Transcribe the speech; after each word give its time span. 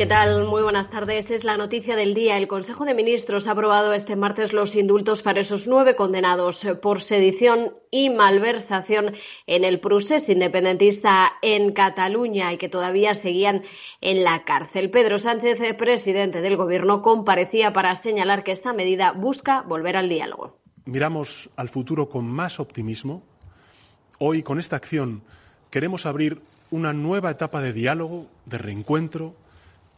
¿Qué 0.00 0.06
tal? 0.06 0.46
Muy 0.46 0.62
buenas 0.62 0.88
tardes. 0.88 1.30
Es 1.30 1.44
la 1.44 1.58
noticia 1.58 1.94
del 1.94 2.14
día. 2.14 2.38
El 2.38 2.48
Consejo 2.48 2.86
de 2.86 2.94
Ministros 2.94 3.46
ha 3.46 3.50
aprobado 3.50 3.92
este 3.92 4.16
martes 4.16 4.54
los 4.54 4.74
indultos 4.74 5.20
para 5.22 5.40
esos 5.40 5.66
nueve 5.66 5.94
condenados 5.94 6.66
por 6.80 7.02
sedición 7.02 7.74
y 7.90 8.08
malversación 8.08 9.12
en 9.46 9.62
el 9.62 9.78
procés 9.78 10.30
independentista 10.30 11.32
en 11.42 11.74
Cataluña 11.74 12.50
y 12.50 12.56
que 12.56 12.70
todavía 12.70 13.14
seguían 13.14 13.64
en 14.00 14.24
la 14.24 14.44
cárcel. 14.44 14.90
Pedro 14.90 15.18
Sánchez, 15.18 15.58
presidente 15.76 16.40
del 16.40 16.56
Gobierno, 16.56 17.02
comparecía 17.02 17.74
para 17.74 17.94
señalar 17.94 18.42
que 18.42 18.52
esta 18.52 18.72
medida 18.72 19.12
busca 19.12 19.60
volver 19.60 19.98
al 19.98 20.08
diálogo. 20.08 20.56
Miramos 20.86 21.50
al 21.56 21.68
futuro 21.68 22.08
con 22.08 22.24
más 22.24 22.58
optimismo. 22.58 23.22
Hoy, 24.18 24.42
con 24.42 24.60
esta 24.60 24.76
acción, 24.76 25.20
queremos 25.68 26.06
abrir 26.06 26.40
una 26.70 26.94
nueva 26.94 27.32
etapa 27.32 27.60
de 27.60 27.74
diálogo, 27.74 28.28
de 28.46 28.56
reencuentro, 28.56 29.34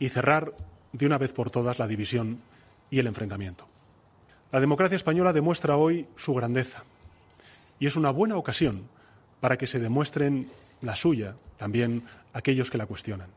y 0.02 0.08
cerrar 0.08 0.52
de 0.92 1.06
una 1.06 1.16
vez 1.16 1.32
por 1.32 1.52
todas 1.52 1.78
la 1.78 1.86
división 1.86 2.40
y 2.90 2.98
el 2.98 3.06
enfrentamiento. 3.06 3.68
La 4.50 4.58
democracia 4.58 4.96
española 4.96 5.32
demuestra 5.32 5.76
hoy 5.76 6.08
su 6.16 6.34
grandeza 6.34 6.82
y 7.78 7.86
es 7.86 7.94
una 7.94 8.10
buena 8.10 8.36
ocasión 8.36 8.88
para 9.40 9.56
que 9.56 9.68
se 9.68 9.78
demuestren 9.78 10.48
la 10.80 10.96
suya 10.96 11.36
también 11.56 12.02
aquellos 12.32 12.68
que 12.68 12.78
la 12.78 12.86
cuestionan. 12.86 13.28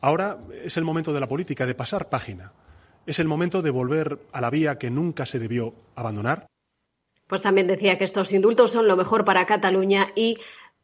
Ahora 0.00 0.38
es 0.64 0.78
el 0.78 0.84
momento 0.84 1.12
de 1.12 1.20
la 1.20 1.28
política, 1.28 1.66
de 1.66 1.74
pasar 1.74 2.08
página. 2.08 2.50
Es 3.04 3.18
el 3.18 3.28
momento 3.28 3.60
de 3.60 3.68
volver 3.68 4.20
a 4.32 4.40
la 4.40 4.48
vía 4.48 4.78
que 4.78 4.88
nunca 4.88 5.26
se 5.26 5.38
debió 5.38 5.74
abandonar. 5.96 6.46
Pues 7.26 7.42
también 7.42 7.66
decía 7.66 7.98
que 7.98 8.04
estos 8.04 8.32
indultos 8.32 8.72
son 8.72 8.88
lo 8.88 8.96
mejor 8.96 9.26
para 9.26 9.44
Cataluña 9.44 10.12
y 10.16 10.38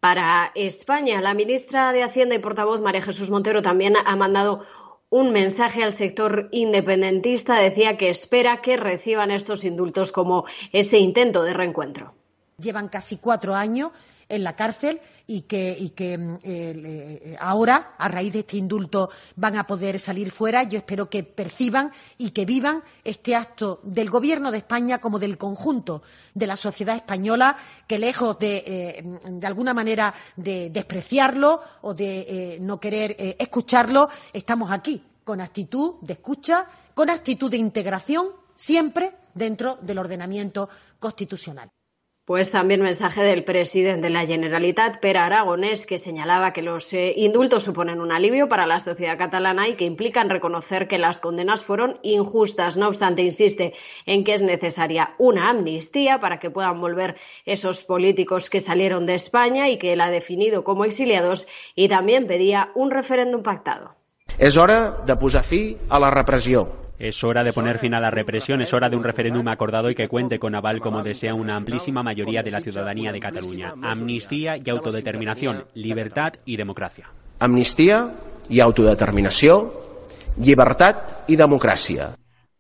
para 0.05 0.53
España. 0.55 1.23
La 1.23 1.33
ministra 1.33 1.95
de 1.95 2.03
Hacienda 2.03 2.35
y 2.35 2.39
portavoz, 2.39 2.79
María 2.79 3.01
Jesús 3.01 3.31
Montero, 3.31 3.63
también 3.63 3.95
ha 3.97 4.17
mandado 4.17 4.67
un 5.09 5.33
mensaje 5.33 5.83
al 5.83 5.95
sector 5.95 6.51
independentista. 6.53 7.59
Decía 7.59 7.97
que 7.97 8.11
espera 8.11 8.61
que 8.61 8.77
reciban 8.77 9.31
estos 9.31 9.65
indultos 9.65 10.13
como 10.13 10.45
ese 10.75 10.99
intento 10.99 11.43
de 11.43 11.55
reencuentro. 11.55 12.13
Llevan 12.59 12.89
casi 12.89 13.17
cuatro 13.17 13.55
años 13.55 13.93
en 14.29 14.45
la 14.45 14.57
cárcel 14.57 15.01
y 15.27 15.43
que, 15.43 16.19
mm, 16.19 16.39
eh, 16.45 17.37
ahora, 17.41 17.95
a 17.99 18.09
raíz 18.09 18.33
de 18.33 18.41
este 18.41 18.57
indulto, 18.57 19.11
van 19.37 19.57
a 19.57 19.67
poder 19.67 19.99
salir 19.99 20.31
fuera. 20.31 20.65
Yo 20.65 20.79
espero 20.79 21.09
que 21.09 21.23
perciban 21.23 21.93
y 22.19 22.31
que 22.31 22.45
vivan 22.45 22.83
este 23.05 23.35
acto 23.35 23.81
del 23.83 24.11
Gobierno 24.11 24.51
de 24.51 24.59
España 24.59 25.01
como 25.01 25.19
del 25.19 25.39
conjunto 25.39 26.03
de 26.35 26.47
la 26.47 26.57
sociedad 26.57 26.97
española, 26.97 27.57
que 27.87 27.99
lejos 27.99 28.39
de, 28.39 28.65
eh, 28.67 29.05
de 29.25 29.47
alguna 29.47 29.73
manera, 29.73 30.15
de 30.37 30.71
despreciarlo 30.71 31.61
o 31.83 31.95
de 31.95 32.27
eh, 32.29 32.59
no 32.61 32.79
querer 32.79 33.17
escucharlo, 33.39 34.09
estamos 34.33 34.71
aquí 34.71 35.03
con 35.25 35.41
actitud 35.41 35.95
de 36.03 36.15
escucha, 36.15 36.67
con 36.93 37.09
actitud 37.09 37.51
de 37.51 37.57
integración, 37.57 38.29
siempre 38.55 39.17
dentro 39.35 39.79
del 39.81 39.99
ordenamiento 39.99 40.69
constitucional. 40.99 41.71
Pues 42.27 42.51
también 42.51 42.81
mensaje 42.81 43.23
del 43.23 43.45
presidente 43.45 44.07
de 44.07 44.11
la 44.11 44.25
Generalitat, 44.25 44.99
Pera 44.99 45.27
Aragonés, 45.27 45.85
que 45.85 45.99
señalaba 45.99 46.55
que 46.55 46.63
los 46.63 46.91
eh, 46.95 47.13
indultos 47.17 47.65
suponen 47.65 48.01
un 48.01 48.13
alivio 48.13 48.49
para 48.49 48.67
la 48.67 48.81
sociedad 48.81 49.19
catalana 49.19 49.69
y 49.69 49.77
que 49.77 49.85
implican 49.85 50.31
reconocer 50.31 50.89
que 50.89 50.97
las 50.97 51.21
condenas 51.21 51.67
fueron 51.67 51.99
injustas. 52.03 52.79
No 52.79 52.89
obstante, 52.89 53.21
insiste 53.21 53.75
en 54.07 54.25
que 54.25 54.33
es 54.33 54.41
necesaria 54.41 55.15
una 55.19 55.51
amnistía 55.51 56.19
para 56.19 56.41
que 56.41 56.49
puedan 56.49 56.81
volver 56.81 57.17
esos 57.45 57.85
políticos 57.85 58.49
que 58.49 58.61
salieron 58.61 59.05
de 59.05 59.17
España 59.17 59.69
y 59.69 59.77
que 59.77 59.93
él 59.93 60.01
ha 60.01 60.09
definido 60.09 60.65
como 60.65 60.87
exiliados 60.87 61.47
y 61.75 61.89
también 61.89 62.27
pedía 62.27 62.71
un 62.75 62.91
referéndum 62.91 63.43
pactado. 63.43 63.97
Es 64.39 64.57
hora 64.57 64.93
de 65.05 65.15
posar 65.17 65.45
a 65.91 66.01
la 66.01 66.11
represión. 66.11 66.84
Es 66.99 67.25
hora 67.25 67.43
de 67.43 67.53
poner 67.53 67.79
fin 67.79 67.95
a 67.95 68.01
la 68.01 68.11
represión, 68.11 68.63
es 68.63 68.73
hora 68.73 68.89
de 68.89 68.97
un 68.97 69.03
referéndum 69.03 69.49
acordado 69.49 69.91
y 69.91 69.97
que 69.97 70.07
cuente 70.07 70.39
con 70.39 70.55
aval 70.55 70.81
como 70.81 71.03
desea 71.03 71.35
una 71.35 71.57
amplísima 71.57 72.05
mayoría 72.05 72.43
de 72.43 72.53
la 72.53 72.61
ciudadanía 72.61 73.11
de 73.11 73.19
Cataluña. 73.19 73.75
Amnistía 73.83 74.57
y 74.57 74.71
autodeterminación, 74.71 75.65
libertad 75.75 76.35
y 76.45 76.57
democracia. 76.57 77.11
Amnistía 77.41 78.15
y 78.49 78.61
autodeterminación, 78.61 79.73
libertad 80.37 81.03
y 81.27 81.35
democracia. 81.35 82.17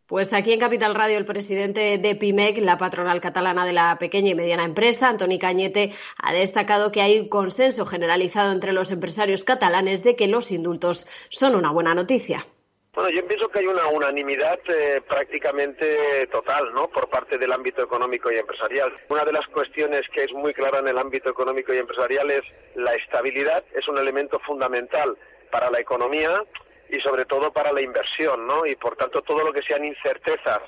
Pues 0.06 0.34
aquí 0.34 0.52
en 0.52 0.60
Capital 0.60 0.94
Radio 0.94 1.16
el 1.16 1.24
presidente 1.24 1.96
de 1.96 2.14
PIMEC, 2.14 2.58
la 2.58 2.76
patronal 2.76 3.20
catalana 3.20 3.64
de 3.64 3.72
la 3.72 3.96
pequeña 3.98 4.30
y 4.30 4.34
mediana 4.34 4.64
empresa, 4.64 5.08
Antoni 5.08 5.38
Cañete, 5.38 5.92
ha 6.18 6.32
destacado 6.32 6.92
que 6.92 7.00
hay 7.00 7.20
un 7.20 7.28
consenso 7.28 7.86
generalizado 7.86 8.52
entre 8.52 8.72
los 8.72 8.90
empresarios 8.90 9.44
catalanes 9.44 10.04
de 10.04 10.14
que 10.14 10.26
los 10.26 10.50
indultos 10.50 11.06
son 11.30 11.54
una 11.54 11.72
buena 11.72 11.94
noticia. 11.94 12.46
Bueno, 12.94 13.10
yo 13.10 13.26
pienso 13.26 13.48
que 13.48 13.58
hay 13.58 13.66
una 13.66 13.88
unanimidad 13.88 14.60
eh, 14.68 15.02
prácticamente 15.08 16.28
total, 16.28 16.72
¿no? 16.72 16.88
Por 16.88 17.08
parte 17.08 17.38
del 17.38 17.52
ámbito 17.52 17.82
económico 17.82 18.30
y 18.30 18.36
empresarial. 18.36 18.92
Una 19.08 19.24
de 19.24 19.32
las 19.32 19.46
cuestiones 19.48 20.08
que 20.10 20.22
es 20.22 20.32
muy 20.32 20.54
clara 20.54 20.78
en 20.78 20.86
el 20.86 20.98
ámbito 20.98 21.28
económico 21.28 21.74
y 21.74 21.78
empresarial 21.78 22.30
es 22.30 22.44
la 22.76 22.94
estabilidad. 22.94 23.64
Es 23.74 23.88
un 23.88 23.98
elemento 23.98 24.38
fundamental 24.38 25.18
para 25.50 25.72
la 25.72 25.80
economía 25.80 26.44
y 26.88 27.00
sobre 27.00 27.24
todo 27.24 27.52
para 27.52 27.72
la 27.72 27.80
inversión, 27.80 28.46
¿no? 28.46 28.64
Y 28.64 28.76
por 28.76 28.94
tanto 28.94 29.22
todo 29.22 29.42
lo 29.42 29.52
que 29.52 29.62
sean 29.62 29.84
incertezas 29.84 30.62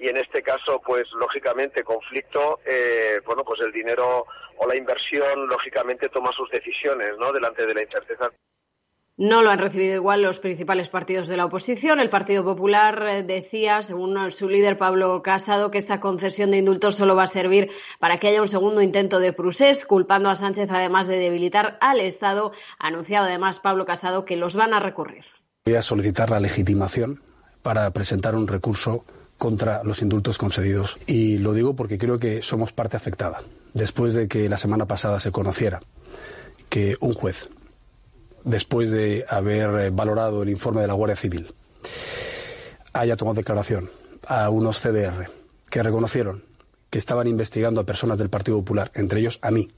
y 0.00 0.08
en 0.08 0.16
este 0.16 0.42
caso, 0.42 0.80
pues 0.84 1.10
lógicamente 1.12 1.84
conflicto, 1.84 2.60
eh, 2.64 3.20
bueno, 3.24 3.44
pues 3.44 3.60
el 3.60 3.72
dinero 3.72 4.26
o 4.56 4.66
la 4.66 4.76
inversión 4.76 5.48
lógicamente 5.48 6.08
toma 6.08 6.32
sus 6.32 6.50
decisiones, 6.50 7.16
¿no? 7.18 7.32
Delante 7.32 7.66
de 7.66 7.74
la 7.74 7.82
incerteza. 7.82 8.30
No 9.18 9.42
lo 9.42 9.50
han 9.50 9.58
recibido 9.58 9.96
igual 9.96 10.22
los 10.22 10.38
principales 10.38 10.88
partidos 10.90 11.26
de 11.26 11.36
la 11.36 11.46
oposición. 11.46 11.98
El 11.98 12.08
Partido 12.08 12.44
Popular 12.44 13.04
eh, 13.08 13.22
decía, 13.24 13.82
según 13.82 14.30
su 14.30 14.48
líder 14.48 14.78
Pablo 14.78 15.22
Casado, 15.24 15.72
que 15.72 15.78
esta 15.78 15.98
concesión 15.98 16.52
de 16.52 16.58
indultos 16.58 16.94
solo 16.94 17.16
va 17.16 17.24
a 17.24 17.26
servir 17.26 17.68
para 17.98 18.20
que 18.20 18.28
haya 18.28 18.40
un 18.40 18.46
segundo 18.46 18.80
intento 18.80 19.18
de 19.18 19.32
Prusés, 19.32 19.84
culpando 19.84 20.30
a 20.30 20.36
Sánchez 20.36 20.70
además 20.70 21.08
de 21.08 21.18
debilitar 21.18 21.78
al 21.80 21.98
Estado. 21.98 22.52
Ha 22.78 22.86
anunciado 22.86 23.26
además 23.26 23.58
Pablo 23.58 23.86
Casado 23.86 24.24
que 24.24 24.36
los 24.36 24.54
van 24.54 24.72
a 24.72 24.78
recurrir. 24.78 25.24
Voy 25.64 25.74
a 25.74 25.82
solicitar 25.82 26.30
la 26.30 26.38
legitimación 26.38 27.20
para 27.62 27.90
presentar 27.90 28.36
un 28.36 28.46
recurso 28.46 29.04
contra 29.36 29.82
los 29.82 30.00
indultos 30.00 30.38
concedidos. 30.38 30.96
Y 31.08 31.38
lo 31.38 31.54
digo 31.54 31.74
porque 31.74 31.98
creo 31.98 32.20
que 32.20 32.40
somos 32.42 32.72
parte 32.72 32.96
afectada. 32.96 33.42
Después 33.74 34.14
de 34.14 34.28
que 34.28 34.48
la 34.48 34.58
semana 34.58 34.86
pasada 34.86 35.18
se 35.18 35.32
conociera 35.32 35.80
que 36.68 36.96
un 37.00 37.14
juez 37.14 37.48
después 38.48 38.90
de 38.90 39.24
haber 39.28 39.68
eh, 39.80 39.90
valorado 39.90 40.42
el 40.42 40.48
informe 40.48 40.80
de 40.80 40.86
la 40.86 40.94
Guardia 40.94 41.16
Civil, 41.16 41.54
haya 42.92 43.16
tomado 43.16 43.34
declaración 43.34 43.90
a 44.26 44.48
unos 44.50 44.80
CDR 44.80 45.30
que 45.70 45.82
reconocieron 45.82 46.44
que 46.90 46.98
estaban 46.98 47.28
investigando 47.28 47.80
a 47.80 47.84
personas 47.84 48.16
del 48.16 48.30
Partido 48.30 48.58
Popular, 48.58 48.90
entre 48.94 49.20
ellos 49.20 49.38
a 49.42 49.50
mí, 49.50 49.68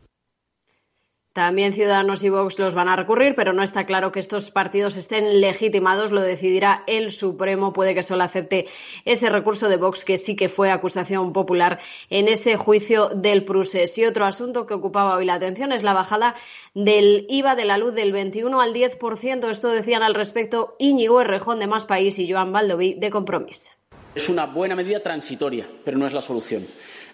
también 1.33 1.73
Ciudadanos 1.73 2.25
y 2.25 2.29
Vox 2.29 2.59
los 2.59 2.75
van 2.75 2.89
a 2.89 2.97
recurrir, 2.97 3.35
pero 3.37 3.53
no 3.53 3.63
está 3.63 3.87
claro 3.87 4.11
que 4.11 4.19
estos 4.19 4.51
partidos 4.51 4.97
estén 4.97 5.41
legitimados. 5.41 6.11
Lo 6.11 6.23
decidirá 6.23 6.83
el 6.89 7.13
Supremo. 7.13 7.73
Puede 7.73 7.95
que 7.95 8.03
solo 8.03 8.25
acepte 8.25 8.67
ese 9.05 9.29
recurso 9.29 9.69
de 9.69 9.77
Vox, 9.77 10.05
que 10.05 10.19
sí 10.19 10.35
que 10.35 10.49
fue 10.49 10.73
acusación 10.73 11.33
popular 11.33 11.79
en 12.09 12.27
ese 12.27 12.57
juicio 12.57 13.11
del 13.11 13.45
Prusés. 13.45 13.97
Y 13.99 14.07
otro 14.07 14.25
asunto 14.25 14.67
que 14.67 14.75
ocupaba 14.75 15.15
hoy 15.15 15.25
la 15.25 15.35
atención 15.35 15.71
es 15.71 15.85
la 15.85 15.93
bajada 15.93 16.35
del 16.75 17.27
IVA 17.29 17.55
de 17.55 17.65
la 17.65 17.79
luz 17.79 17.95
del 17.95 18.11
21 18.11 18.61
al 18.61 18.75
10%. 18.75 19.49
Esto 19.51 19.69
decían 19.69 20.03
al 20.03 20.15
respecto 20.15 20.75
Íñigo 20.81 21.21
Errejón 21.21 21.61
de 21.61 21.69
Más 21.69 21.87
País 21.87 22.19
y 22.19 22.29
Joan 22.29 22.53
Baldoví 22.53 22.95
de 22.95 23.11
Compromís. 23.11 23.71
Es 24.17 24.29
una 24.29 24.47
buena 24.47 24.75
medida 24.75 25.01
transitoria, 25.01 25.69
pero 25.85 25.97
no 25.97 26.09
es 26.09 26.13
la 26.13 26.23
solución. 26.23 26.67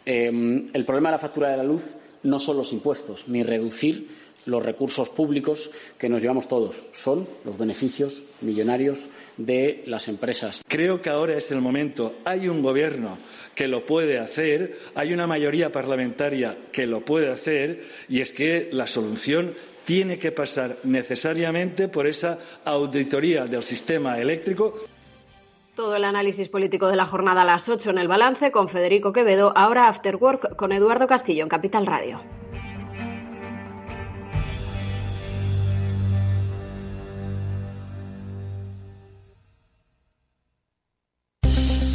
Eh, 0.07 0.29
el 0.73 0.85
problema 0.87 1.11
de 1.11 1.13
la 1.13 1.19
factura 1.19 1.51
de 1.51 1.59
la 1.59 1.63
luz 1.65 1.97
no 2.27 2.39
son 2.39 2.57
los 2.57 2.73
impuestos, 2.73 3.29
ni 3.29 3.43
reducir 3.43 4.27
los 4.47 4.65
recursos 4.65 5.09
públicos 5.09 5.71
que 5.99 6.09
nos 6.09 6.23
llevamos 6.23 6.49
todos, 6.49 6.85
son 6.93 7.29
los 7.45 7.59
beneficios 7.59 8.23
millonarios 8.41 9.09
de 9.37 9.83
las 9.87 10.09
empresas. 10.09 10.63
Creo 10.67 11.03
que 11.03 11.11
ahora 11.11 11.37
es 11.37 11.51
el 11.51 11.61
momento. 11.61 12.15
Hay 12.25 12.49
un 12.49 12.63
gobierno 12.63 13.19
que 13.55 13.69
lo 13.69 13.85
puede 13.85 14.19
hacer, 14.19 14.79
hay 14.95 15.13
una 15.13 15.27
mayoría 15.27 15.73
parlamentaria 15.73 16.57
que 16.73 16.87
lo 16.87 17.05
puede 17.05 17.31
hacer 17.31 17.85
y 18.09 18.21
es 18.21 18.33
que 18.33 18.69
la 18.73 18.87
solución 18.87 19.53
tiene 19.85 20.19
que 20.19 20.33
pasar 20.33 20.79
necesariamente 20.85 21.89
por 21.89 22.07
esa 22.07 22.39
auditoría 22.65 23.47
del 23.47 23.63
sistema 23.63 24.21
eléctrico. 24.21 24.81
Todo 25.77 25.95
el 25.95 26.05
análisis 26.05 26.49
político 26.49 26.89
de 26.89 26.97
la 26.97 27.05
jornada 27.05 27.43
a 27.43 27.45
las 27.45 27.69
8 27.69 27.91
en 27.91 27.99
el 27.99 28.09
balance 28.09 28.51
con 28.51 28.71
Federico 28.71 29.13
Quevedo, 29.13 29.53
ahora 29.55 29.89
After 29.89 30.17
Work 30.17 30.57
con 30.57 30.73
Eduardo 30.73 31.07
Castillo 31.07 31.43
en 31.43 31.51
Capital 31.51 31.85
Radio. 31.85 32.19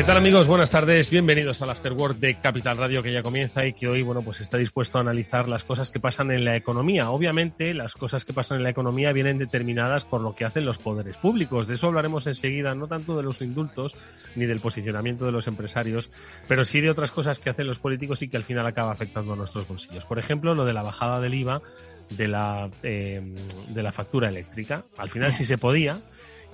¿Qué 0.00 0.06
tal 0.06 0.16
amigos? 0.16 0.46
Buenas 0.46 0.70
tardes, 0.70 1.10
bienvenidos 1.10 1.60
al 1.60 1.68
Afterwork 1.68 2.18
de 2.18 2.36
Capital 2.36 2.78
Radio 2.78 3.02
que 3.02 3.12
ya 3.12 3.22
comienza 3.22 3.66
y 3.66 3.74
que 3.74 3.86
hoy, 3.86 4.00
bueno, 4.00 4.22
pues 4.22 4.40
está 4.40 4.56
dispuesto 4.56 4.96
a 4.96 5.02
analizar 5.02 5.46
las 5.46 5.62
cosas 5.62 5.90
que 5.90 6.00
pasan 6.00 6.30
en 6.30 6.46
la 6.46 6.56
economía. 6.56 7.10
Obviamente, 7.10 7.74
las 7.74 7.96
cosas 7.96 8.24
que 8.24 8.32
pasan 8.32 8.56
en 8.56 8.62
la 8.62 8.70
economía 8.70 9.12
vienen 9.12 9.36
determinadas 9.36 10.06
por 10.06 10.22
lo 10.22 10.34
que 10.34 10.46
hacen 10.46 10.64
los 10.64 10.78
poderes 10.78 11.18
públicos. 11.18 11.68
De 11.68 11.74
eso 11.74 11.88
hablaremos 11.88 12.26
enseguida, 12.26 12.74
no 12.74 12.86
tanto 12.86 13.14
de 13.14 13.22
los 13.22 13.42
indultos 13.42 13.94
ni 14.36 14.46
del 14.46 14.60
posicionamiento 14.60 15.26
de 15.26 15.32
los 15.32 15.46
empresarios, 15.46 16.08
pero 16.48 16.64
sí 16.64 16.80
de 16.80 16.88
otras 16.88 17.10
cosas 17.10 17.38
que 17.38 17.50
hacen 17.50 17.66
los 17.66 17.78
políticos 17.78 18.22
y 18.22 18.28
que 18.28 18.38
al 18.38 18.44
final 18.44 18.66
acaba 18.66 18.92
afectando 18.92 19.34
a 19.34 19.36
nuestros 19.36 19.68
bolsillos. 19.68 20.06
Por 20.06 20.18
ejemplo, 20.18 20.54
lo 20.54 20.64
de 20.64 20.72
la 20.72 20.82
bajada 20.82 21.20
del 21.20 21.34
IVA 21.34 21.60
de 22.10 22.28
la, 22.28 22.70
eh, 22.82 23.20
de 23.68 23.82
la 23.82 23.92
factura 23.92 24.28
eléctrica. 24.28 24.84
Al 24.96 25.10
final 25.10 25.32
sí 25.32 25.44
se 25.44 25.58
podía, 25.58 26.00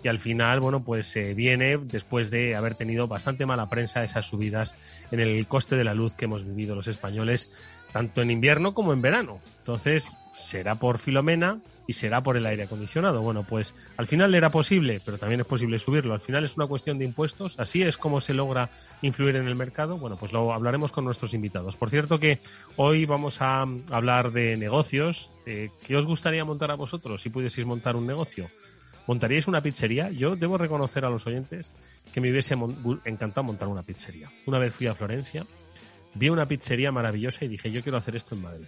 y 0.06 0.08
al 0.08 0.20
final, 0.20 0.61
bueno, 0.61 0.85
pues 0.85 1.08
se 1.08 1.35
viene 1.35 1.79
después 1.79 2.31
de 2.31 2.55
haber 2.55 2.76
tenido 2.76 3.08
bastante 3.08 3.44
mala 3.44 3.69
prensa 3.69 4.05
esas 4.05 4.25
subidas 4.25 4.76
en 5.11 5.19
el 5.19 5.49
coste 5.49 5.75
de 5.75 5.82
la 5.82 5.94
luz 5.94 6.14
que 6.14 6.26
hemos 6.26 6.47
vivido 6.47 6.76
los 6.76 6.87
españoles, 6.87 7.53
tanto 7.93 8.23
en 8.23 8.31
invierno 8.31 8.73
como 8.73 8.93
en 8.93 9.03
verano. 9.03 9.41
Entonces, 9.58 10.12
será 10.32 10.76
por 10.76 10.99
Filomena 10.99 11.58
y 11.88 11.94
será 11.94 12.23
por 12.23 12.37
el 12.37 12.47
aire 12.47 12.62
acondicionado. 12.62 13.20
Bueno, 13.20 13.43
pues 13.43 13.75
al 13.97 14.06
final 14.06 14.32
era 14.37 14.49
posible, 14.49 15.00
pero 15.05 15.19
también 15.19 15.41
es 15.41 15.47
posible 15.49 15.76
subirlo. 15.81 16.14
Al 16.14 16.20
final 16.20 16.44
es 16.44 16.56
una 16.56 16.69
cuestión 16.69 16.99
de 17.00 17.05
impuestos, 17.05 17.59
así 17.59 17.82
es 17.82 17.97
como 17.97 18.20
se 18.20 18.32
logra 18.32 18.70
influir 19.02 19.35
en 19.35 19.49
el 19.49 19.56
mercado. 19.56 19.99
Bueno, 19.99 20.17
pues 20.17 20.32
lo 20.32 20.52
hablaremos 20.52 20.93
con 20.93 21.05
nuestros 21.05 21.35
invitados. 21.35 21.76
Por 21.76 21.91
cierto 21.91 22.20
que 22.20 22.38
hoy 22.76 23.06
vamos 23.06 23.43
a 23.43 23.62
hablar 23.91 24.31
de 24.31 24.56
negocios. 24.56 25.32
Eh, 25.47 25.70
¿Qué 25.85 25.97
os 25.97 26.06
gustaría 26.06 26.44
montar 26.44 26.70
a 26.70 26.76
vosotros 26.76 27.23
si 27.23 27.29
pudieseis 27.29 27.67
montar 27.67 27.97
un 27.97 28.06
negocio? 28.06 28.47
¿Montaríais 29.06 29.47
una 29.47 29.61
pizzería? 29.61 30.11
Yo 30.11 30.35
debo 30.35 30.58
reconocer 30.58 31.05
a 31.05 31.11
los 31.11 31.26
oyentes 31.26 31.73
que 32.12 32.20
me 32.20 32.31
hubiese 32.31 32.55
encantado 33.05 33.44
montar 33.44 33.69
una 33.69 33.82
pizzería. 33.82 34.29
Una 34.47 34.58
vez 34.58 34.75
fui 34.75 34.88
a 34.88 34.94
Florencia, 34.94 35.44
vi 36.14 36.29
una 36.29 36.47
pizzería 36.47 36.91
maravillosa 36.91 37.44
y 37.44 37.49
dije, 37.49 37.70
yo 37.70 37.82
quiero 37.82 37.99
hacer 37.99 38.17
esto 38.17 38.35
en 38.35 38.43
Madrid. 38.43 38.67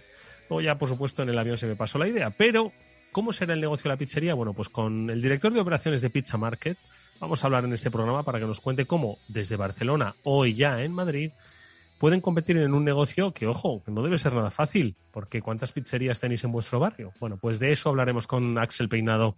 Luego 0.49 0.61
ya, 0.61 0.75
por 0.75 0.89
supuesto, 0.89 1.23
en 1.23 1.29
el 1.29 1.37
avión 1.37 1.57
se 1.57 1.67
me 1.67 1.75
pasó 1.75 1.99
la 1.99 2.07
idea, 2.07 2.29
pero 2.29 2.71
¿cómo 3.11 3.33
será 3.33 3.53
el 3.53 3.61
negocio 3.61 3.83
de 3.83 3.89
la 3.89 3.97
pizzería? 3.97 4.33
Bueno, 4.33 4.53
pues 4.53 4.69
con 4.69 5.09
el 5.09 5.21
director 5.21 5.53
de 5.53 5.59
operaciones 5.59 6.01
de 6.01 6.09
Pizza 6.09 6.37
Market 6.37 6.77
vamos 7.19 7.43
a 7.43 7.47
hablar 7.47 7.65
en 7.65 7.73
este 7.73 7.91
programa 7.91 8.23
para 8.23 8.39
que 8.39 8.45
nos 8.45 8.61
cuente 8.61 8.85
cómo 8.85 9.17
desde 9.27 9.57
Barcelona, 9.57 10.15
hoy 10.23 10.53
ya 10.53 10.81
en 10.81 10.93
Madrid, 10.93 11.31
pueden 11.97 12.21
competir 12.21 12.57
en 12.57 12.73
un 12.73 12.85
negocio 12.85 13.33
que, 13.33 13.45
ojo, 13.45 13.83
no 13.87 14.01
debe 14.01 14.17
ser 14.17 14.33
nada 14.33 14.51
fácil, 14.51 14.95
porque 15.11 15.41
¿cuántas 15.41 15.73
pizzerías 15.73 16.19
tenéis 16.19 16.45
en 16.45 16.51
vuestro 16.53 16.79
barrio? 16.79 17.11
Bueno, 17.19 17.37
pues 17.37 17.59
de 17.59 17.73
eso 17.73 17.89
hablaremos 17.89 18.25
con 18.25 18.57
Axel 18.57 18.87
Peinado 18.87 19.35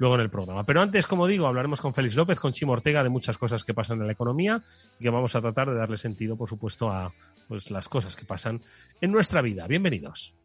luego 0.00 0.14
en 0.14 0.22
el 0.22 0.30
programa. 0.30 0.64
Pero 0.64 0.80
antes, 0.80 1.06
como 1.06 1.26
digo, 1.26 1.46
hablaremos 1.46 1.80
con 1.80 1.92
Félix 1.92 2.16
López, 2.16 2.40
con 2.40 2.52
Chimo 2.52 2.72
Ortega 2.72 3.02
de 3.04 3.10
muchas 3.10 3.36
cosas 3.36 3.62
que 3.62 3.74
pasan 3.74 4.00
en 4.00 4.06
la 4.06 4.12
economía 4.14 4.62
y 4.98 5.04
que 5.04 5.10
vamos 5.10 5.36
a 5.36 5.42
tratar 5.42 5.68
de 5.68 5.76
darle 5.76 5.98
sentido, 5.98 6.36
por 6.36 6.48
supuesto, 6.48 6.90
a 6.90 7.12
pues, 7.46 7.70
las 7.70 7.86
cosas 7.88 8.16
que 8.16 8.24
pasan 8.24 8.62
en 9.00 9.12
nuestra 9.12 9.42
vida. 9.42 9.66
Bienvenidos. 9.66 10.39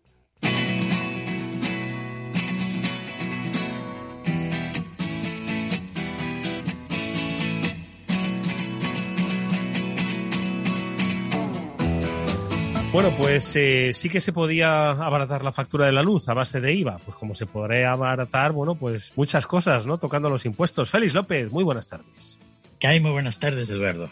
Bueno, 12.96 13.12
pues 13.18 13.54
eh, 13.58 13.92
sí 13.94 14.08
que 14.08 14.22
se 14.22 14.32
podía 14.32 14.92
abaratar 14.92 15.44
la 15.44 15.52
factura 15.52 15.86
de 15.86 15.92
la 15.92 16.02
luz 16.02 16.30
a 16.30 16.34
base 16.34 16.62
de 16.62 16.74
IVA. 16.74 16.98
Pues 17.00 17.18
como 17.18 17.36
se 17.36 17.46
podría 17.46 17.92
abaratar, 17.92 18.54
bueno, 18.54 18.76
pues 18.76 19.12
muchas 19.18 19.46
cosas, 19.46 19.86
¿no? 19.86 19.98
Tocando 19.98 20.30
los 20.30 20.46
impuestos. 20.46 20.90
Félix 20.90 21.14
López, 21.14 21.52
muy 21.52 21.66
buenas 21.66 21.90
tardes. 21.90 22.40
¿Qué 22.80 22.88
hay? 22.88 23.02
Muy 23.02 23.12
buenas 23.12 23.38
tardes, 23.38 23.70
Eduardo. 23.70 24.12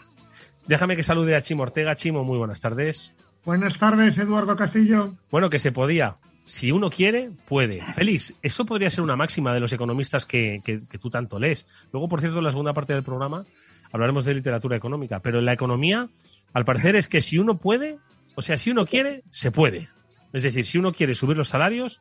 Déjame 0.66 0.96
que 0.96 1.02
salude 1.02 1.34
a 1.34 1.40
Chimo 1.40 1.62
Ortega. 1.62 1.94
Chimo, 1.94 2.24
muy 2.24 2.36
buenas 2.36 2.60
tardes. 2.60 3.14
Buenas 3.46 3.78
tardes, 3.78 4.18
Eduardo 4.18 4.54
Castillo. 4.54 5.14
Bueno, 5.30 5.48
que 5.48 5.60
se 5.60 5.72
podía. 5.72 6.18
Si 6.44 6.70
uno 6.70 6.90
quiere, 6.90 7.30
puede. 7.48 7.80
Félix, 7.94 8.34
eso 8.42 8.66
podría 8.66 8.90
ser 8.90 9.02
una 9.02 9.16
máxima 9.16 9.54
de 9.54 9.60
los 9.60 9.72
economistas 9.72 10.26
que, 10.26 10.60
que, 10.62 10.82
que 10.82 10.98
tú 10.98 11.08
tanto 11.08 11.38
lees. 11.38 11.66
Luego, 11.90 12.06
por 12.06 12.20
cierto, 12.20 12.36
en 12.36 12.44
la 12.44 12.50
segunda 12.50 12.74
parte 12.74 12.92
del 12.92 13.02
programa 13.02 13.46
hablaremos 13.92 14.26
de 14.26 14.34
literatura 14.34 14.76
económica. 14.76 15.20
Pero 15.20 15.38
en 15.38 15.46
la 15.46 15.54
economía, 15.54 16.06
al 16.52 16.66
parecer, 16.66 16.96
es 16.96 17.08
que 17.08 17.22
si 17.22 17.38
uno 17.38 17.56
puede, 17.56 17.96
o 18.34 18.42
sea, 18.42 18.58
si 18.58 18.70
uno 18.70 18.86
quiere, 18.86 19.22
se 19.30 19.50
puede. 19.50 19.88
Es 20.32 20.42
decir, 20.42 20.64
si 20.64 20.78
uno 20.78 20.92
quiere 20.92 21.14
subir 21.14 21.36
los 21.36 21.48
salarios, 21.48 22.00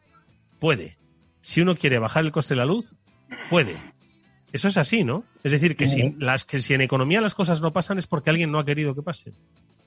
puede. 0.60 0.98
Si 1.42 1.62
uno 1.62 1.76
quiere 1.76 2.00
bajar 2.00 2.24
el 2.24 2.32
coste 2.32 2.54
de 2.54 2.60
la 2.60 2.66
luz, 2.66 2.94
puede. 3.50 3.78
Eso 4.52 4.68
es 4.68 4.78
así, 4.78 5.04
¿no? 5.04 5.26
Es 5.44 5.52
decir, 5.52 5.76
que, 5.76 5.90
si, 5.90 6.16
las, 6.20 6.46
que 6.46 6.62
si 6.62 6.74
en 6.74 6.82
economía 6.82 7.22
las 7.22 7.36
cosas 7.36 7.62
no 7.62 7.74
pasan 7.74 7.98
es 7.98 8.08
porque 8.08 8.30
alguien 8.30 8.52
no 8.52 8.60
ha 8.60 8.66
querido 8.66 8.96
que 8.96 9.02
pasen. 9.02 9.34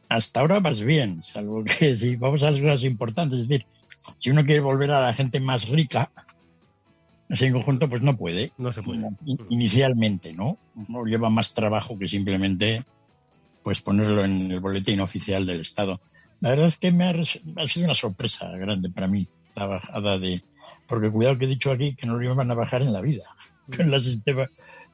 Hasta 0.09 0.41
ahora 0.41 0.61
vas 0.61 0.83
bien, 0.83 1.23
salvo 1.23 1.65
que 1.65 1.95
si 1.97 2.17
vamos 2.17 2.43
a 2.43 2.51
las 2.51 2.61
cosas 2.61 2.85
importantes, 2.85 3.41
es 3.41 3.49
decir, 3.49 3.67
si 4.19 4.31
uno 4.31 4.45
quiere 4.45 4.61
volver 4.61 4.91
a 4.93 5.01
la 5.01 5.13
gente 5.13 5.41
más 5.41 5.69
rica, 5.69 6.11
en 7.29 7.53
conjunto, 7.53 7.89
pues 7.89 8.03
no 8.03 8.17
puede. 8.17 8.53
No 8.57 8.73
se 8.73 8.83
puede. 8.83 9.09
Inicialmente, 9.49 10.33
¿no? 10.33 10.59
No 10.89 11.05
lleva 11.05 11.29
más 11.29 11.55
trabajo 11.55 11.99
que 11.99 12.07
simplemente 12.07 12.85
pues 13.63 13.83
ponerlo 13.83 14.25
en 14.25 14.53
el 14.53 14.61
boletín 14.61 15.01
oficial 15.01 15.45
del 15.45 15.61
Estado. 15.61 16.01
La 16.41 16.51
verdad 16.51 16.69
es 16.69 16.79
que 16.79 16.93
me 16.93 17.05
ha, 17.05 17.67
sido 17.67 17.87
una 17.87 17.95
sorpresa 17.95 18.49
grande 18.51 18.91
para 18.91 19.07
mí 19.07 19.27
la 19.55 19.67
bajada 19.67 20.19
de... 20.19 20.43
Porque 20.87 21.11
cuidado 21.11 21.39
que 21.39 21.47
he 21.47 21.49
dicho 21.49 21.71
aquí 21.71 21.97
que 21.97 22.07
no 22.07 22.17
lo 22.17 22.25
iban 22.25 22.51
a 22.51 22.55
bajar 22.55 22.83
en 22.83 22.93
la 22.93 23.01
vida 23.01 23.25
con 23.77 23.91
la, 23.91 23.99
sistema, 23.99 24.49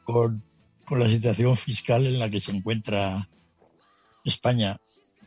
con, 0.04 0.42
con 0.84 1.00
la 1.00 1.06
situación 1.06 1.56
fiscal 1.56 2.06
en 2.06 2.18
la 2.18 2.30
que 2.30 2.40
se 2.40 2.52
encuentra 2.52 3.28
España. 4.24 4.78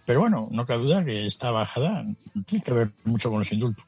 Pero 0.05 0.21
bueno, 0.21 0.47
no 0.51 0.65
cabe 0.65 0.83
duda 0.83 1.05
que 1.05 1.25
esta 1.25 1.51
bajada 1.51 2.05
tiene 2.45 2.63
que 2.63 2.73
ver 2.73 2.91
mucho 3.03 3.29
con 3.29 3.39
los 3.39 3.51
indultos. 3.51 3.85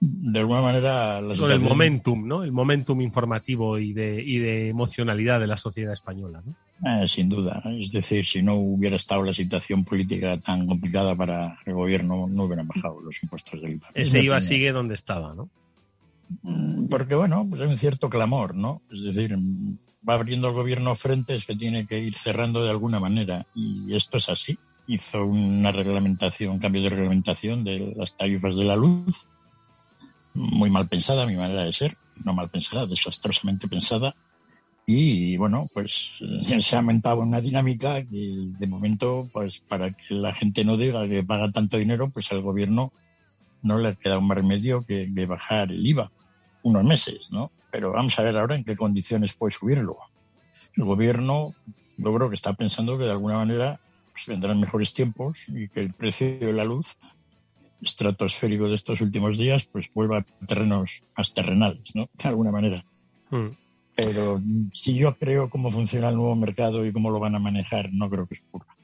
De 0.00 0.38
alguna 0.38 0.60
manera... 0.60 1.20
con 1.38 1.50
el 1.50 1.60
momentum, 1.60 2.26
¿no? 2.26 2.42
El 2.42 2.52
momentum 2.52 3.00
informativo 3.00 3.78
y 3.78 3.92
de, 3.92 4.22
y 4.22 4.38
de 4.38 4.68
emocionalidad 4.68 5.40
de 5.40 5.46
la 5.46 5.56
sociedad 5.56 5.92
española, 5.92 6.42
¿no? 6.44 6.54
Eh, 6.84 7.08
sin 7.08 7.28
duda. 7.28 7.62
Es 7.78 7.90
decir, 7.90 8.26
si 8.26 8.42
no 8.42 8.54
hubiera 8.54 8.96
estado 8.96 9.22
la 9.22 9.32
situación 9.32 9.84
política 9.84 10.38
tan 10.38 10.66
complicada 10.66 11.14
para 11.14 11.58
el 11.64 11.74
gobierno, 11.74 12.26
no 12.28 12.44
hubieran 12.44 12.68
bajado 12.68 13.00
los 13.00 13.22
impuestos 13.22 13.60
del 13.62 13.74
IVA. 13.74 13.88
Ese 13.94 14.22
IVA 14.22 14.40
sigue 14.40 14.72
donde 14.72 14.94
estaba, 14.94 15.34
¿no? 15.34 15.48
Mm, 16.42 16.86
porque, 16.88 17.14
bueno, 17.14 17.46
pues 17.48 17.62
hay 17.62 17.68
un 17.68 17.78
cierto 17.78 18.10
clamor, 18.10 18.54
¿no? 18.54 18.82
Es 18.90 19.02
decir, 19.02 19.36
va 20.06 20.14
abriendo 20.14 20.48
el 20.48 20.54
gobierno 20.54 20.94
frentes 20.96 21.46
que 21.46 21.56
tiene 21.56 21.86
que 21.86 22.00
ir 22.00 22.16
cerrando 22.16 22.62
de 22.62 22.70
alguna 22.70 23.00
manera. 23.00 23.46
Y 23.54 23.94
esto 23.94 24.18
es 24.18 24.28
así. 24.28 24.58
Hizo 24.86 25.24
una 25.24 25.72
reglamentación, 25.72 26.52
un 26.52 26.58
cambio 26.58 26.82
de 26.82 26.90
reglamentación 26.90 27.64
de 27.64 27.94
las 27.96 28.16
tarifas 28.16 28.54
de 28.54 28.64
la 28.64 28.76
luz, 28.76 29.28
muy 30.34 30.70
mal 30.70 30.88
pensada, 30.88 31.26
mi 31.26 31.36
manera 31.36 31.64
de 31.64 31.72
ser, 31.72 31.96
no 32.24 32.34
mal 32.34 32.50
pensada, 32.50 32.86
desastrosamente 32.86 33.68
pensada, 33.68 34.14
y 34.86 35.36
bueno, 35.36 35.66
pues 35.72 36.10
se 36.60 36.76
ha 36.76 36.78
aumentado 36.78 37.20
una 37.20 37.40
dinámica 37.40 38.02
que 38.02 38.50
de 38.58 38.66
momento, 38.66 39.28
pues 39.32 39.60
para 39.60 39.92
que 39.92 40.14
la 40.14 40.34
gente 40.34 40.64
no 40.64 40.76
diga 40.76 41.08
que 41.08 41.24
paga 41.24 41.50
tanto 41.50 41.78
dinero, 41.78 42.08
pues 42.10 42.30
al 42.32 42.42
gobierno 42.42 42.92
no 43.62 43.78
le 43.78 43.96
queda 43.96 44.18
un 44.18 44.26
más 44.26 44.36
remedio 44.36 44.84
que, 44.84 45.08
bajar 45.26 45.70
el 45.70 45.86
IVA 45.86 46.10
unos 46.62 46.84
meses, 46.84 47.20
¿no? 47.30 47.50
Pero 47.70 47.92
vamos 47.92 48.18
a 48.18 48.22
ver 48.22 48.36
ahora 48.36 48.56
en 48.56 48.64
qué 48.64 48.76
condiciones 48.76 49.34
puede 49.34 49.52
subirlo. 49.52 49.96
El 50.76 50.84
gobierno, 50.84 51.54
yo 51.96 52.14
creo 52.14 52.28
que 52.28 52.34
está 52.34 52.52
pensando 52.54 52.98
que 52.98 53.04
de 53.04 53.10
alguna 53.10 53.36
manera 53.36 53.80
pues, 54.12 54.26
vendrán 54.26 54.60
mejores 54.60 54.94
tiempos 54.94 55.46
y 55.48 55.68
que 55.68 55.80
el 55.80 55.92
precio 55.92 56.38
de 56.38 56.52
la 56.52 56.64
luz 56.64 56.96
estratosférico 57.84 58.68
de 58.68 58.74
estos 58.74 59.00
últimos 59.00 59.38
días, 59.38 59.66
pues 59.66 59.90
vuelva 59.94 60.18
a 60.18 60.46
terrenos 60.46 61.04
más 61.16 61.34
terrenales, 61.34 61.94
¿no? 61.94 62.08
De 62.12 62.28
alguna 62.28 62.50
manera. 62.50 62.84
Hmm. 63.30 63.50
Pero 63.94 64.40
si 64.72 64.96
yo 64.96 65.14
creo 65.16 65.50
cómo 65.50 65.70
funciona 65.70 66.08
el 66.08 66.16
nuevo 66.16 66.34
mercado 66.34 66.84
y 66.84 66.92
cómo 66.92 67.10
lo 67.10 67.20
van 67.20 67.36
a 67.36 67.38
manejar, 67.38 67.92
no 67.92 68.10
creo 68.10 68.26
que 68.26 68.36
ocurra. 68.48 68.74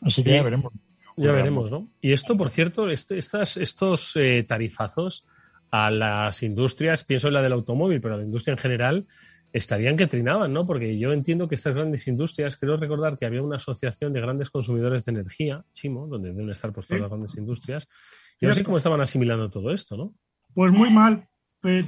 Así 0.00 0.22
que 0.22 0.32
ya 0.32 0.42
veremos. 0.42 0.72
Ya 1.16 1.32
veremos, 1.32 1.70
¿no? 1.70 1.88
Y 2.00 2.12
esto, 2.12 2.36
por 2.36 2.48
cierto, 2.48 2.88
este, 2.88 3.18
estas, 3.18 3.56
estos 3.56 4.12
eh, 4.16 4.44
tarifazos 4.48 5.24
a 5.70 5.90
las 5.90 6.42
industrias, 6.42 7.04
pienso 7.04 7.28
en 7.28 7.34
la 7.34 7.42
del 7.42 7.52
automóvil, 7.52 8.00
pero 8.00 8.14
a 8.14 8.18
la 8.18 8.24
industria 8.24 8.52
en 8.52 8.58
general, 8.58 9.06
estarían 9.52 9.96
que 9.96 10.06
trinaban, 10.06 10.52
¿no? 10.52 10.66
Porque 10.66 10.98
yo 10.98 11.12
entiendo 11.12 11.48
que 11.48 11.54
estas 11.54 11.74
grandes 11.74 12.08
industrias, 12.08 12.56
creo 12.56 12.76
recordar 12.76 13.18
que 13.18 13.26
había 13.26 13.42
una 13.42 13.56
asociación 13.56 14.12
de 14.12 14.20
grandes 14.20 14.50
consumidores 14.50 15.04
de 15.04 15.12
energía, 15.12 15.64
Chimo, 15.72 16.06
donde 16.06 16.32
deben 16.32 16.50
estar 16.50 16.72
pues, 16.72 16.86
todas 16.86 17.02
las 17.02 17.10
grandes 17.10 17.36
industrias, 17.36 17.86
y 18.40 18.46
no 18.46 18.54
sé 18.54 18.64
cómo 18.64 18.78
estaban 18.78 19.00
asimilando 19.00 19.50
todo 19.50 19.72
esto, 19.72 19.96
¿no? 19.96 20.14
Pues 20.54 20.72
muy 20.72 20.90
mal. 20.90 21.28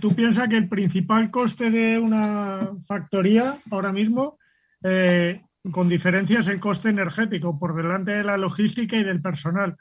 Tú 0.00 0.14
piensas 0.14 0.48
que 0.48 0.56
el 0.56 0.68
principal 0.68 1.30
coste 1.30 1.70
de 1.70 1.98
una 1.98 2.70
factoría 2.86 3.58
ahora 3.70 3.92
mismo, 3.92 4.38
eh, 4.84 5.42
con 5.72 5.88
diferencia, 5.88 6.40
es 6.40 6.48
el 6.48 6.60
coste 6.60 6.90
energético, 6.90 7.58
por 7.58 7.74
delante 7.74 8.12
de 8.12 8.24
la 8.24 8.36
logística 8.36 8.96
y 8.96 9.02
del 9.02 9.20
personal. 9.20 9.76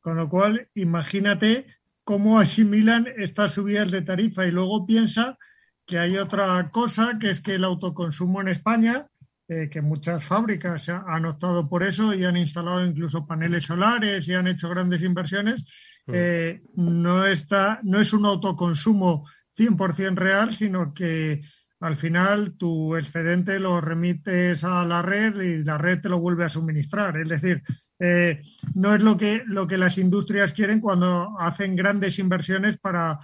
Con 0.00 0.16
lo 0.16 0.28
cual, 0.28 0.68
imagínate 0.74 1.66
cómo 2.02 2.40
asimilan 2.40 3.06
estas 3.16 3.54
subidas 3.54 3.90
de 3.90 4.02
tarifa 4.02 4.46
y 4.46 4.50
luego 4.50 4.84
piensa 4.84 5.38
que 5.86 5.98
hay 5.98 6.18
otra 6.18 6.70
cosa, 6.70 7.18
que 7.18 7.30
es 7.30 7.40
que 7.40 7.54
el 7.54 7.64
autoconsumo 7.64 8.40
en 8.40 8.48
España, 8.48 9.06
eh, 9.48 9.68
que 9.70 9.80
muchas 9.80 10.24
fábricas 10.24 10.88
han 10.88 11.24
optado 11.24 11.68
por 11.68 11.84
eso 11.84 12.12
y 12.12 12.24
han 12.24 12.36
instalado 12.36 12.84
incluso 12.84 13.26
paneles 13.26 13.64
solares 13.64 14.26
y 14.26 14.34
han 14.34 14.48
hecho 14.48 14.68
grandes 14.68 15.02
inversiones, 15.02 15.62
mm. 16.06 16.12
eh, 16.12 16.62
no, 16.74 17.26
está, 17.26 17.80
no 17.84 18.00
es 18.00 18.12
un 18.12 18.26
autoconsumo 18.26 19.24
100% 19.56 20.16
real, 20.16 20.52
sino 20.52 20.92
que 20.92 21.42
al 21.80 21.96
final 21.96 22.56
tu 22.56 22.96
excedente 22.96 23.60
lo 23.60 23.80
remites 23.80 24.64
a 24.64 24.84
la 24.84 25.02
red 25.02 25.40
y 25.40 25.62
la 25.62 25.78
red 25.78 26.00
te 26.00 26.08
lo 26.08 26.18
vuelve 26.18 26.44
a 26.44 26.48
suministrar. 26.48 27.16
Es 27.18 27.28
decir, 27.28 27.62
eh, 27.98 28.42
no 28.74 28.94
es 28.94 29.02
lo 29.02 29.16
que, 29.16 29.42
lo 29.46 29.66
que 29.66 29.78
las 29.78 29.98
industrias 29.98 30.52
quieren 30.52 30.80
cuando 30.80 31.38
hacen 31.38 31.76
grandes 31.76 32.18
inversiones 32.18 32.78
para 32.78 33.20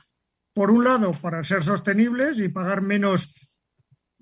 por 0.55 0.71
un 0.71 0.85
lado, 0.85 1.13
para 1.13 1.45
ser 1.45 1.63
sostenibles 1.63 2.41
y 2.41 2.49
pagar 2.49 2.83
menos 2.83 3.35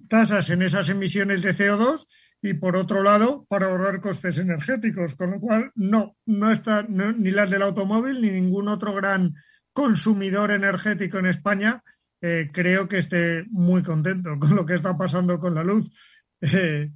tasas 0.08 0.50
en 0.50 0.62
esas 0.62 0.88
emisiones 0.88 1.42
de 1.42 1.54
CO2 1.54 2.06
y 2.42 2.54
por 2.54 2.76
otro 2.76 3.02
lado, 3.02 3.44
para 3.48 3.66
ahorrar 3.66 4.00
costes 4.00 4.38
energéticos, 4.38 5.14
con 5.14 5.32
lo 5.32 5.40
cual 5.40 5.72
no, 5.74 6.16
no 6.26 6.50
está 6.50 6.82
ni 6.88 7.30
las 7.30 7.50
del 7.50 7.62
automóvil 7.62 8.20
ni 8.20 8.30
ningún 8.30 8.68
otro 8.68 8.94
gran 8.94 9.34
consumidor 9.72 10.50
energético 10.50 11.18
en 11.18 11.26
España 11.26 11.82
eh, 12.22 12.50
creo 12.52 12.86
que 12.86 12.98
esté 12.98 13.44
muy 13.50 13.82
contento 13.82 14.38
con 14.38 14.54
lo 14.54 14.66
que 14.66 14.74
está 14.74 14.96
pasando 14.96 15.38
con 15.38 15.54
la 15.54 15.64
luz. 15.64 15.90
Eh, 16.40 16.90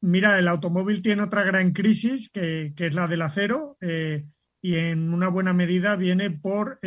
mira, 0.00 0.38
el 0.38 0.48
automóvil 0.48 1.02
tiene 1.02 1.22
otra 1.22 1.44
gran 1.44 1.72
crisis 1.72 2.30
que, 2.30 2.72
es 2.76 2.94
la 2.94 3.06
del 3.06 3.22
acero 3.22 3.76
eh, 3.80 4.24
y 4.60 4.76
en 4.76 5.12
una 5.12 5.28
buena 5.28 5.52
medida 5.52 5.96
viene 5.96 6.30
por 6.30 6.78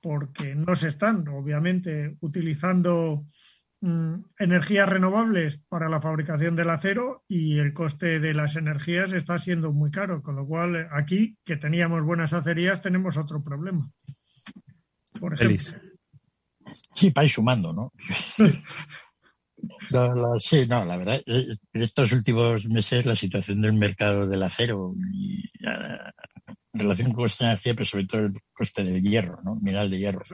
porque 0.00 0.54
no 0.54 0.76
se 0.76 0.88
están, 0.88 1.26
obviamente, 1.28 2.16
utilizando 2.20 3.24
mm, 3.80 4.14
energías 4.38 4.88
renovables 4.88 5.58
para 5.68 5.88
la 5.88 6.00
fabricación 6.00 6.56
del 6.56 6.70
acero 6.70 7.24
y 7.28 7.58
el 7.58 7.72
coste 7.72 8.20
de 8.20 8.34
las 8.34 8.56
energías 8.56 9.12
está 9.12 9.38
siendo 9.38 9.72
muy 9.72 9.90
caro, 9.90 10.22
con 10.22 10.36
lo 10.36 10.46
cual 10.46 10.88
aquí, 10.92 11.36
que 11.44 11.56
teníamos 11.56 12.04
buenas 12.04 12.32
acerías, 12.32 12.82
tenemos 12.82 13.16
otro 13.16 13.42
problema. 13.42 13.90
Por 15.18 15.34
ejemplo. 15.34 15.78
Sí, 16.94 17.10
para 17.10 17.24
ir 17.24 17.30
sumando, 17.30 17.72
¿no? 17.72 17.92
sí, 20.38 20.66
no, 20.68 20.84
la 20.84 20.96
verdad, 20.96 21.20
eh, 21.26 21.46
en 21.72 21.82
estos 21.82 22.12
últimos 22.12 22.64
meses 22.66 23.06
la 23.06 23.16
situación 23.16 23.62
del 23.62 23.74
mercado 23.74 24.26
del 24.26 24.42
acero 24.42 24.94
y, 25.12 25.50
en 26.72 26.80
relación 26.80 27.12
con 27.12 27.26
esta 27.26 27.46
energía, 27.46 27.74
pero 27.74 27.84
sobre 27.84 28.06
todo 28.06 28.20
el 28.22 28.34
coste 28.52 28.84
del 28.84 29.02
hierro, 29.02 29.36
¿no? 29.42 29.56
Mineral 29.56 29.90
de 29.90 29.98
hierro. 29.98 30.24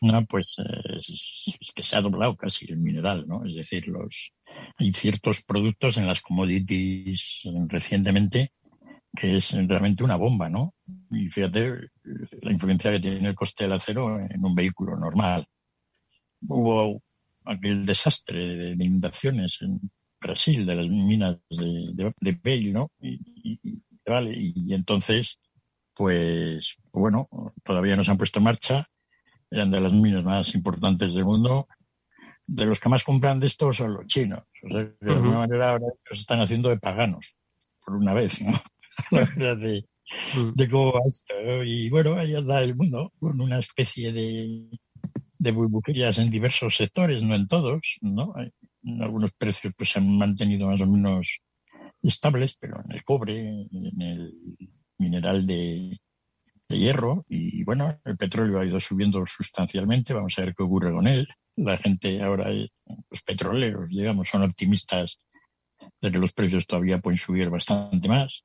No, 0.00 0.24
pues 0.26 0.56
eh, 0.58 0.96
es, 0.98 1.54
que 1.74 1.82
se 1.82 1.96
ha 1.96 2.00
doblado 2.00 2.36
casi 2.36 2.66
el 2.70 2.78
mineral, 2.78 3.26
¿no? 3.26 3.44
Es 3.44 3.54
decir, 3.54 3.88
los 3.88 4.32
hay 4.78 4.92
ciertos 4.92 5.42
productos 5.42 5.96
en 5.96 6.06
las 6.06 6.20
commodities 6.20 7.42
recientemente 7.68 8.50
que 9.16 9.36
es 9.38 9.52
realmente 9.68 10.02
una 10.02 10.16
bomba, 10.16 10.48
¿no? 10.48 10.74
Y 11.10 11.28
fíjate 11.28 11.90
la 12.42 12.52
influencia 12.52 12.90
que 12.90 13.00
tiene 13.00 13.28
el 13.28 13.34
coste 13.34 13.64
del 13.64 13.74
acero 13.74 14.18
en 14.18 14.44
un 14.44 14.54
vehículo 14.54 14.96
normal. 14.96 15.46
Hubo 16.42 17.00
aquel 17.44 17.86
desastre 17.86 18.74
de, 18.74 18.84
inundaciones 18.84 19.58
en 19.60 19.80
Brasil, 20.20 20.66
de 20.66 20.74
las 20.74 20.88
minas 20.88 21.36
de, 21.50 22.12
de, 22.18 22.40
Bale, 22.42 22.72
¿no? 22.72 22.90
Y, 23.00 23.83
vale, 24.06 24.32
y 24.34 24.74
entonces 24.74 25.38
pues 25.94 26.76
bueno, 26.92 27.28
todavía 27.62 27.96
no 27.96 28.04
se 28.04 28.10
han 28.10 28.18
puesto 28.18 28.40
en 28.40 28.44
marcha, 28.44 28.86
eran 29.50 29.70
de 29.70 29.80
las 29.80 29.92
minas 29.92 30.24
más 30.24 30.54
importantes 30.54 31.08
del 31.14 31.24
mundo. 31.24 31.68
De 32.46 32.66
los 32.66 32.78
que 32.78 32.90
más 32.90 33.04
compran 33.04 33.40
de 33.40 33.46
esto 33.46 33.72
son 33.72 33.94
los 33.94 34.06
chinos. 34.06 34.42
O 34.62 34.68
sea, 34.68 34.84
de 35.00 35.12
alguna 35.12 35.38
manera 35.38 35.70
ahora 35.70 35.86
se 36.10 36.14
están 36.14 36.40
haciendo 36.40 36.68
de 36.68 36.78
paganos, 36.78 37.34
por 37.84 37.96
una 37.96 38.12
vez, 38.12 38.42
¿no? 38.42 38.60
de, 39.56 39.84
mm. 40.34 40.52
de 40.54 40.68
cómo 40.68 40.92
va 40.92 41.00
esto. 41.10 41.34
Y 41.64 41.88
bueno, 41.88 42.16
ahí 42.18 42.34
anda 42.34 42.62
el 42.62 42.76
mundo, 42.76 43.12
con 43.18 43.40
una 43.40 43.58
especie 43.58 44.12
de, 44.12 44.68
de 45.38 45.52
burbujerías 45.52 46.18
en 46.18 46.30
diversos 46.30 46.76
sectores, 46.76 47.22
no 47.22 47.34
en 47.34 47.48
todos, 47.48 47.80
¿no? 48.02 48.34
En 48.82 49.02
algunos 49.02 49.30
precios 49.38 49.72
pues 49.74 49.90
se 49.90 50.00
han 50.00 50.18
mantenido 50.18 50.66
más 50.66 50.80
o 50.82 50.86
menos 50.86 51.40
estables, 52.08 52.56
pero 52.58 52.76
en 52.84 52.94
el 52.94 53.04
cobre, 53.04 53.66
en 53.70 54.02
el 54.02 54.34
mineral 54.98 55.46
de, 55.46 55.98
hierro 56.68 57.24
y 57.28 57.62
bueno, 57.64 58.00
el 58.04 58.16
petróleo 58.16 58.58
ha 58.58 58.66
ido 58.66 58.80
subiendo 58.80 59.24
sustancialmente, 59.26 60.12
vamos 60.12 60.34
a 60.36 60.42
ver 60.42 60.54
qué 60.56 60.62
ocurre 60.62 60.92
con 60.92 61.06
él. 61.06 61.26
La 61.56 61.76
gente 61.76 62.20
ahora, 62.22 62.50
los 62.50 63.22
petroleros, 63.24 63.88
digamos, 63.88 64.28
son 64.28 64.42
optimistas 64.42 65.18
de 66.00 66.10
que 66.10 66.18
los 66.18 66.32
precios 66.32 66.66
todavía 66.66 66.98
pueden 66.98 67.18
subir 67.18 67.48
bastante 67.48 68.08
más. 68.08 68.44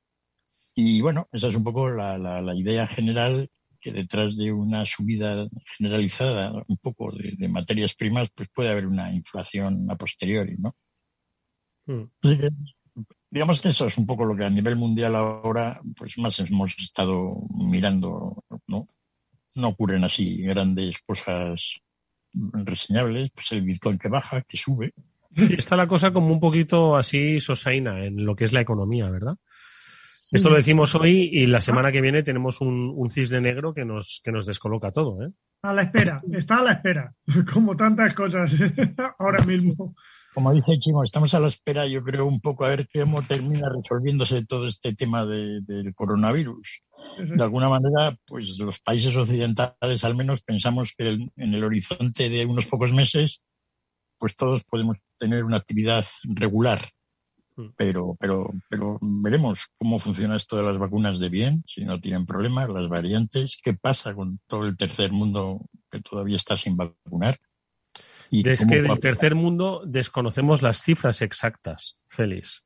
Y 0.74 1.00
bueno, 1.00 1.28
esa 1.32 1.48
es 1.48 1.54
un 1.56 1.64
poco 1.64 1.90
la, 1.90 2.18
la, 2.18 2.54
idea 2.54 2.86
general 2.86 3.50
que 3.80 3.90
detrás 3.90 4.36
de 4.36 4.52
una 4.52 4.86
subida 4.86 5.48
generalizada 5.76 6.52
un 6.68 6.76
poco 6.76 7.10
de, 7.12 7.48
materias 7.48 7.94
primas, 7.94 8.28
pues 8.34 8.48
puede 8.54 8.70
haber 8.70 8.86
una 8.86 9.12
inflación 9.12 9.90
a 9.90 9.96
posteriori, 9.96 10.56
¿no? 10.58 10.76
Hmm 11.86 12.04
digamos 13.30 13.60
que 13.60 13.68
eso 13.68 13.86
es 13.86 13.96
un 13.96 14.06
poco 14.06 14.24
lo 14.24 14.36
que 14.36 14.44
a 14.44 14.50
nivel 14.50 14.76
mundial 14.76 15.14
ahora, 15.14 15.80
pues 15.96 16.18
más 16.18 16.38
hemos 16.40 16.74
estado 16.78 17.26
mirando, 17.54 18.44
¿no? 18.66 18.88
No 19.56 19.68
ocurren 19.68 20.04
así 20.04 20.42
grandes 20.42 20.96
cosas 21.06 21.80
reseñables, 22.32 23.30
pues 23.30 23.52
el 23.52 23.62
Bitcoin 23.62 23.98
que 23.98 24.08
baja, 24.08 24.42
que 24.42 24.56
sube. 24.56 24.92
Sí, 25.36 25.54
está 25.56 25.76
la 25.76 25.86
cosa 25.86 26.12
como 26.12 26.32
un 26.32 26.40
poquito 26.40 26.96
así 26.96 27.40
sosaina 27.40 28.04
en 28.04 28.24
lo 28.24 28.34
que 28.34 28.44
es 28.44 28.52
la 28.52 28.60
economía, 28.60 29.08
¿verdad? 29.10 29.36
Esto 30.32 30.48
lo 30.48 30.56
decimos 30.56 30.94
hoy 30.94 31.28
y 31.32 31.46
la 31.46 31.60
semana 31.60 31.90
que 31.90 32.00
viene 32.00 32.22
tenemos 32.22 32.60
un, 32.60 32.92
un 32.94 33.10
cisne 33.10 33.40
negro 33.40 33.74
que 33.74 33.84
nos, 33.84 34.20
que 34.22 34.30
nos 34.30 34.46
descoloca 34.46 34.92
todo, 34.92 35.24
¿eh? 35.24 35.30
A 35.62 35.74
la 35.74 35.82
espera, 35.82 36.22
está 36.32 36.58
a 36.58 36.62
la 36.62 36.72
espera, 36.72 37.12
como 37.52 37.76
tantas 37.76 38.14
cosas 38.14 38.54
ahora 39.18 39.44
mismo 39.44 39.94
como 40.34 40.52
dice 40.52 40.78
Chimo, 40.78 41.02
estamos 41.02 41.34
a 41.34 41.40
la 41.40 41.48
espera, 41.48 41.86
yo 41.86 42.02
creo, 42.02 42.26
un 42.26 42.40
poco 42.40 42.64
a 42.64 42.70
ver 42.70 42.88
cómo 42.92 43.22
termina 43.22 43.68
resolviéndose 43.68 44.44
todo 44.46 44.66
este 44.66 44.94
tema 44.94 45.24
del 45.26 45.92
coronavirus. 45.94 46.82
De 47.18 47.42
alguna 47.42 47.68
manera, 47.68 48.14
pues 48.26 48.58
los 48.58 48.78
países 48.80 49.16
occidentales 49.16 50.04
al 50.04 50.14
menos 50.14 50.42
pensamos 50.42 50.94
que 50.96 51.08
en 51.08 51.54
el 51.54 51.64
horizonte 51.64 52.28
de 52.28 52.46
unos 52.46 52.66
pocos 52.66 52.92
meses, 52.92 53.42
pues 54.18 54.36
todos 54.36 54.62
podemos 54.64 54.98
tener 55.18 55.44
una 55.44 55.56
actividad 55.56 56.04
regular. 56.22 56.80
Mm. 57.56 57.68
Pero, 57.76 58.16
pero, 58.20 58.52
pero 58.68 58.98
veremos 59.00 59.66
cómo 59.78 59.98
funciona 59.98 60.36
esto 60.36 60.56
de 60.56 60.62
las 60.62 60.78
vacunas 60.78 61.18
de 61.18 61.28
bien, 61.28 61.64
si 61.66 61.84
no 61.84 62.00
tienen 62.00 62.26
problemas, 62.26 62.68
las 62.68 62.88
variantes, 62.88 63.60
qué 63.62 63.74
pasa 63.74 64.14
con 64.14 64.38
todo 64.46 64.64
el 64.66 64.76
tercer 64.76 65.10
mundo 65.10 65.66
que 65.90 66.00
todavía 66.00 66.36
está 66.36 66.56
sin 66.56 66.76
vacunar 66.76 67.38
es 68.30 68.64
que 68.66 68.82
del 68.82 69.00
tercer 69.00 69.34
mundo 69.34 69.82
desconocemos 69.86 70.62
las 70.62 70.82
cifras 70.82 71.22
exactas, 71.22 71.96
Félix. 72.08 72.64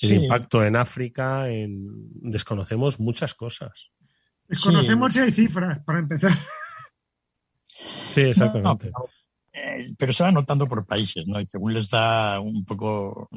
El 0.00 0.24
impacto 0.24 0.64
en 0.64 0.76
África, 0.76 1.48
en... 1.48 1.86
desconocemos 2.20 2.98
muchas 2.98 3.34
cosas. 3.34 3.90
Desconocemos 4.48 5.12
si 5.12 5.20
hay 5.20 5.32
cifras, 5.32 5.78
para 5.84 6.00
empezar. 6.00 6.32
Sí, 8.14 8.20
exactamente. 8.20 8.90
Eh, 9.52 9.92
pero, 9.96 10.12
se 10.12 10.24
va 10.24 10.32
notando 10.32 10.66
por 10.66 10.84
países, 10.86 11.26
¿no? 11.26 11.40
Y 11.40 11.46
según 11.46 11.74
les 11.74 11.90
da 11.90 12.40
un 12.40 12.64
poco. 12.64 13.28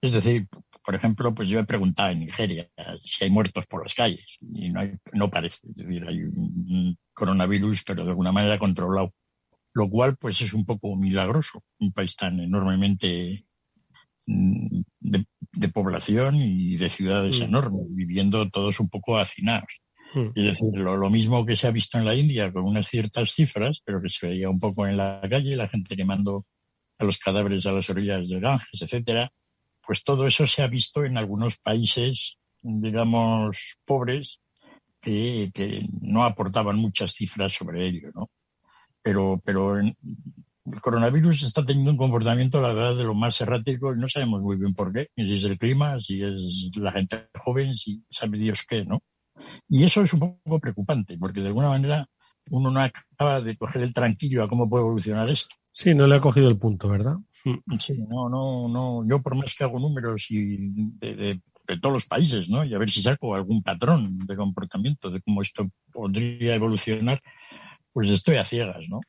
Es 0.00 0.12
decir, 0.12 0.46
por 0.84 0.94
ejemplo, 0.94 1.34
pues 1.34 1.48
yo 1.48 1.58
he 1.58 1.64
preguntado 1.64 2.10
en 2.10 2.20
Nigeria 2.20 2.68
si 3.02 3.24
hay 3.24 3.30
muertos 3.30 3.66
por 3.66 3.82
las 3.82 3.94
calles 3.94 4.38
y 4.40 4.70
no, 4.70 4.80
hay, 4.80 4.94
no 5.12 5.28
parece. 5.28 5.58
Es 5.68 5.74
decir, 5.76 6.04
hay 6.06 6.22
un 6.22 6.96
coronavirus, 7.12 7.82
pero 7.84 8.04
de 8.04 8.10
alguna 8.10 8.32
manera 8.32 8.58
controlado. 8.58 9.12
Lo 9.74 9.88
cual, 9.88 10.16
pues 10.16 10.40
es 10.40 10.52
un 10.52 10.64
poco 10.64 10.96
milagroso. 10.96 11.62
Un 11.78 11.92
país 11.92 12.16
tan 12.16 12.40
enormemente 12.40 13.44
mm, 14.26 14.80
de, 15.00 15.68
población 15.72 16.36
y 16.36 16.76
de 16.76 16.90
ciudades 16.90 17.40
mm. 17.40 17.42
enormes, 17.42 17.86
viviendo 17.90 18.48
todos 18.50 18.80
un 18.80 18.88
poco 18.88 19.18
hacinados. 19.18 19.80
Mm. 20.14 20.28
Es 20.34 20.44
decir, 20.44 20.80
lo, 20.80 21.10
mismo 21.10 21.44
que 21.44 21.56
se 21.56 21.66
ha 21.66 21.70
visto 21.70 21.98
en 21.98 22.04
la 22.04 22.14
India 22.14 22.52
con 22.52 22.64
unas 22.64 22.88
ciertas 22.88 23.32
cifras, 23.32 23.78
pero 23.84 24.00
que 24.00 24.08
se 24.08 24.26
veía 24.26 24.48
un 24.50 24.58
poco 24.58 24.86
en 24.86 24.96
la 24.96 25.20
calle, 25.28 25.56
la 25.56 25.68
gente 25.68 25.96
quemando 25.96 26.46
a 26.98 27.04
los 27.04 27.18
cadáveres 27.18 27.66
a 27.66 27.72
las 27.72 27.88
orillas 27.90 28.28
de 28.28 28.40
Ganges, 28.40 28.82
etcétera, 28.82 29.32
pues 29.86 30.02
todo 30.02 30.26
eso 30.26 30.46
se 30.46 30.62
ha 30.62 30.66
visto 30.66 31.04
en 31.04 31.16
algunos 31.16 31.56
países, 31.58 32.36
digamos, 32.62 33.76
pobres, 33.84 34.40
que, 35.00 35.86
no 36.00 36.24
aportaban 36.24 36.76
muchas 36.76 37.12
cifras 37.12 37.54
sobre 37.54 37.86
ello, 37.86 38.10
¿no? 38.14 38.30
Pero, 39.08 39.40
pero 39.42 39.78
el 39.78 39.96
coronavirus 40.82 41.42
está 41.42 41.64
teniendo 41.64 41.92
un 41.92 41.96
comportamiento, 41.96 42.60
la 42.60 42.74
verdad, 42.74 42.94
de 42.94 43.04
lo 43.04 43.14
más 43.14 43.40
errático 43.40 43.94
y 43.94 43.98
no 43.98 44.06
sabemos 44.06 44.42
muy 44.42 44.58
bien 44.58 44.74
por 44.74 44.92
qué, 44.92 45.08
si 45.16 45.38
es 45.38 45.44
el 45.44 45.56
clima, 45.56 45.98
si 45.98 46.22
es 46.22 46.34
la 46.74 46.92
gente 46.92 47.30
joven, 47.38 47.74
si 47.74 48.04
sabe 48.10 48.36
Dios 48.36 48.66
qué, 48.68 48.84
¿no? 48.84 49.00
Y 49.66 49.84
eso 49.84 50.02
es 50.02 50.12
un 50.12 50.20
poco 50.20 50.60
preocupante, 50.60 51.16
porque 51.16 51.40
de 51.40 51.46
alguna 51.46 51.70
manera 51.70 52.06
uno 52.50 52.70
no 52.70 52.80
acaba 52.80 53.40
de 53.40 53.56
coger 53.56 53.80
el 53.80 53.94
tranquilo 53.94 54.44
a 54.44 54.48
cómo 54.48 54.68
puede 54.68 54.84
evolucionar 54.84 55.30
esto. 55.30 55.56
Sí, 55.72 55.94
no 55.94 56.06
le 56.06 56.16
ha 56.16 56.20
cogido 56.20 56.50
el 56.50 56.58
punto, 56.58 56.86
¿verdad? 56.86 57.16
Mm. 57.46 57.78
Sí, 57.78 58.04
no, 58.06 58.28
no, 58.28 58.68
no. 58.68 59.08
Yo 59.08 59.22
por 59.22 59.36
más 59.36 59.54
que 59.54 59.64
hago 59.64 59.80
números 59.80 60.26
y 60.28 60.58
de, 60.98 61.40
todos 61.80 61.94
los 61.94 62.04
países, 62.04 62.46
¿no? 62.46 62.62
Y 62.62 62.74
a 62.74 62.78
ver 62.78 62.90
si 62.90 63.00
saco 63.00 63.34
algún 63.34 63.62
patrón 63.62 64.18
de 64.26 64.36
comportamiento 64.36 65.10
de 65.10 65.22
cómo 65.22 65.40
esto 65.40 65.70
podría 65.92 66.54
evolucionar, 66.54 67.22
pues 67.98 68.10
estoy 68.10 68.36
a 68.36 68.44
ciegas, 68.44 68.84
¿no? 68.88 69.00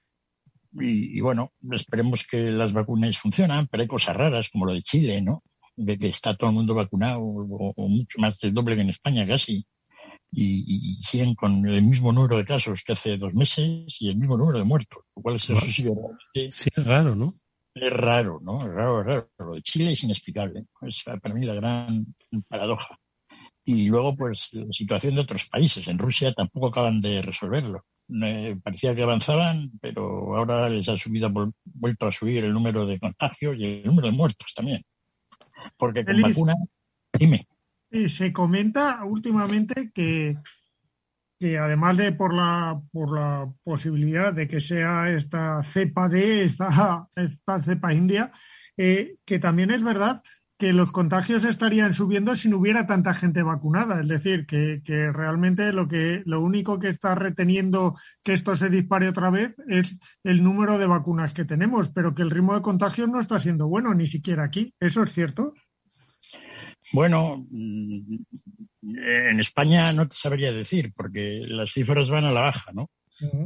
Y, 0.74 1.22
bueno, 1.22 1.52
esperemos 1.72 2.26
que 2.28 2.50
las 2.50 2.74
vacunas 2.74 3.20
funcionan, 3.20 3.68
pero 3.68 3.82
hay 3.82 3.88
cosas 3.88 4.16
raras 4.16 4.50
como 4.52 4.66
lo 4.66 4.74
de 4.74 4.82
Chile, 4.82 5.22
¿no? 5.22 5.44
De 5.76 5.96
que 6.00 6.08
está 6.08 6.36
todo 6.36 6.50
el 6.50 6.56
mundo 6.56 6.74
vacunado 6.74 7.20
o, 7.22 7.74
o 7.76 7.88
mucho 7.88 8.18
más 8.20 8.40
del 8.40 8.54
doble 8.56 8.76
que 8.76 8.82
en 8.82 8.90
España 8.90 9.28
casi 9.28 9.64
y, 10.32 10.96
siguen 11.04 11.36
con 11.36 11.68
el 11.68 11.84
mismo 11.84 12.12
número 12.12 12.36
de 12.36 12.46
casos 12.46 12.82
que 12.84 12.94
hace 12.94 13.18
dos 13.18 13.32
meses 13.36 13.96
y 14.00 14.10
el 14.10 14.18
mismo 14.18 14.38
número 14.38 14.58
de 14.58 14.66
muertos, 14.66 15.04
lo 15.16 15.22
cual 15.22 15.36
es, 15.36 15.48
eso 15.48 15.60
sí, 15.62 15.84
sí, 16.52 16.70
es 16.76 16.84
raro, 16.84 17.16
¿no? 17.16 17.40
Es 17.76 17.94
raro, 17.94 18.40
¿no? 18.42 18.66
Es 18.66 18.74
raro, 18.74 19.02
es 19.02 19.06
raro. 19.06 19.30
Lo 19.38 19.54
de 19.54 19.62
Chile 19.62 19.92
es 19.92 20.04
inexplicable. 20.04 20.66
Es 20.82 21.04
para 21.04 21.36
mí 21.36 21.46
la 21.46 21.54
gran 21.54 22.16
paradoja. 22.48 22.98
Y 23.64 23.90
luego, 23.90 24.16
pues, 24.16 24.50
la 24.54 24.72
situación 24.72 25.14
de 25.16 25.22
otros 25.22 25.48
países. 25.48 25.88
En 25.88 26.00
Rusia 26.00 26.34
tampoco 26.34 26.68
acaban 26.68 27.02
de 27.02 27.22
resolverlo. 27.22 27.86
Parecía 28.64 28.96
que 28.96 29.04
avanzaban, 29.04 29.72
pero 29.82 30.36
ahora 30.36 30.70
les 30.70 30.90
ha 30.90 30.98
subido, 30.98 31.32
vuelto 31.80 32.08
a 32.08 32.12
subir 32.12 32.44
el 32.44 32.54
número 32.54 32.86
de 32.86 33.00
contagios 33.00 33.56
y 33.58 33.66
el 33.66 33.84
número 33.84 34.10
de 34.10 34.18
muertos 34.18 34.54
también. 34.54 34.84
Porque 35.78 36.06
con 36.06 36.22
vacuna, 36.22 36.54
dime. 37.14 37.48
Eh, 37.92 38.10
se 38.10 38.32
comenta 38.32 39.04
últimamente 39.04 39.92
que, 39.94 40.38
que 41.40 41.58
además 41.58 41.98
de 41.98 42.12
por 42.12 42.34
la, 42.34 42.82
por 42.92 43.18
la 43.18 43.52
posibilidad 43.64 44.34
de 44.34 44.48
que 44.48 44.62
sea 44.62 45.10
esta 45.10 45.64
cepa 45.64 46.08
de 46.08 46.46
esta, 46.46 47.08
esta 47.16 47.64
cepa 47.64 47.94
india, 47.94 48.32
eh, 48.78 49.18
que 49.26 49.40
también 49.40 49.72
es 49.72 49.84
verdad 49.84 50.22
que 50.60 50.74
los 50.74 50.92
contagios 50.92 51.46
estarían 51.46 51.94
subiendo 51.94 52.36
si 52.36 52.50
no 52.50 52.58
hubiera 52.58 52.86
tanta 52.86 53.14
gente 53.14 53.42
vacunada. 53.44 54.02
Es 54.02 54.10
decir, 54.10 54.46
que, 54.46 54.82
realmente 55.14 55.72
lo, 55.72 55.88
lo 56.26 56.42
único 56.42 56.80
que 56.80 56.90
está 56.90 57.16
reteniendo 57.16 57.96
que 58.24 58.34
esto 58.34 58.58
se 58.58 58.70
dispare 58.70 59.08
otra 59.08 59.30
vez 59.30 59.56
es 59.70 59.98
el 60.22 60.44
número 60.44 60.78
de 60.78 60.86
vacunas 60.86 61.34
que 61.34 61.46
tenemos, 61.46 61.88
pero 61.90 62.14
que 62.14 62.24
el 62.24 62.30
ritmo 62.30 62.56
de 62.56 62.62
contagios 62.62 63.08
no 63.08 63.22
está 63.22 63.40
siendo 63.40 63.70
bueno, 63.70 63.94
ni 63.94 64.06
siquiera 64.06 64.44
aquí. 64.44 64.76
¿Eso 64.82 65.04
es 65.04 65.14
cierto? 65.14 65.54
Bueno, 66.92 67.46
mm, 67.50 68.16
en 68.82 69.40
España 69.40 69.94
no 69.94 70.10
te 70.10 70.16
sabría 70.16 70.52
decir, 70.52 70.92
porque 70.94 71.46
las 71.48 71.72
cifras 71.72 72.10
van 72.10 72.26
a 72.26 72.34
la 72.34 72.42
baja, 72.42 72.74
¿no? 72.74 72.90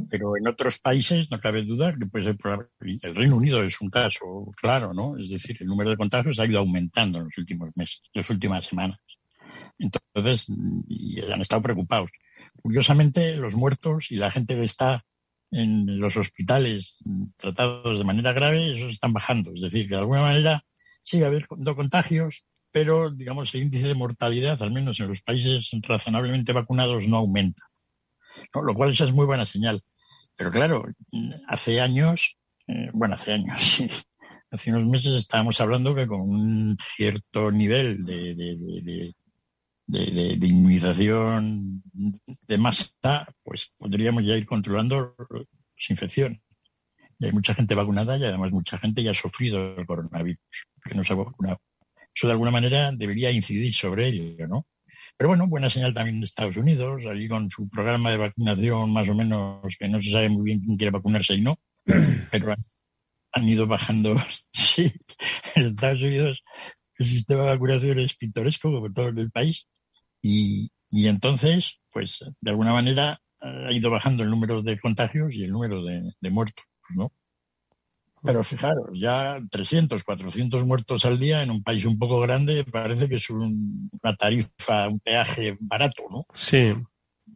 Pero 0.08 0.36
en 0.36 0.46
otros 0.46 0.78
países 0.78 1.30
no 1.30 1.40
cabe 1.40 1.62
dudar 1.62 1.98
que 1.98 2.06
puede 2.06 2.24
ser 2.24 2.36
El 2.80 3.14
Reino 3.14 3.36
Unido 3.36 3.62
es 3.64 3.80
un 3.80 3.90
caso 3.90 4.52
claro, 4.60 4.94
¿no? 4.94 5.16
Es 5.18 5.28
decir, 5.30 5.56
el 5.60 5.66
número 5.66 5.90
de 5.90 5.96
contagios 5.96 6.38
ha 6.38 6.46
ido 6.46 6.60
aumentando 6.60 7.18
en 7.18 7.24
los 7.24 7.38
últimos 7.38 7.70
meses, 7.74 8.02
en 8.12 8.20
las 8.20 8.30
últimas 8.30 8.66
semanas. 8.66 8.98
Entonces, 9.78 10.46
y 10.88 11.20
han 11.20 11.40
estado 11.40 11.62
preocupados. 11.62 12.10
Curiosamente, 12.62 13.36
los 13.36 13.54
muertos 13.54 14.10
y 14.10 14.16
la 14.16 14.30
gente 14.30 14.54
que 14.54 14.64
está 14.64 15.04
en 15.50 16.00
los 16.00 16.16
hospitales 16.16 16.98
tratados 17.36 17.98
de 17.98 18.04
manera 18.04 18.32
grave, 18.32 18.72
esos 18.72 18.90
están 18.90 19.12
bajando. 19.12 19.52
Es 19.54 19.62
decir, 19.62 19.88
que 19.88 19.94
de 19.94 20.00
alguna 20.00 20.22
manera 20.22 20.64
sigue 21.02 21.26
habiendo 21.26 21.76
contagios, 21.76 22.44
pero 22.72 23.10
digamos 23.10 23.54
el 23.54 23.62
índice 23.62 23.88
de 23.88 23.94
mortalidad, 23.94 24.60
al 24.62 24.72
menos 24.72 24.98
en 25.00 25.08
los 25.08 25.22
países 25.22 25.68
razonablemente 25.82 26.52
vacunados, 26.52 27.06
no 27.06 27.18
aumenta. 27.18 27.62
Lo 28.52 28.74
cual 28.74 28.90
esa 28.90 29.04
es 29.04 29.12
muy 29.12 29.26
buena 29.26 29.46
señal. 29.46 29.82
Pero 30.36 30.50
claro, 30.50 30.84
hace 31.48 31.80
años, 31.80 32.36
eh, 32.66 32.90
bueno, 32.92 33.14
hace 33.14 33.32
años, 33.32 33.78
hace 34.50 34.72
unos 34.72 34.88
meses 34.88 35.12
estábamos 35.14 35.60
hablando 35.60 35.94
que 35.94 36.06
con 36.06 36.20
un 36.20 36.76
cierto 36.96 37.50
nivel 37.50 38.04
de, 38.04 38.34
de, 38.34 39.14
de, 39.86 40.46
inmunización 40.46 41.82
de 42.48 42.58
masa, 42.58 42.88
pues 43.42 43.72
podríamos 43.76 44.24
ya 44.24 44.36
ir 44.36 44.46
controlando 44.46 45.14
las 45.30 45.90
infecciones. 45.90 46.40
Y 47.18 47.26
hay 47.26 47.32
mucha 47.32 47.54
gente 47.54 47.74
vacunada 47.74 48.16
y 48.16 48.24
además 48.24 48.50
mucha 48.50 48.78
gente 48.78 49.02
ya 49.02 49.12
ha 49.12 49.14
sufrido 49.14 49.76
el 49.76 49.86
coronavirus, 49.86 50.40
que 50.82 50.96
no 50.96 51.04
se 51.04 51.12
ha 51.12 51.16
vacunado. 51.16 51.60
Eso 52.14 52.26
de 52.26 52.32
alguna 52.32 52.50
manera 52.50 52.92
debería 52.92 53.30
incidir 53.30 53.72
sobre 53.72 54.08
ello, 54.08 54.48
¿no? 54.48 54.66
Pero 55.16 55.28
bueno, 55.28 55.46
buena 55.46 55.70
señal 55.70 55.94
también 55.94 56.20
de 56.20 56.24
Estados 56.24 56.56
Unidos, 56.56 57.02
allí 57.10 57.28
con 57.28 57.50
su 57.50 57.68
programa 57.68 58.10
de 58.10 58.16
vacunación 58.16 58.92
más 58.92 59.08
o 59.08 59.14
menos 59.14 59.62
que 59.78 59.88
no 59.88 60.02
se 60.02 60.10
sabe 60.10 60.28
muy 60.28 60.44
bien 60.44 60.60
quién 60.60 60.76
quiere 60.76 60.90
vacunarse 60.90 61.34
y 61.34 61.40
no, 61.40 61.56
pero 62.30 62.54
han 63.32 63.48
ido 63.48 63.66
bajando. 63.66 64.14
Sí, 64.52 64.92
en 65.54 65.62
Estados 65.62 66.00
Unidos 66.00 66.42
el 66.98 67.06
sistema 67.06 67.42
de 67.42 67.48
vacunación 67.50 67.98
es 67.98 68.16
pintoresco 68.16 68.72
como 68.72 68.92
todo 68.92 69.08
el 69.08 69.30
país 69.30 69.66
y, 70.22 70.68
y 70.90 71.08
entonces, 71.08 71.80
pues 71.92 72.24
de 72.40 72.50
alguna 72.50 72.72
manera 72.72 73.20
ha 73.40 73.72
ido 73.72 73.90
bajando 73.90 74.22
el 74.22 74.30
número 74.30 74.62
de 74.62 74.78
contagios 74.78 75.32
y 75.32 75.44
el 75.44 75.52
número 75.52 75.82
de, 75.84 76.00
de 76.20 76.30
muertos, 76.30 76.64
¿no? 76.90 77.12
Pero 78.24 78.42
fijaros, 78.42 78.88
ya 78.94 79.38
300, 79.50 80.02
400 80.02 80.66
muertos 80.66 81.04
al 81.04 81.18
día 81.18 81.42
en 81.42 81.50
un 81.50 81.62
país 81.62 81.84
un 81.84 81.98
poco 81.98 82.20
grande 82.20 82.64
parece 82.64 83.06
que 83.06 83.16
es 83.16 83.28
una 83.28 84.16
tarifa, 84.16 84.88
un 84.88 84.98
peaje 84.98 85.58
barato, 85.60 86.04
¿no? 86.10 86.24
Sí. 86.34 86.72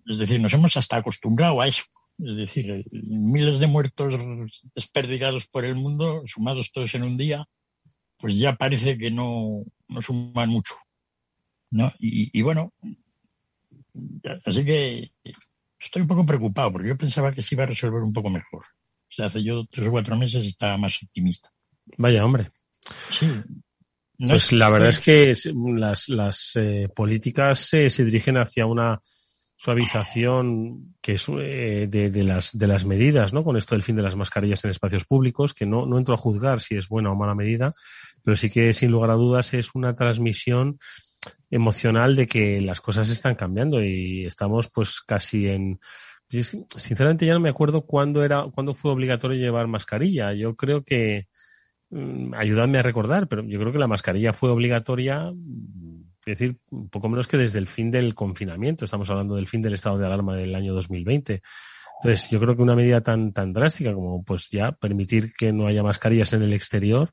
Es 0.07 0.18
decir, 0.18 0.40
nos 0.40 0.55
hemos 0.55 0.77
hasta 0.79 0.96
acostumbrado 0.96 1.61
a 1.61 1.68
eso. 1.68 1.85
Es 2.18 2.37
decir, 2.37 2.83
miles 3.07 3.61
de 3.61 3.66
muertos 3.66 4.14
desperdigados 4.74 5.46
por 5.46 5.66
el 5.66 5.74
mundo, 5.74 6.22
sumados 6.27 6.72
todos 6.72 6.94
en 6.94 7.03
un 7.03 7.18
día, 7.18 7.44
pues 8.16 8.38
ya 8.38 8.55
parece 8.55 8.96
que 8.96 9.11
no, 9.11 9.64
no 9.88 10.01
suman 10.01 10.48
mucho. 10.48 10.74
¿no? 11.70 11.92
Y, 11.98 12.31
y 12.37 12.42
bueno, 12.42 12.72
así 14.46 14.64
que 14.64 15.12
estoy 15.79 16.03
un 16.03 16.09
poco 16.09 16.24
preocupado 16.24 16.72
porque 16.72 16.88
yo 16.88 16.96
pensaba 16.96 17.33
que 17.33 17.42
se 17.42 17.57
iba 17.57 17.64
a 17.64 17.68
resolver 17.68 18.03
un 18.03 18.14
poco 18.14 18.31
mejor 18.31 18.64
hace 19.18 19.42
yo 19.42 19.64
tres 19.71 19.88
o 19.88 19.90
cuatro 19.90 20.16
meses 20.16 20.44
estaba 20.44 20.77
más 20.77 21.03
optimista. 21.03 21.51
Vaya, 21.97 22.25
hombre. 22.25 22.51
Sí. 23.11 23.29
pues 24.18 24.53
la 24.53 24.71
verdad 24.71 24.90
es 24.90 25.01
que 25.01 25.33
las, 25.55 26.09
las 26.09 26.53
eh, 26.55 26.88
políticas 26.94 27.61
se, 27.61 27.90
se 27.90 28.05
dirigen 28.05 28.37
hacia 28.37 28.66
una 28.66 29.01
suavización 29.57 30.94
que 31.01 31.14
es 31.14 31.27
eh, 31.29 31.87
de, 31.88 32.11
de, 32.11 32.23
las, 32.23 32.57
de 32.57 32.66
las 32.68 32.85
medidas, 32.85 33.33
¿no? 33.33 33.42
Con 33.42 33.57
esto 33.57 33.75
del 33.75 33.83
fin 33.83 33.97
de 33.97 34.03
las 34.03 34.14
mascarillas 34.14 34.64
en 34.64 34.71
espacios 34.71 35.05
públicos, 35.05 35.53
que 35.53 35.66
no, 35.66 35.85
no 35.85 35.99
entro 35.99 36.14
a 36.14 36.18
juzgar 36.18 36.61
si 36.61 36.77
es 36.77 36.88
buena 36.88 37.11
o 37.11 37.16
mala 37.16 37.35
medida, 37.35 37.73
pero 38.23 38.37
sí 38.37 38.51
que 38.51 38.73
sin 38.73 38.92
lugar 38.92 39.11
a 39.11 39.14
dudas 39.14 39.53
es 39.55 39.75
una 39.75 39.94
transmisión 39.94 40.79
emocional 41.51 42.14
de 42.14 42.27
que 42.27 42.61
las 42.61 42.81
cosas 42.81 43.09
están 43.09 43.35
cambiando 43.35 43.83
y 43.83 44.27
estamos 44.27 44.68
pues 44.73 45.01
casi 45.01 45.49
en 45.49 45.81
sinceramente 46.30 47.26
ya 47.26 47.34
no 47.34 47.40
me 47.40 47.48
acuerdo 47.48 47.82
cuándo 47.82 48.24
era, 48.24 48.44
cuándo 48.52 48.74
fue 48.74 48.92
obligatorio 48.92 49.38
llevar 49.38 49.66
mascarilla. 49.66 50.32
Yo 50.34 50.56
creo 50.56 50.84
que, 50.84 51.26
mm, 51.90 52.34
ayúdame 52.34 52.78
a 52.78 52.82
recordar, 52.82 53.28
pero 53.28 53.42
yo 53.44 53.58
creo 53.58 53.72
que 53.72 53.78
la 53.78 53.86
mascarilla 53.86 54.32
fue 54.32 54.50
obligatoria, 54.50 55.30
mm, 55.32 56.02
es 56.26 56.38
decir, 56.38 56.56
un 56.70 56.90
poco 56.90 57.08
menos 57.08 57.26
que 57.26 57.38
desde 57.38 57.58
el 57.58 57.66
fin 57.66 57.90
del 57.90 58.14
confinamiento. 58.14 58.84
Estamos 58.84 59.08
hablando 59.10 59.36
del 59.36 59.48
fin 59.48 59.62
del 59.62 59.74
estado 59.74 59.98
de 59.98 60.06
alarma 60.06 60.36
del 60.36 60.54
año 60.54 60.74
2020. 60.74 61.42
Entonces, 62.00 62.30
yo 62.30 62.38
creo 62.38 62.54
que 62.54 62.62
una 62.62 62.76
medida 62.76 63.00
tan, 63.00 63.32
tan 63.32 63.52
drástica 63.52 63.92
como 63.92 64.22
pues 64.22 64.48
ya 64.50 64.72
permitir 64.72 65.32
que 65.32 65.52
no 65.52 65.66
haya 65.66 65.82
mascarillas 65.82 66.32
en 66.32 66.42
el 66.42 66.52
exterior, 66.52 67.12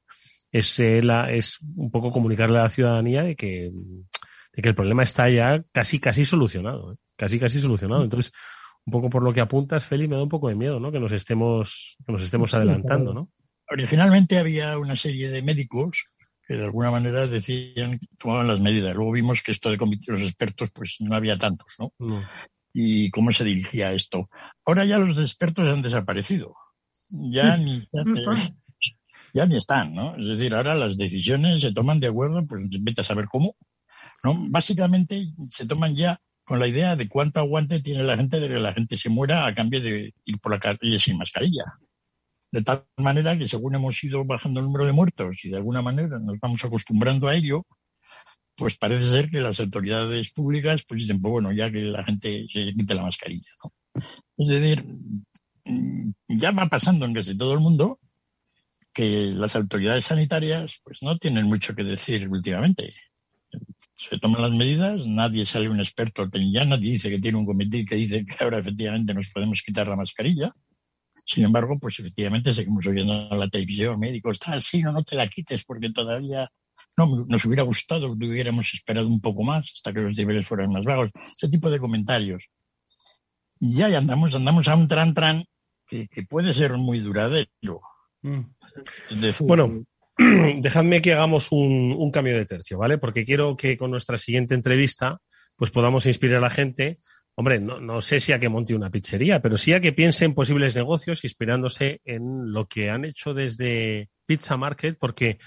es, 0.51 0.79
eh, 0.79 1.01
la, 1.01 1.31
es 1.31 1.57
un 1.75 1.89
poco 1.91 2.11
comunicarle 2.11 2.59
a 2.59 2.63
la 2.63 2.69
ciudadanía 2.69 3.23
de 3.23 3.35
que, 3.35 3.71
de 4.53 4.61
que 4.61 4.69
el 4.69 4.75
problema 4.75 5.03
está 5.03 5.29
ya 5.29 5.63
casi, 5.73 5.99
casi 5.99 6.23
solucionado, 6.23 6.93
¿eh? 6.93 6.95
casi, 7.17 7.39
casi 7.39 7.59
solucionado. 7.59 8.03
Entonces, 8.03 8.31
un 8.85 8.91
poco 8.91 9.09
por 9.09 9.23
lo 9.23 9.33
que 9.33 9.41
apuntas, 9.41 9.85
Feli, 9.85 10.07
me 10.07 10.15
da 10.15 10.23
un 10.23 10.29
poco 10.29 10.49
de 10.49 10.55
miedo, 10.55 10.79
¿no? 10.79 10.91
Que 10.91 10.99
nos 10.99 11.11
estemos, 11.11 11.97
que 12.05 12.11
nos 12.11 12.21
estemos 12.21 12.53
adelantando, 12.53 13.13
¿no? 13.13 13.31
Originalmente 13.69 14.37
había 14.37 14.77
una 14.77 14.95
serie 14.95 15.29
de 15.29 15.41
médicos 15.41 16.05
que 16.47 16.55
de 16.55 16.65
alguna 16.65 16.91
manera 16.91 17.25
decían, 17.25 17.99
tomaban 18.19 18.47
las 18.47 18.59
medidas. 18.59 18.95
Luego 18.95 19.11
vimos 19.11 19.41
que 19.41 19.51
esto 19.51 19.71
de 19.71 19.77
los 19.77 20.21
expertos, 20.21 20.69
pues 20.71 20.97
no 20.99 21.15
había 21.15 21.37
tantos, 21.39 21.73
¿no? 21.79 21.91
no. 21.97 22.23
Y 22.71 23.09
cómo 23.09 23.33
se 23.33 23.43
dirigía 23.43 23.93
esto. 23.93 24.29
Ahora 24.65 24.85
ya 24.85 24.99
los 24.99 25.17
expertos 25.17 25.73
han 25.73 25.81
desaparecido. 25.81 26.53
Ya 27.09 27.57
ni, 27.57 27.87
ya 29.33 29.45
ni 29.45 29.57
están, 29.57 29.95
¿no? 29.95 30.15
Es 30.15 30.37
decir, 30.37 30.53
ahora 30.53 30.75
las 30.75 30.97
decisiones 30.97 31.61
se 31.61 31.73
toman 31.73 31.99
de 31.99 32.07
acuerdo, 32.07 32.45
pues 32.45 32.67
vete 32.69 33.01
a 33.01 33.05
saber 33.05 33.25
cómo. 33.25 33.55
¿no? 34.23 34.35
Básicamente 34.49 35.21
se 35.49 35.65
toman 35.65 35.95
ya 35.95 36.19
con 36.45 36.59
la 36.59 36.67
idea 36.67 36.95
de 36.95 37.09
cuánto 37.09 37.39
aguante 37.39 37.81
tiene 37.81 38.03
la 38.03 38.15
gente 38.15 38.39
de 38.39 38.47
que 38.47 38.55
la 38.55 38.73
gente 38.73 38.95
se 38.95 39.09
muera 39.09 39.47
a 39.47 39.55
cambio 39.55 39.81
de 39.81 40.13
ir 40.25 40.39
por 40.39 40.51
la 40.53 40.59
calle 40.59 40.99
sin 40.99 41.17
mascarilla. 41.17 41.63
De 42.51 42.61
tal 42.61 42.85
manera 42.97 43.35
que 43.35 43.47
según 43.47 43.75
hemos 43.75 44.01
ido 44.03 44.23
bajando 44.23 44.59
el 44.59 44.67
número 44.67 44.85
de 44.85 44.93
muertos 44.93 45.35
y 45.43 45.49
de 45.49 45.57
alguna 45.57 45.81
manera 45.81 46.19
nos 46.19 46.39
vamos 46.39 46.63
acostumbrando 46.63 47.27
a 47.27 47.35
ello, 47.35 47.65
pues 48.55 48.77
parece 48.77 49.05
ser 49.05 49.29
que 49.29 49.41
las 49.41 49.59
autoridades 49.59 50.31
públicas 50.31 50.83
pues 50.87 51.01
dicen, 51.01 51.19
pues 51.19 51.31
bueno, 51.31 51.51
ya 51.51 51.71
que 51.71 51.81
la 51.81 52.03
gente 52.05 52.45
se 52.53 52.73
quite 52.77 52.93
la 52.93 53.03
mascarilla. 53.03 53.49
Es 54.37 54.49
decir, 54.49 54.85
mm, 55.65 56.11
ya 56.27 56.51
va 56.51 56.67
pasando 56.67 57.05
en 57.05 57.13
casi 57.13 57.35
todo 57.35 57.53
el 57.53 57.59
mundo 57.59 57.99
que 58.93 59.31
las 59.33 59.55
autoridades 59.55 60.05
sanitarias 60.05 60.79
pues 60.83 61.01
no 61.01 61.17
tienen 61.17 61.45
mucho 61.47 61.75
que 61.75 61.83
decir 61.83 62.29
últimamente. 62.29 62.89
Se 63.97 64.19
toman 64.19 64.41
las 64.41 64.51
medidas, 64.51 65.07
nadie 65.07 65.45
sale 65.45 65.69
un 65.69 65.79
experto, 65.79 66.29
ya 66.51 66.65
nadie 66.65 66.91
dice 66.91 67.09
que 67.09 67.19
tiene 67.19 67.37
un 67.37 67.45
comité 67.45 67.85
que 67.85 67.95
dice 67.95 68.25
que 68.25 68.43
ahora 68.43 68.59
efectivamente 68.59 69.13
nos 69.13 69.29
podemos 69.29 69.61
quitar 69.61 69.87
la 69.87 69.95
mascarilla. 69.95 70.51
Sin 71.25 71.45
embargo, 71.45 71.77
pues 71.79 71.99
efectivamente 71.99 72.53
seguimos 72.53 72.85
oyendo 72.85 73.29
en 73.31 73.39
la 73.39 73.49
televisión 73.49 73.99
médicos, 73.99 74.37
tal, 74.39 74.61
sí, 74.61 74.81
no, 74.81 74.91
no 74.91 75.03
te 75.03 75.15
la 75.15 75.27
quites 75.27 75.63
porque 75.63 75.91
todavía 75.91 76.51
no, 76.97 77.07
nos 77.27 77.45
hubiera 77.45 77.63
gustado 77.63 78.17
que 78.17 78.25
hubiéramos 78.25 78.73
esperado 78.73 79.07
un 79.07 79.21
poco 79.21 79.43
más 79.43 79.63
hasta 79.73 79.93
que 79.93 80.01
los 80.01 80.17
niveles 80.17 80.47
fueran 80.47 80.71
más 80.71 80.83
bajos. 80.83 81.11
Ese 81.35 81.49
tipo 81.49 81.69
de 81.69 81.79
comentarios. 81.79 82.49
Y 83.59 83.75
ya 83.75 83.97
andamos, 83.97 84.35
andamos 84.35 84.67
a 84.67 84.75
un 84.75 84.87
tran 84.87 85.13
tran 85.13 85.45
que 85.87 86.07
puede 86.29 86.53
ser 86.53 86.73
muy 86.73 86.99
duradero. 86.99 87.81
Mm. 88.25 88.41
Bueno, 89.41 89.85
dejadme 90.57 91.01
que 91.01 91.13
hagamos 91.13 91.51
un, 91.51 92.09
cambio 92.11 92.37
de 92.37 92.45
tercio, 92.45 92.77
¿vale? 92.77 92.97
Porque 92.97 93.25
quiero 93.25 93.55
que 93.57 93.77
con 93.77 93.91
nuestra 93.91 94.17
siguiente 94.17 94.55
entrevista 94.55 95.19
pues 95.57 95.71
podamos 95.71 96.05
inspirar 96.05 96.37
a 96.37 96.41
la 96.41 96.49
gente, 96.49 96.99
hombre, 97.35 97.59
no, 97.59 98.01
sé 98.01 98.19
si 98.19 98.33
a 98.33 98.39
que 98.39 98.49
monte 98.49 98.75
una 98.75 98.89
pizzería, 98.89 99.41
pero 99.41 99.57
sí 99.57 99.71
a 99.73 99.79
que 99.79 99.93
piense 99.93 100.25
en 100.25 100.33
posibles 100.33 100.75
negocios 100.75 101.23
inspirándose 101.23 102.01
en 102.03 102.51
lo 102.51 102.67
que 102.67 102.89
han 102.89 103.05
hecho 103.05 103.33
desde 103.33 104.09
Pizza 104.25 104.57
Market, 104.57 104.97
porque 104.99 105.37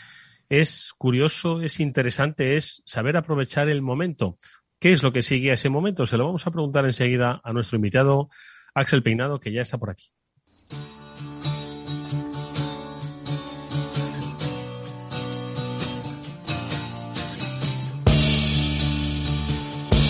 es 0.48 0.92
curioso, 0.96 1.61
es 1.61 1.78
interesante, 1.78 2.57
es 2.57 2.83
saber 2.87 3.18
aprovechar 3.18 3.68
el 3.68 3.83
momento. 3.83 4.38
¿Qué 4.81 4.92
es 4.92 5.02
lo 5.02 5.12
que 5.12 5.22
sigue 5.22 5.50
a 5.50 5.54
ese 5.54 5.68
momento? 5.68 6.07
Se 6.07 6.16
lo 6.16 6.24
vamos 6.24 6.46
a 6.46 6.50
preguntar 6.50 6.87
enseguida 6.87 7.40
a 7.44 7.52
nuestro 7.52 7.76
invitado 7.76 8.31
Axel 8.74 9.02
Peinado, 9.02 9.40
que 9.40 9.52
ya 9.52 9.61
está 9.61 9.76
por 9.76 9.90
aquí. 9.90 10.07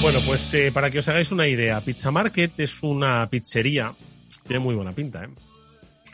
Bueno, 0.00 0.20
pues 0.26 0.54
eh, 0.54 0.70
para 0.72 0.90
que 0.90 1.00
os 1.00 1.08
hagáis 1.08 1.32
una 1.32 1.48
idea, 1.48 1.80
Pizza 1.80 2.10
Market 2.10 2.60
es 2.60 2.82
una 2.82 3.28
pizzería, 3.28 3.92
tiene 4.46 4.60
muy 4.60 4.74
buena 4.74 4.92
pinta, 4.92 5.24
¿eh? 5.24 5.28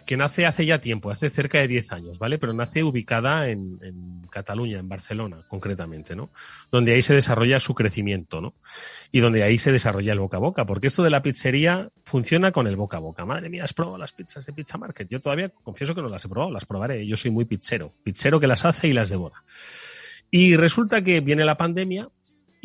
que 0.07 0.17
nace 0.17 0.47
hace 0.47 0.67
ya 0.67 0.79
tiempo, 0.79 1.11
hace 1.11 1.31
cerca 1.31 1.59
de 1.59 1.69
10 1.69 1.93
años, 1.93 2.19
¿vale? 2.19 2.39
Pero 2.39 2.53
nace 2.53 2.83
ubicada 2.83 3.49
en, 3.49 3.79
en, 3.83 4.23
Cataluña, 4.31 4.79
en 4.79 4.89
Barcelona, 4.89 5.39
concretamente, 5.49 6.17
¿no? 6.17 6.31
Donde 6.71 6.95
ahí 6.95 7.03
se 7.03 7.15
desarrolla 7.15 7.61
su 7.61 7.75
crecimiento, 7.75 8.41
¿no? 8.41 8.55
Y 9.13 9.21
donde 9.21 9.45
ahí 9.45 9.59
se 9.59 9.71
desarrolla 9.71 10.13
el 10.13 10.19
boca 10.19 10.39
a 10.39 10.41
boca, 10.41 10.65
porque 10.65 10.89
esto 10.89 11.03
de 11.03 11.11
la 11.11 11.23
pizzería 11.23 11.91
funciona 12.05 12.53
con 12.53 12.67
el 12.67 12.77
boca 12.77 12.97
a 12.97 13.01
boca. 13.01 13.25
Madre 13.25 13.49
mía, 13.49 13.65
¿has 13.65 13.75
probado 13.75 13.99
las 13.99 14.13
pizzas 14.13 14.45
de 14.45 14.53
Pizza 14.53 14.77
Market? 14.79 15.09
Yo 15.09 15.21
todavía 15.21 15.51
confieso 15.63 15.95
que 15.95 16.03
no 16.03 16.09
las 16.09 16.25
he 16.25 16.29
probado, 16.29 16.51
las 16.53 16.67
probaré. 16.67 17.07
Yo 17.07 17.17
soy 17.17 17.31
muy 17.31 17.45
pizzero, 17.45 17.93
pizzero 18.03 18.41
que 18.41 18.47
las 18.47 18.65
hace 18.65 18.89
y 18.89 18.93
las 18.93 19.11
devora. 19.11 19.45
Y 20.31 20.57
resulta 20.57 21.03
que 21.03 21.21
viene 21.21 21.45
la 21.45 21.57
pandemia 21.57 22.09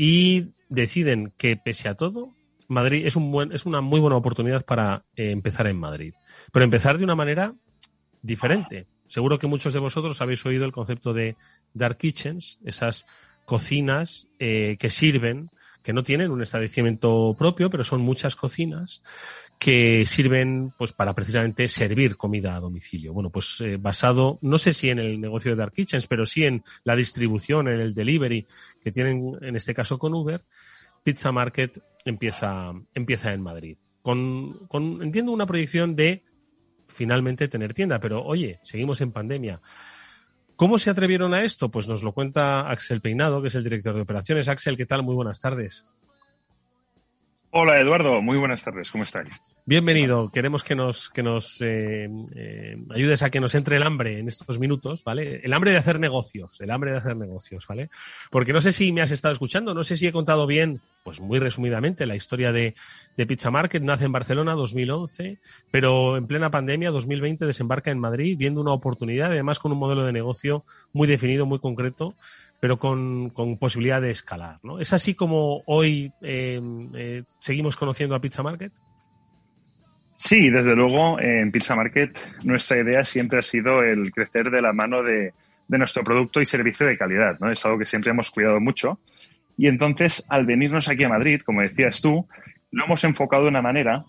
y 0.01 0.53
deciden 0.69 1.33
que 1.37 1.57
pese 1.57 1.89
a 1.89 1.95
todo, 1.95 2.33
Madrid 2.69 3.05
es, 3.05 3.17
un 3.17 3.33
buen, 3.33 3.51
es 3.51 3.65
una 3.65 3.81
muy 3.81 3.99
buena 3.99 4.15
oportunidad 4.15 4.65
para 4.65 5.03
eh, 5.17 5.31
empezar 5.31 5.67
en 5.67 5.77
Madrid. 5.77 6.13
Pero 6.53 6.63
empezar 6.63 6.97
de 6.97 7.03
una 7.03 7.15
manera 7.15 7.53
diferente. 8.21 8.87
Seguro 9.07 9.39
que 9.39 9.47
muchos 9.47 9.73
de 9.73 9.81
vosotros 9.81 10.21
habéis 10.21 10.45
oído 10.45 10.63
el 10.63 10.71
concepto 10.71 11.11
de 11.11 11.35
dark 11.73 11.97
kitchens, 11.97 12.59
esas 12.63 13.05
cocinas 13.43 14.29
eh, 14.39 14.77
que 14.79 14.89
sirven, 14.89 15.49
que 15.83 15.91
no 15.91 16.01
tienen 16.03 16.31
un 16.31 16.41
establecimiento 16.41 17.35
propio, 17.37 17.69
pero 17.69 17.83
son 17.83 17.99
muchas 17.99 18.37
cocinas 18.37 19.03
que 19.59 20.05
sirven 20.05 20.73
pues 20.77 20.93
para 20.93 21.13
precisamente 21.13 21.67
servir 21.67 22.15
comida 22.15 22.55
a 22.55 22.61
domicilio. 22.61 23.11
Bueno, 23.11 23.29
pues 23.29 23.59
eh, 23.59 23.75
basado, 23.77 24.39
no 24.41 24.57
sé 24.57 24.73
si 24.73 24.89
en 24.89 24.99
el 24.99 25.19
negocio 25.19 25.51
de 25.51 25.57
Dark 25.57 25.73
Kitchens, 25.73 26.07
pero 26.07 26.25
sí 26.25 26.45
en 26.45 26.63
la 26.85 26.95
distribución, 26.95 27.67
en 27.67 27.81
el 27.81 27.93
delivery 27.93 28.47
que 28.81 28.91
tienen 28.91 29.37
en 29.41 29.57
este 29.57 29.73
caso 29.73 29.99
con 29.99 30.13
Uber, 30.13 30.45
Pizza 31.03 31.33
Market 31.33 31.77
empieza, 32.05 32.71
empieza 32.93 33.33
en 33.33 33.41
Madrid. 33.41 33.77
Con, 34.01 34.65
con, 34.67 35.03
entiendo 35.03 35.33
una 35.33 35.45
proyección 35.45 35.93
de 35.93 36.23
finalmente 36.87 37.49
tener 37.49 37.73
tienda, 37.73 37.99
pero 37.99 38.23
oye, 38.23 38.59
seguimos 38.63 39.01
en 39.01 39.11
pandemia. 39.11 39.59
¿Cómo 40.55 40.79
se 40.79 40.89
atrevieron 40.89 41.33
a 41.33 41.43
esto? 41.43 41.69
Pues 41.69 41.85
nos 41.85 42.01
lo 42.01 42.13
cuenta 42.13 42.69
Axel 42.69 43.01
Peinado, 43.01 43.41
que 43.41 43.49
es 43.49 43.55
el 43.55 43.63
director 43.63 43.93
de 43.93 44.01
operaciones. 44.01 44.47
Axel, 44.47 44.77
¿qué 44.77 44.85
tal? 44.85 45.03
Muy 45.03 45.15
buenas 45.15 45.41
tardes. 45.41 45.85
Hola 47.51 47.79
Eduardo, 47.81 48.21
muy 48.21 48.37
buenas 48.37 48.63
tardes, 48.63 48.91
¿cómo 48.91 49.03
estáis? 49.03 49.41
Bienvenido. 49.65 50.29
Queremos 50.31 50.63
que 50.63 50.75
nos, 50.75 51.09
que 51.09 51.23
nos 51.23 51.59
eh, 51.61 52.07
eh, 52.35 52.77
ayudes 52.91 53.23
a 53.23 53.31
que 53.31 53.39
nos 53.39 53.55
entre 53.55 53.77
el 53.77 53.83
hambre 53.83 54.19
en 54.19 54.27
estos 54.27 54.59
minutos, 54.59 55.03
¿vale? 55.03 55.41
El 55.43 55.53
hambre 55.53 55.71
de 55.71 55.77
hacer 55.77 55.99
negocios, 55.99 56.61
el 56.61 56.69
hambre 56.69 56.91
de 56.91 56.97
hacer 56.97 57.17
negocios, 57.17 57.65
¿vale? 57.67 57.89
Porque 58.29 58.53
no 58.53 58.61
sé 58.61 58.71
si 58.71 58.91
me 58.91 59.01
has 59.01 59.09
estado 59.09 59.31
escuchando, 59.31 59.73
no 59.73 59.83
sé 59.83 59.95
si 59.95 60.05
he 60.05 60.11
contado 60.11 60.45
bien, 60.45 60.79
pues 61.03 61.21
muy 61.21 61.39
resumidamente, 61.39 62.05
la 62.05 62.15
historia 62.15 62.51
de, 62.51 62.75
de 63.17 63.25
Pizza 63.25 63.49
Market. 63.49 63.81
Nace 63.81 64.05
en 64.05 64.11
Barcelona 64.11 64.53
2011, 64.53 65.39
pero 65.71 66.17
en 66.17 66.27
plena 66.27 66.51
pandemia 66.51 66.91
2020 66.91 67.47
desembarca 67.47 67.89
en 67.89 67.99
Madrid, 67.99 68.37
viendo 68.37 68.61
una 68.61 68.73
oportunidad, 68.73 69.31
además 69.31 69.57
con 69.57 69.71
un 69.71 69.79
modelo 69.79 70.03
de 70.03 70.13
negocio 70.13 70.65
muy 70.93 71.07
definido, 71.07 71.47
muy 71.47 71.59
concreto 71.59 72.15
pero 72.59 72.77
con, 72.77 73.31
posibilidad 73.59 74.01
de 74.01 74.11
escalar. 74.11 74.59
¿no? 74.63 74.79
¿Es 74.79 74.93
así 74.93 75.15
como 75.15 75.63
hoy 75.65 76.11
eh, 76.21 77.23
seguimos 77.39 77.77
conociendo 77.77 78.15
a 78.15 78.19
Pizza 78.19 78.43
Market? 78.43 78.71
Sí, 80.19 80.49
desde 80.49 80.75
luego, 80.75 81.17
en 81.17 81.49
Pizza 81.49 81.77
Market 81.77 82.19
nuestra 82.43 82.77
idea 82.77 83.05
siempre 83.05 83.39
ha 83.39 83.41
sido 83.41 83.81
el 83.81 84.11
crecer 84.11 84.51
de 84.51 84.61
la 84.61 84.73
mano 84.73 85.01
de, 85.01 85.33
nuestro 85.69 86.03
producto 86.03 86.41
y 86.41 86.45
servicio 86.45 86.85
de 86.85 86.97
calidad, 86.97 87.39
¿no? 87.39 87.49
Es 87.49 87.65
algo 87.65 87.79
que 87.79 87.85
siempre 87.85 88.11
hemos 88.11 88.29
cuidado 88.29 88.59
mucho. 88.59 88.99
Y 89.55 89.67
entonces, 89.67 90.25
al 90.29 90.45
venirnos 90.45 90.89
aquí 90.89 91.05
a 91.05 91.09
Madrid, 91.09 91.39
como 91.45 91.61
decías 91.61 92.01
tú, 92.01 92.27
lo 92.71 92.83
hemos 92.83 93.01
enfocado 93.05 93.43
de 93.43 93.49
una 93.49 93.61
manera 93.61 94.03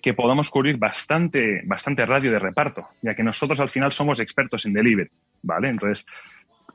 que 0.00 0.14
podamos 0.14 0.48
cubrir 0.48 0.78
bastante, 0.78 1.60
bastante 1.66 2.06
radio 2.06 2.30
de 2.30 2.38
reparto, 2.38 2.88
ya 3.02 3.14
que 3.14 3.22
nosotros 3.22 3.60
al 3.60 3.68
final 3.68 3.92
somos 3.92 4.20
expertos 4.20 4.64
en 4.64 4.72
delivery, 4.72 5.10
¿vale? 5.42 5.68
Entonces, 5.68 6.06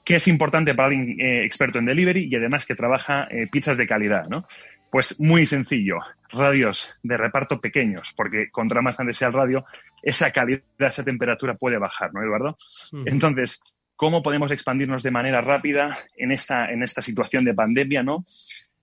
¿qué 0.03 0.15
es 0.15 0.27
importante 0.27 0.73
para 0.73 0.89
alguien 0.89 1.19
eh, 1.19 1.45
experto 1.45 1.79
en 1.79 1.85
delivery 1.85 2.27
y 2.29 2.35
además 2.35 2.65
que 2.65 2.75
trabaja 2.75 3.27
eh, 3.29 3.47
pizzas 3.51 3.77
de 3.77 3.87
calidad, 3.87 4.27
¿no? 4.27 4.47
Pues 4.91 5.19
muy 5.19 5.45
sencillo, 5.45 5.97
radios 6.31 6.97
de 7.03 7.17
reparto 7.17 7.61
pequeños, 7.61 8.13
porque 8.15 8.49
contra 8.49 8.81
más 8.81 8.97
grande 8.97 9.13
sea 9.13 9.27
el 9.27 9.35
radio, 9.35 9.65
esa 10.01 10.31
calidad, 10.31 10.63
esa 10.79 11.05
temperatura 11.05 11.55
puede 11.55 11.77
bajar, 11.77 12.11
¿no, 12.11 12.23
Eduardo? 12.23 12.57
Entonces, 13.05 13.61
¿cómo 13.95 14.23
podemos 14.23 14.51
expandirnos 14.51 15.03
de 15.03 15.11
manera 15.11 15.41
rápida 15.41 15.95
en 16.17 16.31
esta, 16.31 16.71
en 16.71 16.81
esta 16.81 17.01
situación 17.01 17.45
de 17.45 17.53
pandemia, 17.53 18.01
¿no? 18.01 18.25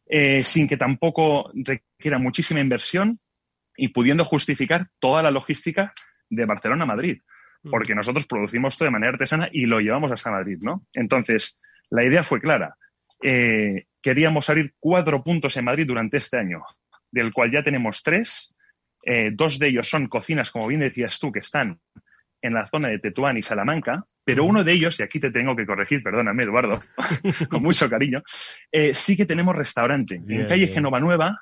Eh, 0.09 0.45
sin 0.45 0.69
que 0.69 0.77
tampoco 0.77 1.51
requiera 1.55 2.19
muchísima 2.19 2.61
inversión 2.61 3.19
y 3.77 3.89
pudiendo 3.89 4.25
justificar 4.25 4.89
toda 5.01 5.23
la 5.23 5.33
logística 5.33 5.93
de 6.31 6.45
Barcelona 6.45 6.85
a 6.85 6.87
Madrid, 6.87 7.21
porque 7.63 7.95
nosotros 7.95 8.27
producimos 8.27 8.75
esto 8.75 8.85
de 8.85 8.91
manera 8.91 9.13
artesana 9.13 9.49
y 9.53 9.67
lo 9.67 9.81
llevamos 9.81 10.13
hasta 10.13 10.31
Madrid, 10.31 10.59
¿no? 10.61 10.83
Entonces, 10.93 11.59
la 11.91 12.05
idea 12.05 12.23
fue 12.23 12.41
clara. 12.41 12.77
Eh, 13.23 13.87
queríamos 14.03 14.49
abrir 14.51 14.75
cuatro 14.79 15.23
puntos 15.23 15.57
en 15.57 15.65
Madrid 15.65 15.87
durante 15.87 16.19
este 16.19 16.39
año, 16.39 16.63
del 17.11 17.33
cual 17.33 17.51
ya 17.51 17.63
tenemos 17.63 18.03
tres. 18.03 18.55
Eh, 19.05 19.31
dos 19.33 19.59
de 19.59 19.69
ellos 19.69 19.89
son 19.89 20.09
cocinas, 20.09 20.51
como 20.51 20.67
bien 20.67 20.81
decías 20.81 21.19
tú, 21.19 21.33
que 21.33 21.41
están 21.41 21.79
en 22.43 22.55
la 22.55 22.67
zona 22.67 22.89
de 22.89 22.99
Tetuán 22.99 23.37
y 23.37 23.43
Salamanca, 23.43 24.05
pero 24.25 24.45
uno 24.45 24.65
de 24.65 24.73
ellos, 24.73 24.99
y 24.99 25.03
aquí 25.03 25.21
te 25.21 25.31
tengo 25.31 25.55
que 25.55 25.67
corregir, 25.67 26.03
perdóname, 26.03 26.43
Eduardo, 26.43 26.81
con 27.51 27.63
mucho 27.63 27.89
cariño, 27.89 28.23
eh, 28.71 28.93
sí 28.95 29.17
que 29.17 29.27
tenemos 29.27 29.55
restaurante. 29.55 30.17
en 30.17 30.49
calle 30.49 30.69
Genova 30.69 31.01
Nueva, 31.01 31.41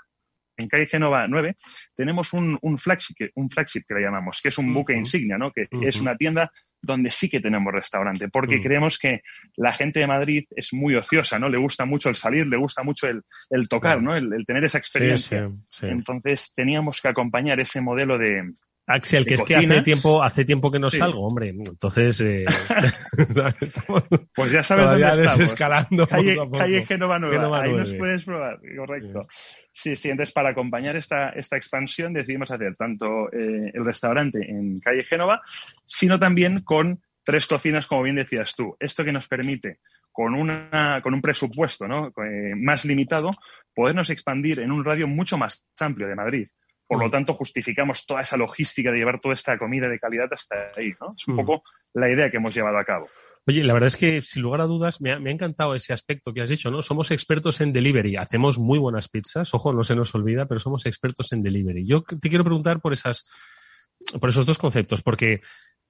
en 0.56 0.68
calle 0.68 0.86
Genova 0.86 1.26
9, 1.28 1.54
tenemos 1.96 2.32
un, 2.32 2.58
un, 2.62 2.78
flagship, 2.78 3.30
un 3.34 3.50
flagship 3.50 3.82
que 3.86 3.94
le 3.94 4.02
llamamos, 4.02 4.40
que 4.42 4.48
es 4.48 4.58
un 4.58 4.72
buque 4.72 4.94
insignia, 4.94 5.38
¿no? 5.38 5.50
que 5.50 5.66
es 5.82 6.00
una 6.00 6.16
tienda 6.16 6.50
donde 6.80 7.10
sí 7.10 7.28
que 7.28 7.40
tenemos 7.40 7.72
restaurante, 7.72 8.28
porque 8.28 8.60
creemos 8.60 8.98
que 8.98 9.22
la 9.56 9.72
gente 9.72 10.00
de 10.00 10.06
Madrid 10.06 10.44
es 10.54 10.72
muy 10.72 10.94
ociosa, 10.94 11.38
¿no? 11.38 11.48
Le 11.48 11.56
gusta 11.56 11.86
mucho 11.86 12.10
el 12.10 12.14
salir, 12.14 12.46
le 12.46 12.58
gusta 12.58 12.82
mucho 12.82 13.08
el, 13.08 13.22
el 13.50 13.68
tocar, 13.68 14.02
¿no? 14.02 14.14
El, 14.14 14.44
tener 14.46 14.64
esa 14.64 14.78
experiencia. 14.78 15.50
Entonces 15.80 16.52
teníamos 16.54 17.00
que 17.00 17.08
acompañar 17.08 17.60
ese 17.60 17.80
modelo 17.80 18.18
de, 18.18 18.52
Axel, 18.86 19.24
que 19.24 19.34
es 19.34 19.42
que 19.42 19.56
hace 19.56 19.80
tiempo, 19.80 20.22
hace 20.22 20.44
tiempo 20.44 20.70
que 20.70 20.78
no 20.78 20.90
salgo, 20.90 21.26
hombre. 21.26 21.48
Entonces, 21.48 22.20
eh, 22.20 22.44
pues 24.34 24.52
ya 24.52 24.62
sabes 24.62 24.84
dónde 24.84 25.08
estamos. 25.08 25.38
desescalando. 25.38 26.06
Calle, 26.06 26.36
calle 26.52 26.84
Genova 26.84 27.18
Nueva. 27.18 27.62
Ahí 27.62 27.72
nos 27.72 27.94
puedes 27.94 28.24
probar, 28.24 28.60
correcto. 28.76 29.26
Sí, 29.30 29.56
sí. 29.74 30.10
Entonces, 30.10 30.32
para 30.32 30.50
acompañar 30.50 30.96
esta, 30.96 31.30
esta 31.30 31.56
expansión, 31.56 32.12
decidimos 32.12 32.50
hacer 32.50 32.76
tanto 32.76 33.30
eh, 33.32 33.70
el 33.74 33.84
restaurante 33.84 34.38
en 34.48 34.80
calle 34.80 35.04
Génova, 35.04 35.42
sino 35.84 36.18
también 36.18 36.62
con 36.62 37.02
tres 37.24 37.46
cocinas, 37.46 37.86
como 37.86 38.02
bien 38.02 38.16
decías 38.16 38.54
tú. 38.54 38.76
Esto 38.78 39.04
que 39.04 39.12
nos 39.12 39.28
permite, 39.28 39.78
con, 40.12 40.34
una, 40.34 41.00
con 41.02 41.14
un 41.14 41.20
presupuesto 41.20 41.88
¿no? 41.88 42.08
Eh, 42.08 42.54
más 42.56 42.84
limitado, 42.84 43.30
podernos 43.74 44.10
expandir 44.10 44.60
en 44.60 44.70
un 44.70 44.84
radio 44.84 45.08
mucho 45.08 45.36
más 45.36 45.66
amplio 45.80 46.06
de 46.06 46.14
Madrid. 46.14 46.48
Por 46.86 47.00
lo 47.00 47.08
mm. 47.08 47.10
tanto, 47.10 47.34
justificamos 47.34 48.06
toda 48.06 48.20
esa 48.20 48.36
logística 48.36 48.92
de 48.92 48.98
llevar 48.98 49.20
toda 49.20 49.34
esta 49.34 49.58
comida 49.58 49.88
de 49.88 49.98
calidad 49.98 50.28
hasta 50.30 50.70
ahí. 50.76 50.92
¿no? 51.00 51.08
Es 51.16 51.26
un 51.26 51.34
mm. 51.34 51.38
poco 51.38 51.64
la 51.94 52.10
idea 52.10 52.30
que 52.30 52.36
hemos 52.36 52.54
llevado 52.54 52.78
a 52.78 52.84
cabo. 52.84 53.08
Oye, 53.46 53.62
la 53.62 53.74
verdad 53.74 53.88
es 53.88 53.96
que, 53.96 54.22
sin 54.22 54.42
lugar 54.42 54.62
a 54.62 54.66
dudas, 54.66 55.00
me 55.02 55.12
ha, 55.12 55.16
encantado 55.16 55.74
ese 55.74 55.92
aspecto 55.92 56.32
que 56.32 56.40
has 56.40 56.48
dicho, 56.48 56.70
¿no? 56.70 56.80
Somos 56.80 57.10
expertos 57.10 57.60
en 57.60 57.72
delivery, 57.72 58.16
hacemos 58.16 58.58
muy 58.58 58.78
buenas 58.78 59.08
pizzas, 59.08 59.52
ojo, 59.52 59.72
no 59.72 59.84
se 59.84 59.94
nos 59.94 60.14
olvida, 60.14 60.46
pero 60.46 60.60
somos 60.60 60.86
expertos 60.86 61.32
en 61.32 61.42
delivery. 61.42 61.86
Yo 61.86 62.02
te 62.02 62.28
quiero 62.30 62.44
preguntar 62.44 62.80
por 62.80 62.94
esas, 62.94 63.26
por 64.18 64.30
esos 64.30 64.46
dos 64.46 64.56
conceptos, 64.56 65.02
porque, 65.02 65.40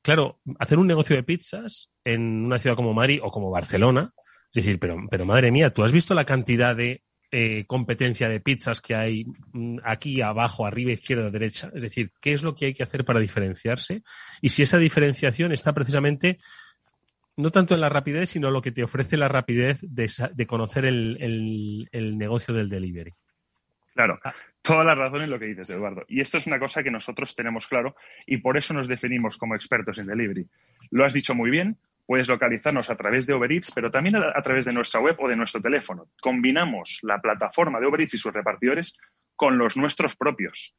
claro, 0.02 0.40
hacer 0.58 0.78
un 0.78 0.88
negocio 0.88 1.14
de 1.14 1.22
pizzas 1.22 1.90
en 2.04 2.44
una 2.44 2.58
ciudad 2.58 2.74
como 2.74 2.92
Madrid 2.92 3.20
o 3.22 3.30
como 3.30 3.50
Barcelona, 3.50 4.12
es 4.52 4.64
decir, 4.64 4.80
pero, 4.80 4.96
pero 5.08 5.24
madre 5.24 5.52
mía, 5.52 5.72
¿tú 5.72 5.84
has 5.84 5.92
visto 5.92 6.12
la 6.12 6.24
cantidad 6.24 6.74
de 6.74 7.04
eh, 7.36 7.64
competencia 7.66 8.28
de 8.28 8.38
pizzas 8.38 8.80
que 8.80 8.94
hay 8.94 9.24
mm, 9.52 9.78
aquí, 9.82 10.22
abajo, 10.22 10.66
arriba, 10.66 10.92
izquierda, 10.92 11.30
derecha. 11.30 11.68
Es 11.74 11.82
decir, 11.82 12.12
¿qué 12.20 12.32
es 12.32 12.44
lo 12.44 12.54
que 12.54 12.66
hay 12.66 12.74
que 12.74 12.84
hacer 12.84 13.04
para 13.04 13.18
diferenciarse? 13.18 14.04
Y 14.40 14.50
si 14.50 14.62
esa 14.62 14.78
diferenciación 14.78 15.50
está 15.50 15.72
precisamente 15.72 16.38
no 17.36 17.50
tanto 17.50 17.74
en 17.74 17.80
la 17.80 17.88
rapidez, 17.88 18.30
sino 18.30 18.50
lo 18.50 18.62
que 18.62 18.72
te 18.72 18.84
ofrece 18.84 19.16
la 19.16 19.28
rapidez 19.28 19.78
de, 19.82 20.46
conocer 20.46 20.84
el, 20.84 21.88
negocio 21.92 22.54
del 22.54 22.68
delivery. 22.68 23.12
Claro, 23.94 24.18
ah. 24.24 24.34
toda 24.62 24.84
la 24.84 24.94
razón 24.94 25.22
en 25.22 25.30
lo 25.30 25.38
que 25.38 25.46
dices, 25.46 25.70
Eduardo. 25.70 26.04
Y 26.08 26.20
esto 26.20 26.38
es 26.38 26.46
una 26.46 26.58
cosa 26.58 26.82
que 26.82 26.90
nosotros 26.90 27.34
tenemos 27.36 27.68
claro 27.68 27.94
y 28.26 28.38
por 28.38 28.56
eso 28.56 28.74
nos 28.74 28.88
definimos 28.88 29.36
como 29.36 29.54
expertos 29.54 29.98
en 29.98 30.06
delivery. 30.06 30.46
Lo 30.90 31.04
has 31.04 31.12
dicho 31.12 31.34
muy 31.34 31.50
bien, 31.50 31.78
puedes 32.06 32.28
localizarnos 32.28 32.90
a 32.90 32.96
través 32.96 33.26
de 33.26 33.34
Uber 33.34 33.50
Eats, 33.50 33.72
pero 33.72 33.90
también 33.90 34.16
a, 34.16 34.42
través 34.42 34.64
de 34.64 34.72
nuestra 34.72 35.00
web 35.00 35.16
o 35.20 35.28
de 35.28 35.36
nuestro 35.36 35.60
teléfono. 35.60 36.08
Combinamos 36.20 36.98
la 37.02 37.20
plataforma 37.20 37.80
de 37.80 37.86
Uber 37.86 38.00
Eats 38.00 38.14
y 38.14 38.18
sus 38.18 38.32
repartidores 38.32 38.96
con 39.36 39.58
los 39.58 39.76
nuestros 39.76 40.16
propios. 40.16 40.74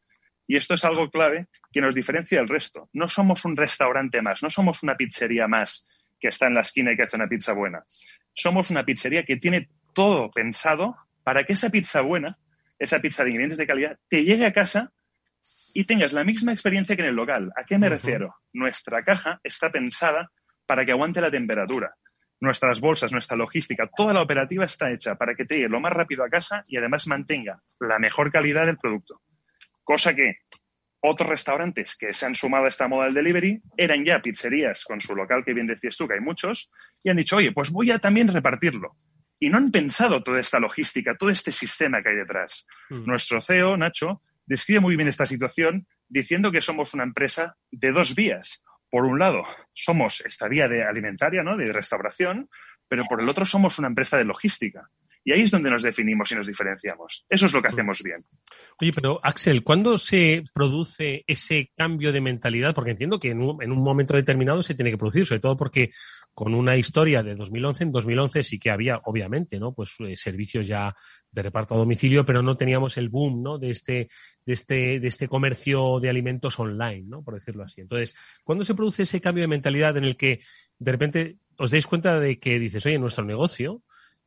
Y 0.48 0.58
esto 0.58 0.76
es 0.76 0.86
algo 0.86 1.10
clave 1.10 1.48
que 1.72 1.82
nos 1.82 1.96
diferencia 1.96 2.38
del 2.38 2.48
resto. 2.48 2.90
No 2.94 3.08
somos 3.08 3.46
un 3.46 3.58
restaurante 3.58 4.22
más, 4.22 4.44
no 4.44 4.50
somos 4.50 4.84
una 4.84 4.96
pizzería 4.96 5.48
más 5.48 5.90
que 6.26 6.30
está 6.30 6.48
en 6.48 6.56
la 6.56 6.62
esquina 6.62 6.92
y 6.92 6.96
que 6.98 7.04
hace 7.04 7.18
una 7.18 7.28
pizza 7.28 7.54
buena. 7.54 7.84
Somos 8.34 8.72
una 8.72 8.84
pizzería 8.84 9.24
que 9.24 9.38
tiene 9.38 9.70
todo 9.94 10.32
pensado 10.32 10.96
para 11.24 11.44
que 11.44 11.54
esa 11.54 11.70
pizza 11.70 12.02
buena, 12.02 12.40
esa 12.80 13.00
pizza 13.00 13.24
de 13.24 13.30
ingredientes 13.30 13.60
de 13.60 13.68
calidad, 13.68 14.00
te 14.10 14.24
llegue 14.24 14.48
a 14.48 14.52
casa 14.52 14.92
y 15.76 15.86
tengas 15.86 16.14
la 16.14 16.24
misma 16.24 16.52
experiencia 16.52 16.96
que 16.96 17.04
en 17.04 17.10
el 17.10 17.16
local. 17.16 17.52
¿A 17.56 17.64
qué 17.64 17.78
me 17.78 17.90
refiero? 17.90 18.34
Nuestra 18.54 19.04
caja 19.04 19.40
está 19.44 19.70
pensada 19.70 20.32
para 20.66 20.84
que 20.84 20.94
aguante 20.94 21.22
la 21.22 21.30
temperatura. 21.30 21.94
Nuestras 22.40 22.82
bolsas, 22.82 23.12
nuestra 23.12 23.38
logística, 23.38 23.88
toda 23.96 24.12
la 24.12 24.24
operativa 24.24 24.66
está 24.66 24.92
hecha 24.92 25.14
para 25.14 25.36
que 25.36 25.46
te 25.46 25.58
llegue 25.58 25.70
lo 25.70 25.80
más 25.80 25.94
rápido 25.94 26.24
a 26.24 26.30
casa 26.30 26.64
y 26.68 26.78
además 26.78 27.06
mantenga 27.06 27.62
la 27.80 28.00
mejor 28.00 28.32
calidad 28.32 28.66
del 28.66 28.80
producto. 28.80 29.22
Cosa 29.84 30.16
que 30.16 30.40
otros 31.00 31.30
restaurantes 31.30 31.98
que 31.98 32.14
se 32.14 32.26
han 32.26 32.36
sumado 32.36 32.66
a 32.66 32.70
esta 32.70 32.88
moda 32.88 33.06
del 33.06 33.14
delivery 33.14 33.62
eran 33.78 34.04
ya 34.04 34.22
pizzerías 34.22 34.84
con 34.84 35.02
su 35.02 35.16
local, 35.16 35.44
que 35.46 35.54
bien 35.54 35.68
decías 35.68 35.98
tú, 35.98 36.08
que 36.08 36.16
hay 36.16 36.20
muchos, 36.20 36.72
y 37.04 37.10
han 37.10 37.18
dicho, 37.18 37.38
oye, 37.38 37.52
pues 37.52 37.72
voy 37.72 37.92
a 37.92 38.00
también 38.00 38.28
repartirlo. 38.28 38.96
Y 39.40 39.50
no 39.50 39.58
han 39.58 39.72
pensado 39.72 40.24
toda 40.24 40.40
esta 40.40 40.60
logística, 40.60 41.16
todo 41.16 41.30
este 41.30 41.52
sistema 41.52 42.02
que 42.02 42.10
hay 42.10 42.16
detrás. 42.16 42.66
Mm. 42.90 43.06
Nuestro 43.06 43.42
CEO, 43.42 43.78
Nacho, 43.78 44.22
describe 44.46 44.80
muy 44.80 44.96
bien 44.96 45.08
esta 45.08 45.26
situación 45.26 45.88
diciendo 46.08 46.52
que 46.52 46.62
somos 46.62 46.94
una 46.94 47.04
empresa 47.04 47.58
de 47.72 47.92
dos 47.92 48.16
vías 48.16 48.64
por 48.90 49.04
un 49.04 49.20
lado, 49.20 49.44
somos 49.74 50.22
esta 50.22 50.48
vía 50.48 50.68
de 50.68 50.84
alimentaria, 50.84 51.44
¿no? 51.44 51.58
de 51.58 51.72
restauración, 51.74 52.50
pero 52.88 53.04
por 53.10 53.22
el 53.22 53.28
otro 53.28 53.46
somos 53.46 53.78
una 53.78 53.90
empresa 53.90 54.18
de 54.18 54.24
logística. 54.24 54.90
Y 55.28 55.34
ahí 55.34 55.42
es 55.42 55.50
donde 55.50 55.72
nos 55.72 55.82
definimos 55.82 56.32
y 56.32 56.36
nos 56.36 56.46
diferenciamos. 56.46 57.26
Eso 57.28 57.48
es 57.48 57.54
lo 57.54 57.60
que 57.60 57.70
hacemos 57.70 58.04
bien. 58.04 58.24
Oye, 58.80 58.92
pero 58.94 59.20
Axel, 59.24 59.64
¿cuándo 59.64 59.98
se 59.98 60.44
produce 60.54 61.24
ese 61.26 61.72
cambio 61.76 62.12
de 62.12 62.22
mentalidad? 62.22 62.76
Porque 62.76 62.92
entiendo 62.92 63.20
que 63.20 63.32
en 63.32 63.42
un, 63.42 63.84
momento 63.84 64.14
determinado 64.14 64.62
se 64.62 64.76
tiene 64.76 64.92
que 64.92 65.00
producir, 65.00 65.26
sobre 65.26 65.40
todo 65.40 65.58
porque 65.58 65.90
con 66.36 66.54
una 66.54 66.78
historia 66.78 67.24
de 67.24 67.34
2011, 67.34 67.86
en 67.86 67.92
2011 67.92 68.44
sí 68.44 68.60
que 68.60 68.70
había, 68.70 69.00
obviamente, 69.06 69.60
¿no? 69.60 69.74
Pues 69.74 69.96
eh, 69.98 70.16
servicios 70.16 70.68
ya 70.68 70.96
de 71.32 71.42
reparto 71.42 71.74
a 71.74 71.80
domicilio, 71.80 72.24
pero 72.24 72.44
no 72.44 72.56
teníamos 72.56 72.96
el 72.98 73.10
boom, 73.10 73.42
¿no? 73.42 73.58
De 73.58 73.72
este, 73.72 74.10
de 74.46 74.54
este, 74.54 75.00
de 75.00 75.08
este 75.08 75.28
comercio 75.28 76.00
de 76.00 76.10
alimentos 76.10 76.60
online, 76.60 77.08
¿no? 77.08 77.24
Por 77.24 77.34
decirlo 77.34 77.64
así. 77.64 77.82
Entonces, 77.82 78.14
¿cuándo 78.44 78.64
se 78.64 78.76
produce 78.76 79.02
ese 79.04 79.22
cambio 79.22 79.42
de 79.42 79.48
mentalidad 79.48 79.98
en 79.98 80.04
el 80.04 80.18
que 80.18 80.42
de 80.78 80.92
repente 80.92 81.38
os 81.58 81.72
dais 81.72 81.88
cuenta 81.88 82.20
de 82.20 82.38
que 82.38 82.60
dices, 82.60 82.86
oye, 82.86 83.00
nuestro 83.00 83.26
negocio 83.26 83.82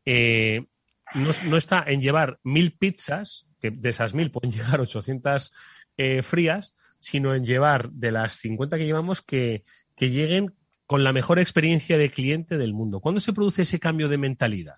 eh, 0.05 0.67
no, 1.15 1.57
está 1.57 1.85
en 1.87 2.01
llevar 2.01 2.39
mil 2.43 2.73
pizzas, 2.73 3.47
que 3.61 3.71
de 3.71 3.91
esas 3.91 4.15
mil 4.15 4.31
pueden 4.31 4.51
llegar 4.53 4.81
800 4.81 5.53
eh, 5.97 6.23
frías, 6.23 6.75
sino 7.01 7.35
en 7.35 7.45
llevar 7.45 7.91
de 7.91 8.13
las 8.13 8.35
50 8.35 8.77
que 8.77 8.87
llevamos 8.87 9.23
que, 9.23 9.63
que 9.97 10.11
lleguen 10.11 10.55
con 10.87 11.05
la 11.05 11.13
mejor 11.13 11.39
experiencia 11.39 11.99
de 11.99 12.11
cliente 12.11 12.57
del 12.57 12.73
mundo. 12.73 13.01
¿Cuándo 13.01 13.21
se 13.21 13.33
produce 13.33 13.63
ese 13.63 13.79
cambio 13.79 14.09
de 14.09 14.19
mentalidad? 14.19 14.77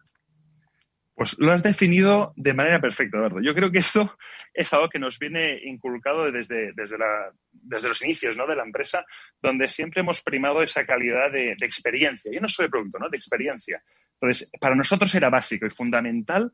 Pues 1.20 1.38
lo 1.38 1.52
has 1.52 1.62
definido 1.62 2.32
de 2.34 2.54
manera 2.54 2.80
perfecta, 2.80 3.18
Eduardo. 3.18 3.40
Yo 3.42 3.54
creo 3.54 3.70
que 3.70 3.80
esto 3.80 4.16
es 4.54 4.72
algo 4.72 4.88
que 4.88 4.98
nos 4.98 5.18
viene 5.18 5.60
inculcado 5.64 6.32
desde, 6.32 6.72
desde, 6.72 6.96
la, 6.96 7.30
desde 7.52 7.88
los 7.88 8.00
inicios 8.02 8.38
¿no? 8.38 8.46
de 8.46 8.56
la 8.56 8.64
empresa, 8.64 9.04
donde 9.42 9.68
siempre 9.68 10.00
hemos 10.00 10.22
primado 10.22 10.62
esa 10.62 10.86
calidad 10.86 11.30
de, 11.30 11.54
de 11.58 11.66
experiencia. 11.66 12.32
Yo 12.32 12.40
no 12.40 12.48
soy 12.48 12.64
de 12.64 12.70
producto, 12.70 12.98
¿no? 12.98 13.10
de 13.10 13.18
experiencia. 13.18 13.82
Entonces, 14.20 14.50
para 14.60 14.74
nosotros 14.74 15.14
era 15.14 15.30
básico 15.30 15.66
y 15.66 15.70
fundamental, 15.70 16.52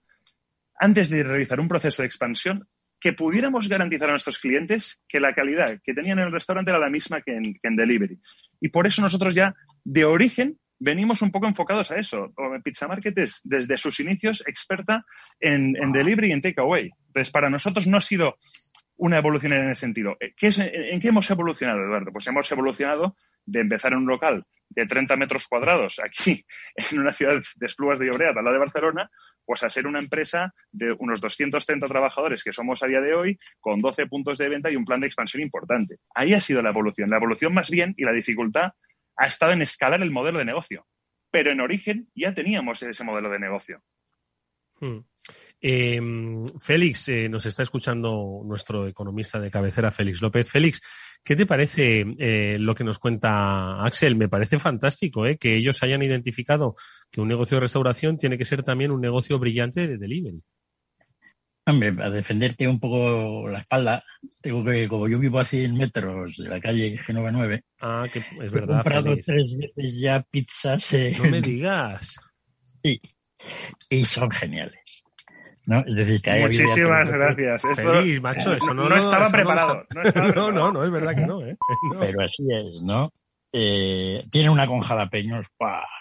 antes 0.78 1.08
de 1.10 1.22
realizar 1.22 1.58
un 1.58 1.68
proceso 1.68 2.02
de 2.02 2.06
expansión, 2.06 2.68
que 3.00 3.12
pudiéramos 3.12 3.68
garantizar 3.68 4.08
a 4.08 4.12
nuestros 4.12 4.38
clientes 4.38 5.02
que 5.08 5.20
la 5.20 5.34
calidad 5.34 5.80
que 5.84 5.94
tenían 5.94 6.18
en 6.18 6.26
el 6.26 6.32
restaurante 6.32 6.70
era 6.70 6.78
la 6.78 6.90
misma 6.90 7.20
que 7.20 7.36
en, 7.36 7.54
que 7.54 7.68
en 7.68 7.76
delivery. 7.76 8.18
Y 8.60 8.68
por 8.68 8.86
eso 8.86 9.02
nosotros 9.02 9.34
ya, 9.34 9.54
de 9.84 10.04
origen, 10.04 10.58
venimos 10.78 11.22
un 11.22 11.30
poco 11.30 11.46
enfocados 11.46 11.90
a 11.90 11.96
eso. 11.96 12.32
Pizza 12.64 12.88
Market 12.88 13.18
es, 13.18 13.40
desde 13.44 13.76
sus 13.76 14.00
inicios, 14.00 14.42
experta 14.46 15.04
en, 15.40 15.76
en 15.76 15.92
delivery 15.92 16.28
y 16.28 16.32
en 16.32 16.40
takeaway. 16.40 16.90
Entonces, 17.08 17.32
para 17.32 17.50
nosotros 17.50 17.86
no 17.86 17.98
ha 17.98 18.02
sido 18.02 18.36
una 18.96 19.18
evolución 19.18 19.52
en 19.52 19.70
ese 19.70 19.80
sentido. 19.82 20.16
¿Qué 20.36 20.48
es, 20.48 20.58
¿En 20.58 21.00
qué 21.00 21.08
hemos 21.08 21.30
evolucionado, 21.30 21.80
Eduardo? 21.80 22.12
Pues 22.12 22.26
hemos 22.26 22.50
evolucionado 22.50 23.16
de 23.46 23.60
empezar 23.60 23.92
en 23.92 24.00
un 24.00 24.06
local 24.06 24.44
de 24.68 24.86
30 24.86 25.16
metros 25.16 25.46
cuadrados 25.46 26.00
aquí 26.04 26.44
en 26.92 26.98
una 26.98 27.12
ciudad 27.12 27.40
de 27.54 27.66
Esplugas 27.66 27.98
de 27.98 28.06
Llobregat, 28.06 28.36
al 28.36 28.44
lado 28.44 28.54
de 28.54 28.60
Barcelona, 28.60 29.10
pues 29.44 29.62
a 29.62 29.70
ser 29.70 29.86
una 29.86 30.00
empresa 30.00 30.52
de 30.72 30.92
unos 30.98 31.20
230 31.20 31.86
trabajadores 31.86 32.42
que 32.42 32.52
somos 32.52 32.82
a 32.82 32.86
día 32.86 33.00
de 33.00 33.14
hoy, 33.14 33.38
con 33.60 33.78
12 33.78 34.06
puntos 34.06 34.38
de 34.38 34.48
venta 34.48 34.70
y 34.70 34.76
un 34.76 34.84
plan 34.84 35.00
de 35.00 35.06
expansión 35.06 35.42
importante. 35.42 35.98
Ahí 36.14 36.34
ha 36.34 36.40
sido 36.40 36.62
la 36.62 36.70
evolución. 36.70 37.08
La 37.08 37.16
evolución 37.16 37.54
más 37.54 37.70
bien 37.70 37.94
y 37.96 38.04
la 38.04 38.12
dificultad 38.12 38.72
ha 39.16 39.26
estado 39.26 39.52
en 39.52 39.62
escalar 39.62 40.02
el 40.02 40.10
modelo 40.10 40.40
de 40.40 40.44
negocio. 40.44 40.84
Pero 41.30 41.52
en 41.52 41.60
origen 41.60 42.08
ya 42.14 42.34
teníamos 42.34 42.82
ese 42.82 43.04
modelo 43.04 43.30
de 43.30 43.38
negocio. 43.38 43.80
Hmm. 44.80 44.98
Eh, 45.60 46.00
Félix, 46.60 47.08
eh, 47.08 47.28
nos 47.28 47.46
está 47.46 47.62
escuchando 47.62 48.42
nuestro 48.44 48.86
economista 48.86 49.38
de 49.38 49.50
cabecera, 49.50 49.90
Félix 49.90 50.20
López. 50.20 50.50
Félix, 50.50 50.80
¿qué 51.26 51.34
te 51.34 51.44
parece 51.44 52.06
eh, 52.18 52.56
lo 52.58 52.74
que 52.74 52.84
nos 52.84 53.00
cuenta 53.00 53.84
Axel? 53.84 54.14
Me 54.14 54.28
parece 54.28 54.60
fantástico 54.60 55.24
que 55.38 55.56
ellos 55.56 55.82
hayan 55.82 56.02
identificado 56.02 56.76
que 57.10 57.20
un 57.20 57.26
negocio 57.26 57.56
de 57.56 57.62
restauración 57.62 58.16
tiene 58.16 58.38
que 58.38 58.44
ser 58.44 58.62
también 58.62 58.92
un 58.92 59.00
negocio 59.00 59.38
brillante 59.38 59.88
de 59.88 59.98
delivery. 59.98 60.40
Hombre, 61.68 61.92
para 61.92 62.10
defenderte 62.10 62.68
un 62.68 62.78
poco 62.78 63.48
la 63.48 63.58
espalda, 63.58 64.04
tengo 64.40 64.64
que, 64.64 64.86
como 64.86 65.08
yo 65.08 65.18
vivo 65.18 65.40
a 65.40 65.44
100 65.44 65.76
metros 65.76 66.36
de 66.36 66.48
la 66.48 66.60
calle 66.60 66.96
Genova 66.98 67.32
9, 67.32 67.64
ah, 67.80 68.06
que 68.12 68.20
es 68.20 68.52
verdad, 68.52 68.76
he 68.80 68.82
comprado 68.84 69.16
tres 69.16 69.56
veces 69.58 69.98
ya 70.00 70.22
pizzas. 70.30 70.88
No 71.18 71.28
me 71.28 71.42
digas. 71.42 72.14
Sí, 72.62 73.00
y 73.90 74.04
son 74.04 74.30
geniales. 74.30 75.05
¿No? 75.66 75.80
Es 75.80 75.96
decir, 75.96 76.22
que 76.22 76.30
hay 76.30 76.42
Muchísimas 76.42 77.10
gracias. 77.10 77.64
Esto 77.64 77.92
Feliz, 77.92 78.20
macho, 78.20 78.54
eso 78.54 78.72
no, 78.72 78.88
no, 78.88 78.96
estaba, 78.96 79.28
preparado. 79.28 79.84
No, 80.34 80.52
no, 80.52 80.72
no, 80.72 80.84
es 80.84 80.90
verdad 80.90 81.14
que 81.14 81.26
no. 81.26 81.44
¿eh? 81.44 81.56
Pero 82.00 82.20
así 82.22 82.44
es, 82.56 82.82
¿no? 82.82 83.10
Eh, 83.52 84.24
tiene 84.30 84.50
una 84.50 84.66
con 84.66 84.80
jalapeños, 84.80 85.46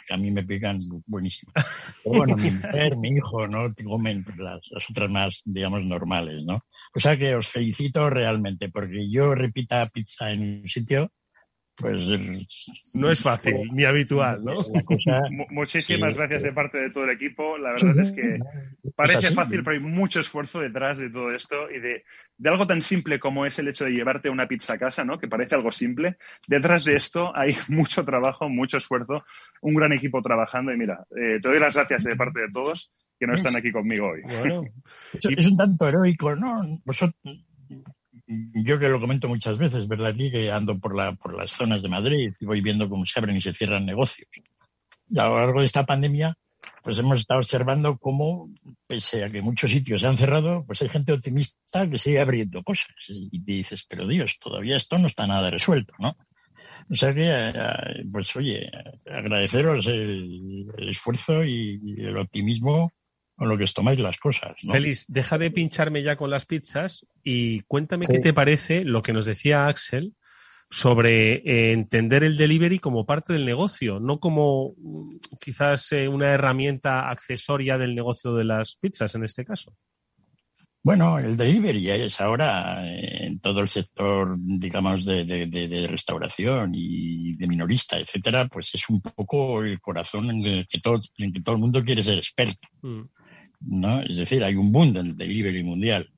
que 0.08 0.14
a 0.14 0.18
mí 0.18 0.30
me 0.32 0.44
pican 0.44 0.78
buenísimo. 1.06 1.52
Pero 2.04 2.18
bueno, 2.18 2.36
mi 2.36 2.52
mujer, 2.52 2.98
mi 2.98 3.10
hijo, 3.10 3.48
¿no? 3.48 3.74
Comen 3.84 4.26
las, 4.38 4.68
las 4.72 4.90
otras 4.90 5.10
más, 5.10 5.42
digamos, 5.46 5.84
normales, 5.84 6.44
¿no? 6.46 6.60
O 6.94 7.00
sea 7.00 7.18
que 7.18 7.36
os 7.36 7.48
felicito 7.48 8.10
realmente, 8.10 8.70
porque 8.70 9.10
yo 9.10 9.36
repita 9.36 9.88
pizza 9.88 10.32
en 10.32 10.62
un 10.62 10.70
sitio 10.70 11.12
pues 11.78 12.08
no 12.96 13.12
es 13.12 13.20
fácil 13.20 13.56
ni 13.74 13.84
habitual, 13.84 14.44
¿no? 14.44 14.54
Muchísimas 15.50 16.16
gracias 16.16 16.44
de 16.44 16.54
parte 16.54 16.78
de 16.78 16.90
todo 16.90 17.04
el 17.04 17.12
equipo. 17.12 17.58
La 17.58 17.72
verdad 17.72 18.00
es 18.00 18.14
que 18.14 18.40
parece 18.96 19.32
fácil, 19.32 19.62
pero 19.64 19.76
hay 19.76 19.82
mucho 19.82 20.22
esfuerzo 20.22 20.60
detrás 20.60 20.98
de 20.98 21.10
todo 21.10 21.32
esto 21.32 21.70
y 21.70 21.80
de, 21.80 22.04
algo 22.46 22.66
tan 22.66 22.82
simple 22.82 23.20
como 23.20 23.46
es 23.46 23.60
el 23.60 23.68
hecho 23.68 23.86
de 23.86 23.92
llevarte 23.92 24.30
una 24.30 24.48
pizza 24.48 24.74
a 24.74 24.78
casa, 24.78 25.04
¿no? 25.04 25.20
Que 25.20 25.28
parece 25.28 25.56
algo 25.56 25.72
simple. 25.72 26.18
Detrás 26.48 26.86
de 26.86 26.96
esto 26.96 27.36
hay 27.36 27.50
mucho 27.68 28.06
trabajo, 28.06 28.48
mucho 28.48 28.78
esfuerzo, 28.78 29.26
un 29.62 29.76
gran 29.76 29.92
equipo 29.92 30.22
trabajando 30.22 30.72
y 30.72 30.78
mira, 30.78 31.06
eh, 31.12 31.40
te 31.42 31.50
doy 31.50 31.60
las 31.60 31.76
gracias 31.76 32.04
de 32.04 32.16
parte 32.16 32.40
de 32.40 32.52
todos 32.54 32.94
que 33.20 33.28
no 33.28 33.34
están 33.34 33.56
aquí 33.56 33.72
conmigo 33.72 34.08
hoy. 34.08 34.22
Bueno, 34.40 34.64
es 35.14 35.48
un 35.48 35.58
tanto 35.58 35.88
heroico, 35.88 36.36
¿no? 36.36 36.62
Vosotros 36.86 37.46
yo 38.28 38.80
que 38.80 38.90
lo 38.90 39.00
comento 39.00 39.28
muchas 39.28 39.58
veces, 39.58 39.88
¿verdad? 39.88 40.10
Aquí 40.10 40.32
que 40.32 40.52
ando 40.52 40.80
por, 40.80 40.96
la, 40.96 41.14
por 41.14 41.36
las 41.36 41.52
zonas 41.52 41.82
de 41.82 41.90
Madrid 41.90 42.34
y 42.40 42.46
voy 42.46 42.62
viendo 42.62 42.90
cómo 42.90 43.06
se 43.06 43.20
abren 43.20 43.38
y 43.38 43.42
se 43.42 43.54
cierran 43.54 43.86
negocios. 43.86 44.28
Y 45.10 45.20
a 45.20 45.28
lo 45.28 45.38
largo 45.38 45.60
de 45.60 45.66
esta 45.66 45.86
pandemia, 45.86 46.36
pues 46.84 47.00
hemos 47.00 47.22
estado 47.22 47.40
observando 47.40 47.98
cómo, 47.98 48.50
pese 48.88 49.24
a 49.24 49.32
que 49.32 49.42
muchos 49.42 49.72
sitios 49.72 50.02
se 50.02 50.08
han 50.08 50.18
cerrado, 50.18 50.66
pues 50.66 50.82
hay 50.82 50.90
gente 50.90 51.14
optimista 51.14 51.90
que 51.90 51.98
sigue 51.98 52.20
abriendo 52.20 52.64
cosas. 52.64 52.96
Y 53.08 53.40
dices, 53.42 53.86
pero 53.88 54.08
Dios, 54.08 54.40
todavía 54.40 54.78
esto 54.78 54.98
no 54.98 55.08
está 55.08 55.28
nada 55.28 55.50
resuelto, 55.50 55.94
¿no? 56.00 56.18
O 56.90 56.96
sea 56.96 57.14
que, 57.14 57.28
eh, 57.28 58.06
pues 58.12 58.36
oye, 58.36 58.70
agradeceros 59.06 59.88
el, 59.88 60.68
esfuerzo 60.78 61.44
y 61.44 61.80
el 61.98 62.18
optimismo 62.18 62.92
con 63.36 63.50
lo 63.50 63.58
que 63.58 63.66
os 63.66 63.74
tomáis 63.74 64.00
las 64.00 64.18
cosas. 64.18 64.54
¿no? 64.64 64.74
Félix, 64.74 65.06
deja 65.08 65.38
de 65.38 65.52
pincharme 65.52 66.04
ya 66.04 66.16
con 66.16 66.30
las 66.30 66.46
pizzas 66.46 67.06
y 67.24 67.62
cuéntame 67.62 68.06
qué 68.10 68.20
te 68.20 68.34
parece 68.34 68.84
lo 68.84 69.02
que 69.02 69.14
nos 69.14 69.26
decía 69.26 69.68
Axel 69.68 70.14
sobre 70.70 71.36
eh, 71.36 71.74
entender 71.74 72.24
el 72.24 72.38
delivery 72.38 72.80
como 72.80 73.06
parte 73.06 73.34
del 73.34 73.46
negocio, 73.46 74.00
no 74.00 74.20
como 74.20 74.74
mm, 74.78 75.18
quizás 75.40 75.92
eh, 75.92 76.08
una 76.08 76.32
herramienta 76.32 77.10
accesoria 77.10 77.78
del 77.78 77.96
negocio 77.96 78.34
de 78.34 78.46
las 78.46 78.76
pizzas 78.76 79.14
en 79.16 79.26
este 79.26 79.46
caso. 79.46 79.76
Bueno, 80.86 81.18
el 81.18 81.36
delivery 81.36 81.90
es 81.90 82.22
ahora 82.22 82.86
eh, 82.86 83.26
en 83.26 83.40
todo 83.40 83.62
el 83.62 83.70
sector, 83.70 84.36
digamos, 84.38 85.04
de, 85.04 85.88
restauración 85.90 86.74
y 86.76 87.36
de 87.38 87.48
minorista, 87.48 87.98
etcétera, 87.98 88.48
pues 88.48 88.70
es 88.76 88.88
un 88.90 89.02
poco 89.02 89.64
el 89.64 89.82
corazón 89.82 90.30
en 90.30 90.46
el 90.46 90.68
que 90.68 90.80
todo, 90.80 91.02
en 91.18 91.34
que 91.34 91.42
todo 91.42 91.56
el 91.56 91.62
mundo 91.62 91.84
quiere 91.84 92.04
ser 92.04 92.20
experto. 92.20 92.68
Mm. 92.84 93.02
¿No? 93.60 94.02
Es 94.02 94.18
decir, 94.18 94.44
hay 94.44 94.56
un 94.56 94.72
boom 94.72 94.94
del 94.94 95.16
delivery 95.16 95.64
mundial. 95.64 96.12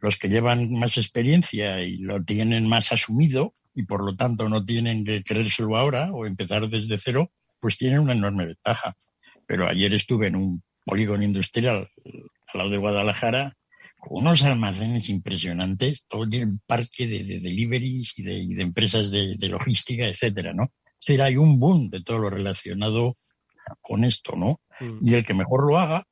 Los 0.00 0.16
que 0.16 0.28
llevan 0.28 0.70
más 0.72 0.96
experiencia 0.96 1.82
y 1.82 1.98
lo 1.98 2.22
tienen 2.22 2.68
más 2.68 2.92
asumido 2.92 3.54
y 3.74 3.84
por 3.84 4.04
lo 4.04 4.16
tanto 4.16 4.48
no 4.48 4.64
tienen 4.64 5.04
que 5.04 5.22
creérselo 5.22 5.76
ahora 5.76 6.10
o 6.12 6.26
empezar 6.26 6.68
desde 6.68 6.98
cero, 6.98 7.30
pues 7.60 7.76
tienen 7.78 8.00
una 8.00 8.14
enorme 8.14 8.46
ventaja. 8.46 8.96
Pero 9.46 9.68
ayer 9.68 9.92
estuve 9.92 10.28
en 10.28 10.36
un 10.36 10.62
polígono 10.84 11.22
industrial 11.22 11.86
al 12.52 12.58
lado 12.58 12.70
de 12.70 12.78
Guadalajara 12.78 13.56
con 14.00 14.22
unos 14.22 14.42
almacenes 14.44 15.10
impresionantes, 15.10 16.06
todo 16.06 16.24
el 16.24 16.58
parque 16.66 17.06
de, 17.06 17.38
deliveries 17.40 18.18
y 18.18 18.22
de, 18.22 18.62
empresas 18.62 19.10
de, 19.10 19.36
logística, 19.48 20.08
etcétera, 20.08 20.54
¿no? 20.54 20.72
Es 20.98 21.06
decir, 21.06 21.22
hay 21.22 21.36
un 21.36 21.60
boom 21.60 21.90
de 21.90 22.02
todo 22.02 22.18
lo 22.18 22.30
relacionado 22.30 23.18
con 23.82 24.04
esto, 24.04 24.32
¿no? 24.36 24.60
Mm. 24.80 24.98
Y 25.02 25.14
el 25.14 25.26
que 25.26 25.34
mejor 25.34 25.66
lo 25.66 25.78
haga, 25.78 26.06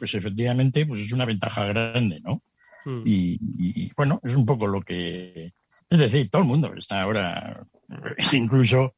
pues 0.00 0.14
efectivamente 0.14 0.86
pues 0.86 1.04
es 1.04 1.12
una 1.12 1.26
ventaja 1.26 1.66
grande, 1.66 2.20
¿no? 2.24 2.42
Hmm. 2.86 3.02
Y, 3.04 3.92
bueno, 3.94 4.18
es 4.24 4.34
un 4.34 4.46
poco 4.46 4.66
lo 4.66 4.80
que... 4.80 5.52
Es 5.90 5.98
decir, 5.98 6.30
todo 6.30 6.42
el 6.42 6.48
mundo 6.48 6.72
está 6.74 7.02
ahora, 7.02 7.66
incluso, 8.32 8.94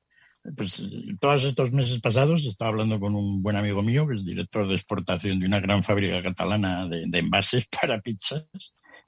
pues 0.57 0.87
todos 1.19 1.45
estos 1.45 1.73
meses 1.73 2.01
pasados 2.01 2.45
estaba 2.45 2.71
hablando 2.71 3.01
con 3.01 3.17
un 3.17 3.43
buen 3.43 3.57
amigo 3.57 3.83
mío, 3.83 4.07
que 4.07 4.15
es 4.15 4.25
director 4.25 4.69
de 4.69 4.75
exportación 4.75 5.41
de 5.41 5.47
una 5.47 5.59
gran 5.59 5.83
fábrica 5.83 6.23
catalana 6.23 6.87
de, 6.87 7.19
envases 7.19 7.67
para 7.81 8.01
pizzas 8.01 8.47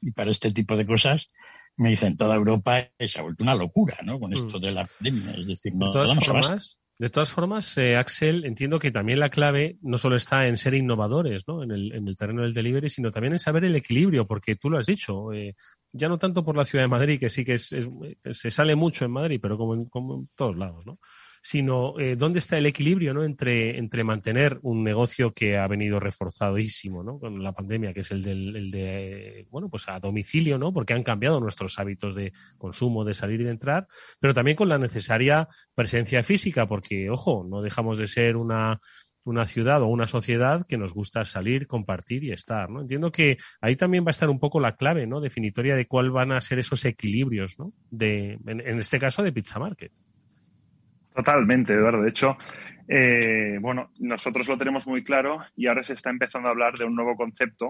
y 0.01 0.11
para 0.11 0.33
este 0.33 0.51
tipo 0.51 0.77
de 0.77 0.87
cosas. 0.87 1.29
Me 1.77 1.91
dice, 1.91 2.07
en 2.07 2.17
toda 2.17 2.35
Europa 2.35 2.89
se 2.99 3.19
ha 3.19 3.23
vuelto 3.23 3.45
una 3.45 3.55
locura, 3.55 3.97
¿no? 4.03 4.19
Con 4.19 4.31
hmm. 4.31 4.35
esto 4.35 4.59
de 4.59 4.73
la 4.73 4.87
pandemia. 4.87 5.31
Es 5.33 5.47
decir, 5.47 5.75
no, 5.77 5.87
de 5.87 5.93
todas 5.93 6.25
formas, 6.25 6.79
eh, 6.99 7.97
Axel, 7.97 8.45
entiendo 8.45 8.79
que 8.79 8.91
también 8.91 9.19
la 9.19 9.31
clave 9.31 9.77
no 9.83 9.99
solo 9.99 10.17
está 10.17 10.47
en 10.47 10.57
ser 10.57 10.75
innovadores 10.75 11.43
¿no? 11.47 11.63
en, 11.63 11.73
el, 11.73 11.93
en 11.93 12.07
el 12.07 12.17
terreno 12.17 12.43
del 12.43 12.53
delivery, 12.53 12.89
sino 12.89 13.11
también 13.11 13.33
en 13.33 13.39
saber 13.39 13.65
el 13.65 13.75
equilibrio, 13.75 14.27
porque 14.27 14.57
tú 14.57 14.71
lo 14.71 14.79
has 14.79 14.87
dicho, 14.87 15.33
eh, 15.33 15.55
ya 15.93 16.09
no 16.09 16.19
tanto 16.19 16.45
por 16.45 16.57
la 16.57 16.65
ciudad 16.65 16.85
de 16.85 16.89
Madrid, 16.89 17.19
que 17.19 17.31
sí 17.31 17.45
que 17.45 17.55
es, 17.55 17.75
se 18.33 18.51
sale 18.51 18.77
mucho 18.77 19.05
en 19.05 19.11
Madrid, 19.11 19.41
pero 19.43 19.59
como 19.59 19.75
en, 19.75 19.87
como 19.87 20.15
en 20.15 20.29
todos 20.37 20.57
lados, 20.57 20.87
¿no? 20.87 20.99
Sino 21.45 22.01
eh, 22.01 22.17
dónde 22.17 22.39
está 22.39 22.57
el 22.57 22.65
equilibrio 22.65 23.13
¿no? 23.13 23.23
entre, 23.23 23.77
entre 23.77 24.03
mantener 24.03 24.59
un 24.63 24.83
negocio 24.83 25.35
que 25.35 25.59
ha 25.59 25.69
venido 25.69 26.01
reforzadísimo 26.01 27.05
¿no? 27.05 27.19
con 27.19 27.43
la 27.43 27.53
pandemia, 27.53 27.93
que 27.93 28.01
es 28.01 28.11
el, 28.13 28.23
del, 28.23 28.57
el 28.57 28.71
de, 28.71 29.47
bueno, 29.51 29.69
pues 29.69 29.87
a 29.89 30.01
domicilio, 30.01 30.57
¿no? 30.57 30.73
porque 30.73 30.95
han 30.95 31.03
cambiado 31.03 31.41
nuestros 31.41 31.79
hábitos 31.79 32.15
de 32.15 32.33
consumo, 32.57 33.05
de 33.05 33.13
salir 33.13 33.43
y 33.43 33.45
de 33.45 33.51
entrar, 33.51 33.87
pero 34.19 34.33
también 34.33 34.57
con 34.57 34.71
la 34.71 34.79
necesaria 34.79 35.47
presencia 35.75 36.23
física, 36.23 36.67
porque, 36.67 37.11
ojo, 37.11 37.45
no 37.47 37.61
dejamos 37.61 37.99
de 37.99 38.09
ser 38.09 38.37
una, 38.37 38.81
una 39.25 39.45
ciudad 39.45 39.83
o 39.83 39.89
una 39.89 40.07
sociedad 40.07 40.67
que 40.67 40.79
nos 40.79 40.95
gusta 40.95 41.27
salir, 41.27 41.67
compartir 41.67 42.25
y 42.25 42.33
estar, 42.33 42.71
¿no? 42.71 42.81
Entiendo 42.81 43.13
que 43.13 43.37
ahí 43.61 43.77
también 43.77 44.05
va 44.05 44.09
a 44.09 44.13
estar 44.13 44.31
un 44.31 44.39
poco 44.41 44.61
la 44.61 44.77
clave, 44.77 45.07
¿no? 45.07 45.21
Definitoria 45.21 45.77
de 45.77 45.87
cuál 45.87 46.11
van 46.11 46.33
a 46.33 46.41
ser 46.41 46.59
esos 46.59 46.87
equilibrios, 46.87 47.59
¿no? 47.59 47.75
De, 47.91 48.39
en 48.47 48.79
este 48.79 48.99
caso 48.99 49.23
de 49.23 49.33
Pizza 49.33 49.59
Market. 49.59 49.93
Totalmente, 51.15 51.73
Eduardo. 51.73 52.03
De 52.03 52.11
hecho, 52.11 52.37
eh, 52.89 53.59
bueno, 53.61 53.91
nosotros 53.99 54.49
lo 54.49 54.59
tenemos 54.59 54.87
muy 54.87 55.05
claro 55.05 55.39
y 55.57 55.67
ahora 55.67 55.85
se 55.85 55.95
está 55.95 56.11
empezando 56.11 56.49
a 56.49 56.51
hablar 56.51 56.77
de 56.77 56.85
un 56.85 56.95
nuevo 56.95 57.17
concepto 57.17 57.69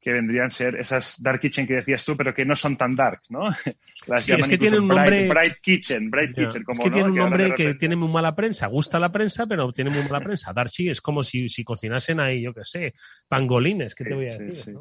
que 0.00 0.12
vendrían 0.12 0.46
a 0.46 0.50
ser 0.50 0.76
esas 0.76 1.22
dark 1.22 1.40
kitchen 1.40 1.66
que 1.66 1.74
decías 1.74 2.04
tú, 2.04 2.16
pero 2.16 2.34
que 2.34 2.44
no 2.44 2.56
son 2.56 2.76
tan 2.76 2.94
dark, 2.94 3.20
¿no? 3.28 3.48
Las 4.06 4.28
es 4.28 4.48
que 4.48 4.56
tienen 4.56 4.80
un 4.80 4.88
nombre... 4.88 5.28
Bright, 5.28 5.56
kitchen, 5.60 6.10
bright 6.10 6.34
kitchen, 6.34 6.64
como 6.64 6.80
es 6.80 6.84
que 6.84 6.90
tiene 6.90 7.10
un 7.10 7.16
nombre 7.16 7.54
que 7.54 7.74
tiene 7.74 7.96
muy 7.96 8.10
mala 8.10 8.34
prensa. 8.34 8.66
Gusta 8.66 8.98
la 8.98 9.12
prensa, 9.12 9.46
pero 9.46 9.70
tiene 9.72 9.90
muy 9.90 10.02
mala 10.04 10.20
prensa. 10.20 10.52
Dark 10.54 10.70
es 10.78 11.02
como 11.02 11.22
si, 11.22 11.50
si 11.50 11.62
cocinasen 11.64 12.18
ahí, 12.18 12.42
yo 12.42 12.54
qué 12.54 12.64
sé, 12.64 12.94
pangolines, 13.28 13.94
¿qué 13.94 14.04
te 14.04 14.14
voy 14.14 14.28
a 14.28 14.38
decir? 14.38 14.74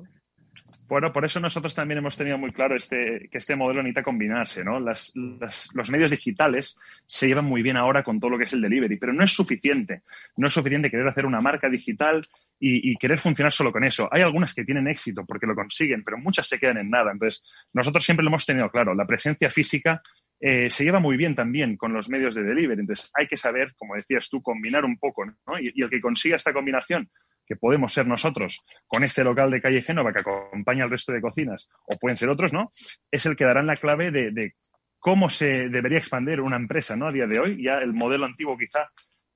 Bueno, 0.90 1.14
por 1.14 1.24
eso 1.24 1.40
nosotros 1.40 1.76
también 1.76 2.00
hemos 2.00 2.18
tenido 2.18 2.40
muy 2.40 2.52
claro 2.52 2.76
este, 2.76 3.30
que 3.32 3.38
este 3.38 3.56
modelo 3.56 3.84
necesita 3.84 4.02
combinarse, 4.02 4.64
¿no? 4.64 4.80
los 4.80 5.92
medios 5.92 6.10
digitales 6.10 6.80
se 7.06 7.28
llevan 7.28 7.46
muy 7.46 7.62
bien 7.62 7.78
ahora 7.78 8.04
con 8.04 8.20
todo 8.20 8.32
lo 8.32 8.40
que 8.40 8.46
es 8.46 8.54
el 8.54 8.62
delivery, 8.62 8.98
pero 8.98 9.14
no 9.14 9.24
es 9.24 9.32
suficiente. 9.32 10.02
No 10.36 10.48
es 10.48 10.54
suficiente 10.54 10.90
querer 10.90 11.08
hacer 11.08 11.28
una 11.28 11.42
marca 11.42 11.70
digital 11.70 12.28
y, 12.60 12.96
querer 12.96 13.20
funcionar 13.20 13.54
solo 13.54 13.72
con 13.72 13.84
eso. 13.84 14.10
Hay 14.12 14.24
algunas 14.24 14.56
que 14.56 14.66
tienen 14.66 14.88
éxito 14.88 15.24
porque 15.28 15.46
lo 15.46 15.54
consiguen, 15.54 16.04
pero 16.04 16.18
muchas 16.18 16.48
se 16.48 16.58
quedan 16.58 16.80
en 16.80 16.90
nada. 16.90 17.12
Entonces, 17.12 17.44
nosotros 17.72 18.04
siempre 18.04 18.24
lo 18.24 18.32
hemos 18.32 18.48
tenido 18.48 18.68
claro. 18.72 18.96
La 18.96 19.06
presencia 19.06 19.52
física 19.52 20.02
eh, 20.40 20.72
se 20.72 20.84
lleva 20.84 21.00
muy 21.00 21.18
bien 21.18 21.36
también 21.36 21.78
con 21.78 21.94
los 21.94 22.10
medios 22.10 22.34
de 22.34 22.44
delivery. 22.44 22.82
Entonces, 22.82 23.12
hay 23.14 23.28
que 23.28 23.38
saber, 23.38 23.76
como 23.78 23.94
decías 23.94 24.28
tú, 24.28 24.42
combinar 24.42 24.86
un 24.86 24.98
poco, 24.98 25.24
¿no? 25.24 25.60
y 25.62 25.72
el 25.84 25.90
que 25.90 26.02
consiga 26.02 26.36
esta 26.36 26.52
combinación 26.52 27.10
que 27.50 27.56
podemos 27.56 27.92
ser 27.92 28.06
nosotros 28.06 28.62
con 28.86 29.04
este 29.04 29.24
local 29.24 29.50
de 29.50 29.60
calle 29.60 29.82
Génova 29.82 30.14
que 30.14 30.20
acompaña 30.20 30.84
al 30.84 30.92
resto 30.92 31.12
de 31.12 31.20
cocinas, 31.20 31.68
o 31.88 31.98
pueden 31.98 32.16
ser 32.16 32.30
otros, 32.30 32.54
¿no? 32.54 32.70
Es 33.10 33.26
el 33.26 33.36
que 33.36 33.44
dará 33.44 33.64
la 33.64 33.76
clave 33.76 34.12
de, 34.12 34.54
cómo 35.00 35.30
se 35.30 35.68
debería 35.70 35.98
expandir 35.98 36.42
una 36.42 36.58
empresa, 36.58 36.96
¿no? 36.96 37.08
A 37.08 37.12
día 37.12 37.26
de 37.26 37.40
hoy, 37.40 37.64
ya 37.64 37.80
el 37.80 37.94
modelo 37.94 38.26
antiguo 38.26 38.56
quizá 38.56 38.88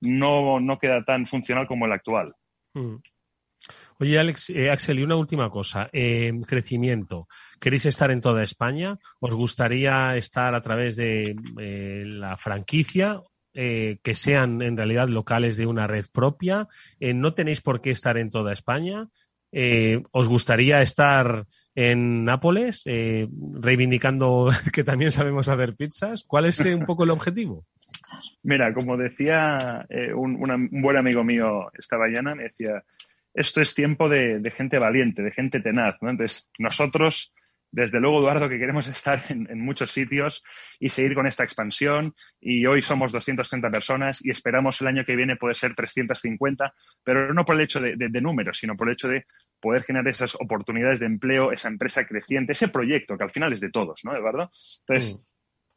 no, 0.02 0.78
queda 0.80 1.04
tan 1.04 1.26
funcional 1.26 1.66
como 1.66 1.88
el 1.88 1.94
actual. 1.94 2.34
Hmm. 2.76 2.98
Oye, 4.00 4.20
Alex, 4.20 4.50
eh, 4.52 4.70
Axel, 4.70 5.00
y 5.00 5.04
una 5.04 5.16
última 5.16 5.50
cosa. 5.50 5.90
Eh, 5.92 6.32
crecimiento. 6.46 7.28
¿Queréis 7.60 7.86
estar 7.86 8.12
en 8.12 8.22
toda 8.22 8.44
España? 8.44 8.98
¿Os 9.22 9.34
gustaría 9.34 10.16
estar 10.18 10.54
a 10.54 10.62
través 10.62 10.96
de 10.96 11.36
eh, 11.60 12.04
la 12.06 12.38
franquicia 12.38 13.22
eh, 13.54 13.98
que 14.02 14.16
sean 14.16 14.62
en 14.62 14.76
realidad 14.76 15.08
locales 15.08 15.58
de 15.58 15.66
una 15.66 15.88
red 15.88 16.06
propia. 16.12 16.68
Eh, 17.00 17.14
no 17.14 17.34
tenéis 17.34 17.62
por 17.62 17.82
qué 17.82 17.92
estar 17.92 18.18
en 18.18 18.30
toda 18.30 18.54
España. 18.54 19.10
Eh, 19.52 20.02
¿Os 20.12 20.28
gustaría 20.28 20.82
estar 20.82 21.46
en 21.76 22.26
Nápoles, 22.26 22.84
reivindicando 22.86 24.50
que 24.74 24.84
también 24.84 25.12
sabemos 25.12 25.48
hacer 25.48 25.76
pizzas. 25.76 26.24
¿Cuál 26.24 26.46
es 26.46 26.60
un 26.60 26.86
poco 26.86 27.04
el 27.04 27.10
objetivo? 27.10 27.66
Mira, 28.44 28.74
como 28.74 28.98
decía 28.98 29.86
un, 30.16 30.36
un, 30.36 30.82
buen 30.82 30.98
amigo 30.98 31.24
mío 31.24 31.72
esta 31.78 31.98
mañana, 31.98 32.36
me 32.36 32.44
decía, 32.44 32.84
esto 33.34 33.62
es 33.62 33.74
tiempo 33.74 34.08
de, 34.10 34.40
de 34.40 34.52
gente 34.52 34.78
valiente, 34.78 35.24
de 35.24 35.32
gente 35.32 35.62
tenaz. 35.62 35.96
¿no? 36.02 36.10
Entonces, 36.10 36.52
nosotros 36.60 37.34
desde 37.74 38.00
luego, 38.00 38.20
Eduardo, 38.20 38.48
que 38.48 38.60
queremos 38.60 38.88
estar 38.88 39.20
en, 39.30 39.60
muchos 39.60 39.92
sitios 39.92 40.44
y 40.80 40.90
seguir 40.90 41.16
con 41.16 41.26
esta 41.26 41.44
expansión. 41.44 42.14
Y 42.40 42.66
hoy 42.68 42.84
somos 42.84 43.12
230 43.12 43.72
personas 43.72 44.24
y 44.24 44.30
esperamos 44.30 44.80
el 44.82 44.88
año 44.88 45.04
que 45.04 45.16
viene 45.16 45.36
poder 45.36 45.56
ser 45.56 45.74
350, 45.74 46.72
pero 47.04 47.34
no 47.34 47.44
por 47.44 47.56
el 47.56 47.62
hecho 47.62 47.82
de, 47.82 48.22
números, 48.22 48.60
sino 48.60 48.78
por 48.78 48.88
el 48.88 48.94
hecho 48.94 49.08
de 49.08 49.26
poder 49.60 49.84
generar 49.84 50.08
esas 50.08 50.36
oportunidades 50.36 51.00
de 51.00 51.08
empleo, 51.08 51.52
esa 51.52 51.68
empresa 51.68 52.06
creciente, 52.06 52.54
ese 52.54 52.68
proyecto 52.68 53.18
que 53.18 53.24
al 53.24 53.32
final 53.32 53.52
es 53.52 53.60
de 53.60 53.72
todos, 53.72 54.02
¿no, 54.04 54.16
Eduardo? 54.16 54.50
Entonces, 54.88 55.20
mm. 55.20 55.34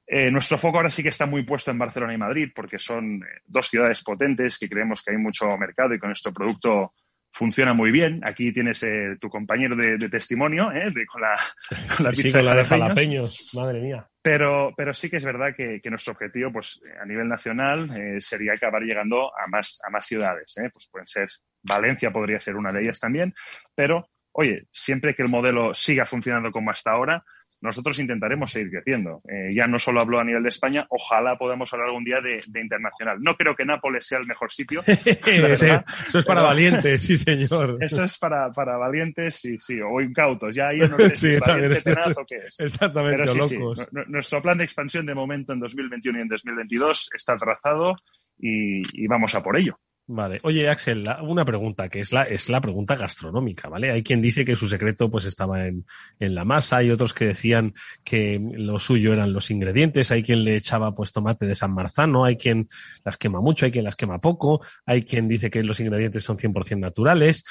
Eh, 0.08 0.30
nuestro 0.30 0.56
foco 0.56 0.76
ahora 0.76 0.90
sí 0.90 1.02
que 1.02 1.08
está 1.08 1.26
muy 1.26 1.42
puesto 1.44 1.72
en 1.72 1.80
Barcelona 1.80 2.14
y 2.14 2.16
Madrid 2.16 2.50
porque 2.54 2.78
son 2.78 3.24
eh, 3.24 3.40
dos 3.44 3.66
ciudades 3.66 4.04
potentes 4.04 4.56
que 4.56 4.68
creemos 4.68 5.02
que 5.02 5.10
hay 5.10 5.16
mucho 5.16 5.48
mercado 5.58 5.94
y 5.94 5.98
con 5.98 6.10
nuestro 6.10 6.32
producto 6.32 6.92
funciona 7.36 7.74
muy 7.74 7.90
bien. 7.90 8.22
Aquí 8.24 8.50
tienes 8.50 8.82
eh, 8.82 9.16
tu 9.20 9.28
compañero 9.28 9.76
de, 9.76 10.08
testimonio, 10.08 10.72
¿eh? 10.72 10.88
con 11.06 11.20
la, 11.20 11.34
con 11.96 12.06
la 12.06 12.10
pizza 12.10 12.40
de, 12.40 12.64
jalapeños. 12.64 13.50
Madre 13.54 13.80
mía. 13.80 14.08
Pero, 14.22 14.72
pero 14.74 14.94
sí 14.94 15.10
que 15.10 15.18
es 15.18 15.24
verdad 15.24 15.54
que, 15.54 15.80
nuestro 15.90 16.14
objetivo, 16.14 16.50
pues 16.50 16.80
a 17.00 17.04
nivel 17.04 17.28
nacional, 17.28 17.94
eh, 17.94 18.20
sería 18.20 18.54
acabar 18.54 18.82
llegando 18.82 19.30
a 19.36 19.46
más, 19.48 19.78
a 19.86 19.90
más 19.90 20.06
ciudades. 20.06 20.56
¿eh? 20.56 20.70
Pues 20.72 20.88
pueden 20.90 21.06
ser 21.06 21.28
Valencia, 21.62 22.10
podría 22.10 22.40
ser 22.40 22.56
una 22.56 22.72
de 22.72 22.82
ellas 22.82 22.98
también. 22.98 23.34
Pero, 23.74 24.08
oye, 24.32 24.66
siempre 24.72 25.14
que 25.14 25.22
el 25.22 25.28
modelo 25.28 25.74
siga 25.74 26.06
funcionando 26.06 26.50
como 26.50 26.70
hasta 26.70 26.92
ahora, 26.92 27.22
nosotros 27.66 27.98
intentaremos 27.98 28.50
seguir 28.50 28.70
creciendo. 28.70 29.20
Eh, 29.28 29.52
ya 29.54 29.66
no 29.66 29.78
solo 29.78 30.00
hablo 30.00 30.18
a 30.18 30.24
nivel 30.24 30.42
de 30.42 30.48
España, 30.48 30.86
ojalá 30.88 31.36
podamos 31.36 31.72
hablar 31.72 31.88
algún 31.88 32.04
día 32.04 32.20
de, 32.20 32.40
internacional. 32.58 33.18
No 33.20 33.36
creo 33.36 33.54
que 33.54 33.64
Nápoles 33.64 34.06
sea 34.06 34.18
el 34.18 34.26
mejor 34.26 34.50
sitio. 34.50 34.82
eso 34.86 36.18
es 36.18 36.24
para 36.24 36.42
valientes, 36.42 37.02
sí, 37.02 37.18
señor. 37.18 37.78
Eso 37.86 38.04
es 38.04 38.18
para, 38.18 38.46
para 38.48 38.76
valientes, 38.76 39.36
sí, 39.36 39.58
sí, 39.58 39.80
o 39.80 40.00
incautos. 40.00 40.54
Ya 40.54 40.68
ahí 40.68 40.78
no 40.78 40.96
sé 40.96 41.16
si 41.16 41.36
valiente 41.38 41.82
tenazo 41.82 42.24
qué 42.26 42.36
es. 42.46 42.58
Exactamente, 42.58 43.24
locos. 43.34 43.86
Nuestro 44.06 44.40
plan 44.40 44.58
de 44.58 44.64
expansión 44.64 45.06
de 45.06 45.14
momento 45.14 45.52
en 45.52 45.60
2021 45.60 46.18
y 46.18 46.22
en 46.22 46.28
2022 46.28 47.10
está 47.14 47.36
trazado 47.36 47.94
y 48.38 49.06
vamos 49.06 49.34
a 49.34 49.42
por 49.42 49.56
ello. 49.56 49.78
Vale. 50.08 50.38
Oye, 50.44 50.68
Axel, 50.68 51.04
una 51.22 51.44
pregunta, 51.44 51.88
que 51.88 51.98
es 51.98 52.12
la, 52.12 52.22
es 52.22 52.48
la 52.48 52.60
pregunta 52.60 52.94
gastronómica, 52.94 53.68
¿vale? 53.68 53.90
Hay 53.90 54.04
quien 54.04 54.22
dice 54.22 54.44
que 54.44 54.54
su 54.54 54.68
secreto 54.68 55.10
pues 55.10 55.24
estaba 55.24 55.66
en, 55.66 55.84
en 56.20 56.34
la 56.36 56.44
masa, 56.44 56.76
hay 56.76 56.92
otros 56.92 57.12
que 57.12 57.26
decían 57.26 57.74
que 58.04 58.40
lo 58.40 58.78
suyo 58.78 59.12
eran 59.12 59.32
los 59.32 59.50
ingredientes, 59.50 60.12
hay 60.12 60.22
quien 60.22 60.44
le 60.44 60.54
echaba 60.54 60.94
pues 60.94 61.10
tomate 61.10 61.44
de 61.46 61.56
San 61.56 61.74
Marzano, 61.74 62.24
hay 62.24 62.36
quien 62.36 62.68
las 63.04 63.16
quema 63.16 63.40
mucho, 63.40 63.64
hay 63.64 63.72
quien 63.72 63.84
las 63.84 63.96
quema 63.96 64.20
poco, 64.20 64.64
hay 64.84 65.02
quien 65.02 65.26
dice 65.26 65.50
que 65.50 65.64
los 65.64 65.80
ingredientes 65.80 66.22
son 66.22 66.38
100% 66.38 66.78
naturales. 66.78 67.42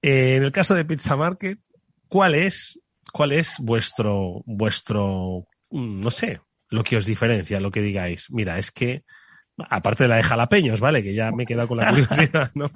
Eh, 0.00 0.36
en 0.36 0.44
el 0.44 0.52
caso 0.52 0.74
de 0.74 0.86
Pizza 0.86 1.14
Market, 1.14 1.58
¿cuál 2.08 2.34
es, 2.34 2.80
cuál 3.12 3.32
es 3.32 3.56
vuestro, 3.58 4.42
vuestro, 4.46 5.46
mm, 5.70 6.00
no 6.00 6.10
sé, 6.10 6.40
lo 6.70 6.82
que 6.82 6.96
os 6.96 7.04
diferencia, 7.04 7.60
lo 7.60 7.70
que 7.70 7.82
digáis? 7.82 8.30
Mira, 8.30 8.58
es 8.58 8.70
que 8.70 9.04
Aparte 9.68 10.04
de 10.04 10.08
la 10.08 10.16
de 10.16 10.22
jalapeños, 10.22 10.80
¿vale? 10.80 11.02
Que 11.02 11.14
ya 11.14 11.32
me 11.32 11.42
he 11.42 11.46
quedado 11.46 11.68
con 11.68 11.78
la 11.78 11.86
curiosidad, 11.90 12.50
¿no? 12.54 12.66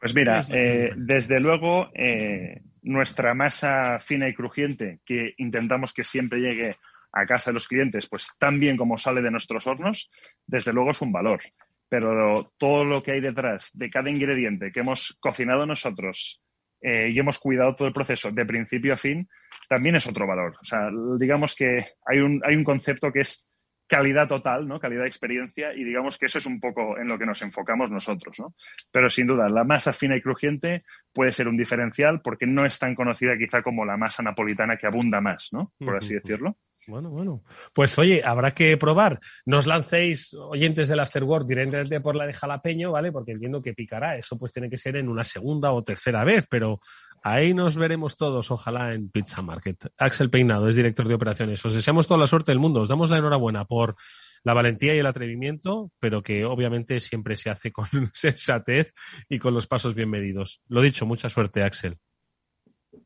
Pues 0.00 0.14
mira, 0.14 0.40
eh, 0.50 0.92
desde 0.96 1.40
luego, 1.40 1.90
eh, 1.94 2.60
nuestra 2.82 3.34
masa 3.34 3.98
fina 3.98 4.28
y 4.28 4.34
crujiente, 4.34 5.00
que 5.04 5.34
intentamos 5.38 5.92
que 5.92 6.04
siempre 6.04 6.40
llegue 6.40 6.76
a 7.12 7.26
casa 7.26 7.50
de 7.50 7.54
los 7.54 7.66
clientes, 7.66 8.06
pues 8.08 8.36
tan 8.38 8.60
bien 8.60 8.76
como 8.76 8.96
sale 8.96 9.22
de 9.22 9.30
nuestros 9.30 9.66
hornos, 9.66 10.10
desde 10.46 10.72
luego 10.72 10.90
es 10.90 11.02
un 11.02 11.12
valor. 11.12 11.40
Pero 11.88 12.52
todo 12.58 12.84
lo 12.84 13.02
que 13.02 13.12
hay 13.12 13.20
detrás 13.20 13.70
de 13.74 13.90
cada 13.90 14.10
ingrediente 14.10 14.70
que 14.72 14.80
hemos 14.80 15.16
cocinado 15.20 15.66
nosotros 15.66 16.42
eh, 16.80 17.10
y 17.10 17.18
hemos 17.18 17.38
cuidado 17.38 17.74
todo 17.74 17.88
el 17.88 17.94
proceso 17.94 18.30
de 18.30 18.44
principio 18.44 18.94
a 18.94 18.98
fin, 18.98 19.28
también 19.68 19.96
es 19.96 20.06
otro 20.06 20.26
valor. 20.26 20.54
O 20.60 20.64
sea, 20.64 20.90
digamos 21.18 21.56
que 21.56 21.86
hay 22.06 22.18
un, 22.18 22.40
hay 22.44 22.54
un 22.54 22.64
concepto 22.64 23.10
que 23.10 23.20
es 23.20 23.48
calidad 23.88 24.28
total, 24.28 24.68
¿no? 24.68 24.78
Calidad 24.78 25.02
de 25.02 25.08
experiencia 25.08 25.72
y 25.74 25.82
digamos 25.82 26.18
que 26.18 26.26
eso 26.26 26.38
es 26.38 26.46
un 26.46 26.60
poco 26.60 26.98
en 26.98 27.08
lo 27.08 27.18
que 27.18 27.26
nos 27.26 27.42
enfocamos 27.42 27.90
nosotros, 27.90 28.38
¿no? 28.38 28.54
Pero 28.92 29.10
sin 29.10 29.26
duda, 29.26 29.48
la 29.48 29.64
masa 29.64 29.92
fina 29.92 30.16
y 30.16 30.22
crujiente 30.22 30.84
puede 31.12 31.32
ser 31.32 31.48
un 31.48 31.56
diferencial 31.56 32.20
porque 32.20 32.46
no 32.46 32.66
es 32.66 32.78
tan 32.78 32.94
conocida 32.94 33.36
quizá 33.36 33.62
como 33.62 33.84
la 33.84 33.96
masa 33.96 34.22
napolitana 34.22 34.76
que 34.76 34.86
abunda 34.86 35.20
más, 35.20 35.48
¿no? 35.52 35.72
Por 35.78 35.96
así 35.96 36.14
decirlo. 36.14 36.56
Bueno, 36.86 37.10
bueno. 37.10 37.42
Pues 37.74 37.98
oye, 37.98 38.22
habrá 38.24 38.52
que 38.52 38.76
probar. 38.76 39.20
No 39.44 39.58
os 39.58 39.66
lancéis, 39.66 40.32
oyentes 40.32 40.88
del 40.88 41.00
Afterwork, 41.00 41.46
directamente 41.46 42.00
por 42.00 42.16
la 42.16 42.26
de 42.26 42.32
jalapeño, 42.32 42.92
¿vale? 42.92 43.12
Porque 43.12 43.32
entiendo 43.32 43.60
que 43.60 43.74
picará. 43.74 44.16
Eso 44.16 44.38
pues 44.38 44.52
tiene 44.52 44.70
que 44.70 44.78
ser 44.78 44.96
en 44.96 45.08
una 45.08 45.24
segunda 45.24 45.72
o 45.72 45.82
tercera 45.82 46.24
vez, 46.24 46.46
pero 46.48 46.80
Ahí 47.22 47.54
nos 47.54 47.76
veremos 47.76 48.16
todos, 48.16 48.50
ojalá, 48.50 48.94
en 48.94 49.10
Pizza 49.10 49.42
Market. 49.42 49.92
Axel 49.96 50.30
Peinado 50.30 50.68
es 50.68 50.76
director 50.76 51.06
de 51.08 51.14
operaciones. 51.14 51.64
Os 51.64 51.74
deseamos 51.74 52.06
toda 52.06 52.20
la 52.20 52.26
suerte 52.26 52.52
del 52.52 52.58
mundo. 52.58 52.80
Os 52.80 52.88
damos 52.88 53.10
la 53.10 53.18
enhorabuena 53.18 53.64
por 53.64 53.96
la 54.44 54.54
valentía 54.54 54.94
y 54.94 54.98
el 54.98 55.06
atrevimiento, 55.06 55.90
pero 56.00 56.22
que 56.22 56.44
obviamente 56.44 57.00
siempre 57.00 57.36
se 57.36 57.50
hace 57.50 57.72
con 57.72 57.86
sensatez 58.14 58.92
y 59.28 59.38
con 59.38 59.54
los 59.54 59.66
pasos 59.66 59.94
bien 59.94 60.10
medidos. 60.10 60.62
Lo 60.68 60.82
dicho, 60.82 61.06
mucha 61.06 61.28
suerte, 61.28 61.62
Axel. 61.62 61.98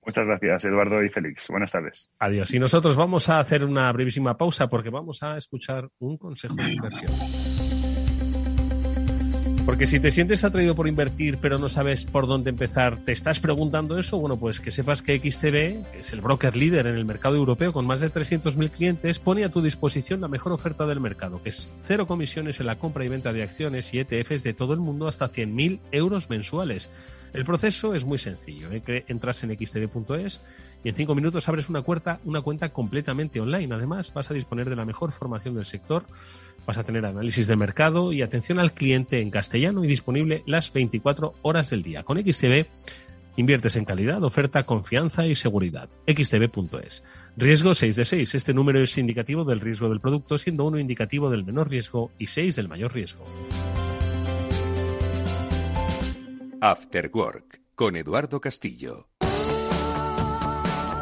Muchas 0.05 0.27
gracias, 0.27 0.65
Eduardo 0.65 1.03
y 1.03 1.09
Félix. 1.09 1.49
Buenas 1.49 1.73
tardes. 1.73 2.11
Adiós. 2.19 2.53
Y 2.53 2.59
nosotros 2.59 2.97
vamos 2.97 3.29
a 3.29 3.41
hacer 3.41 3.65
una 3.65 3.91
brevísima 3.93 4.37
pausa 4.37 4.69
porque 4.69 4.91
vamos 4.91 5.23
a 5.23 5.37
escuchar 5.37 5.89
un 5.99 6.19
consejo 6.19 6.55
de 6.57 6.73
inversión. 6.73 7.13
Porque 9.65 9.87
si 9.87 10.01
te 10.01 10.11
sientes 10.11 10.43
atraído 10.43 10.75
por 10.75 10.89
invertir 10.89 11.39
pero 11.41 11.57
no 11.57 11.69
sabes 11.69 12.05
por 12.05 12.27
dónde 12.27 12.51
empezar, 12.51 12.99
¿te 13.05 13.13
estás 13.13 13.39
preguntando 13.39 13.97
eso? 13.97 14.19
Bueno, 14.19 14.37
pues 14.37 14.59
que 14.59 14.73
sepas 14.73 15.03
que 15.03 15.19
XTB, 15.19 15.93
que 15.93 16.01
es 16.01 16.13
el 16.13 16.21
broker 16.21 16.57
líder 16.57 16.89
en 16.89 16.97
el 16.97 17.05
mercado 17.05 17.37
europeo 17.37 17.73
con 17.73 17.87
más 17.87 18.01
de 18.01 18.11
300.000 18.11 18.71
clientes, 18.71 19.21
pone 19.21 19.45
a 19.45 19.51
tu 19.51 19.63
disposición 19.63 20.21
la 20.21 20.27
mejor 20.27 20.53
oferta 20.53 20.85
del 20.85 20.99
mercado, 20.99 21.41
que 21.43 21.51
es 21.51 21.73
cero 21.83 22.09
comisiones 22.09 22.59
en 22.59 22.67
la 22.67 22.77
compra 22.77 23.05
y 23.05 23.09
venta 23.09 23.33
de 23.33 23.45
acciones 23.45 23.95
y 23.95 24.01
ETFs 24.01 24.43
de 24.43 24.53
todo 24.53 24.75
el 24.75 24.81
mundo 24.81 25.07
hasta 25.07 25.29
100.000 25.29 25.79
euros 25.93 26.29
mensuales. 26.29 26.91
El 27.33 27.45
proceso 27.45 27.95
es 27.95 28.05
muy 28.05 28.19
sencillo. 28.19 28.71
¿eh? 28.73 29.05
Entras 29.09 29.43
en 29.43 29.57
xtb.es 29.57 30.41
y 30.85 30.89
en 30.89 30.95
cinco 30.95 31.15
minutos 31.15 31.49
abres 31.49 31.69
una 31.69 31.83
cuenta, 31.83 32.21
una 32.25 32.43
cuenta 32.43 32.69
completamente 32.71 33.41
online. 33.41 33.75
Además, 33.75 34.13
vas 34.13 34.31
a 34.31 34.35
disponer 34.35 34.69
de 34.69 34.77
la 34.77 34.85
mejor 34.85 35.13
formación 35.13 35.55
del 35.55 35.65
sector, 35.65 36.05
vas 36.67 36.77
a 36.77 36.85
tener 36.85 37.07
análisis 37.07 37.47
de 37.47 37.57
mercado 37.57 38.13
y 38.13 38.23
atención 38.23 38.59
al 38.59 38.73
cliente 38.73 39.21
en 39.21 39.31
castellano 39.31 39.85
y 39.85 39.89
disponible 39.89 40.43
las 40.47 40.73
24 40.73 41.35
horas 41.43 41.71
del 41.71 41.83
día. 41.83 42.03
Con 42.03 42.19
XTB 42.19 42.67
inviertes 43.37 43.77
en 43.77 43.87
calidad, 43.87 44.23
oferta, 44.23 44.65
confianza 44.65 45.27
y 45.27 45.35
seguridad. 45.35 45.89
xtb.es. 46.07 47.03
Riesgo 47.37 47.75
6 47.75 47.97
de 47.97 48.05
6. 48.05 48.35
Este 48.35 48.53
número 48.53 48.83
es 48.83 48.99
indicativo 48.99 49.45
del 49.45 49.61
riesgo 49.61 49.89
del 49.89 50.01
producto, 50.01 50.37
siendo 50.37 50.65
uno 50.65 50.79
indicativo 50.79 51.31
del 51.31 51.45
menor 51.45 51.71
riesgo 51.71 52.11
y 52.19 52.27
6 52.27 52.57
del 52.57 52.69
mayor 52.69 52.93
riesgo. 52.93 53.25
After 56.65 57.11
Work 57.13 57.61
con 57.75 57.97
Eduardo 57.97 58.41
Castillo. 58.41 59.09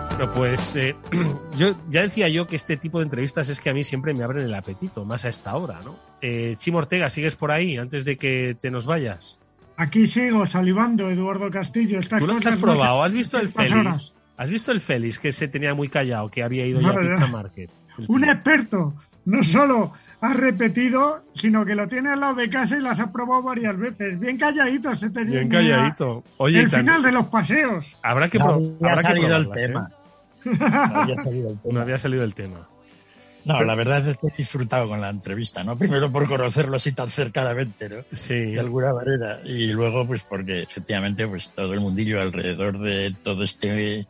Bueno, 0.09 0.33
pues 0.33 0.75
eh, 0.75 0.97
yo 1.59 1.77
ya 1.91 2.01
decía 2.01 2.31
yo 2.31 2.47
que 2.47 2.57
este 2.57 2.79
tipo 2.79 2.97
de 2.97 3.05
entrevistas 3.05 3.51
es 3.51 3.61
que 3.61 3.69
a 3.69 3.75
mí 3.75 3.85
siempre 3.85 4.15
me 4.15 4.25
abren 4.25 4.47
el 4.47 4.55
apetito, 4.55 5.05
más 5.05 5.27
a 5.27 5.29
esta 5.29 5.55
hora, 5.55 5.83
¿no? 5.85 5.99
Eh, 6.23 6.55
Chimo 6.57 6.79
Ortega, 6.79 7.11
¿sigues 7.11 7.37
por 7.37 7.51
ahí 7.51 7.77
antes 7.77 8.07
de 8.07 8.17
que 8.17 8.57
te 8.59 8.71
nos 8.71 8.87
vayas? 8.87 9.39
Aquí 9.77 10.07
sigo 10.07 10.47
salivando, 10.47 11.11
Eduardo 11.11 11.51
Castillo. 11.51 11.99
Estas 11.99 12.21
¿Tú 12.21 12.27
lo 12.27 12.39
has 12.39 12.57
probado? 12.57 13.03
¿Has 13.03 13.13
visto 13.13 13.39
el 13.39 13.51
Félix? 13.51 14.15
¿Has 14.39 14.51
visto 14.51 14.73
el 14.73 14.81
Félix 14.81 15.19
que 15.19 15.31
se 15.31 15.47
tenía 15.47 15.75
muy 15.75 15.91
callado, 15.91 16.31
que 16.31 16.43
había 16.43 16.65
ido 16.65 16.81
ya 16.81 16.89
a 16.89 16.99
Pizza 16.99 17.27
Market? 17.27 17.71
Un 18.09 18.25
experto, 18.25 18.95
no 19.27 19.45
solo 19.45 19.93
ha 20.21 20.35
repetido, 20.35 21.23
sino 21.35 21.65
que 21.65 21.75
lo 21.75 21.89
tiene 21.89 22.11
al 22.11 22.21
lado 22.21 22.35
de 22.35 22.51
casa 22.51 22.77
y 22.77 22.81
las 22.81 23.01
ha 23.01 23.11
probado 23.11 23.43
varias 23.43 23.77
veces. 23.79 24.19
Bien 24.21 24.37
calladito 24.37 24.95
se 24.95 25.11
tenía. 25.11 25.39
Bien 25.39 25.49
calladito. 25.49 26.25
Oye, 26.37 26.61
el 26.61 26.71
final 26.71 27.03
de 27.03 27.13
los 27.13 27.27
paseos. 27.29 27.97
Habrá 28.03 28.29
que, 28.29 28.39
habrá 28.39 29.03
salido 29.03 29.37
el 29.37 29.51
tema. 29.51 29.91
¿eh? 30.45 30.51
No 30.59 31.01
había 31.01 31.17
salido 31.17 31.51
el 31.51 31.59
tema. 31.59 31.73
No 31.73 31.81
había 31.81 31.99
salido 31.99 32.25
el 32.25 32.35
tema. 32.35 32.69
No, 33.45 33.65
la 33.65 33.75
verdad 33.75 34.07
es 34.07 34.19
que 34.19 34.27
he 34.27 34.37
disfrutado 34.37 34.87
con 34.89 35.01
la 35.01 35.09
entrevista, 35.09 35.65
¿no? 35.65 35.77
Primero 35.79 36.13
por 36.13 36.29
conocerlo 36.29 36.77
así 36.77 36.93
tan 36.93 37.11
cercanamente, 37.11 37.89
¿no? 37.89 38.05
Sí. 38.13 38.35
De 38.35 38.61
alguna 38.61 38.93
manera. 38.93 39.39
Y 39.47 39.73
luego, 39.73 40.07
pues 40.07 40.25
porque 40.25 40.63
efectivamente, 40.63 41.27
pues 41.27 41.53
todo 41.55 41.73
el 41.73 41.81
mundillo 41.81 42.21
alrededor 42.21 42.79
de 42.79 43.15
todo 43.23 43.43
este, 43.43 44.07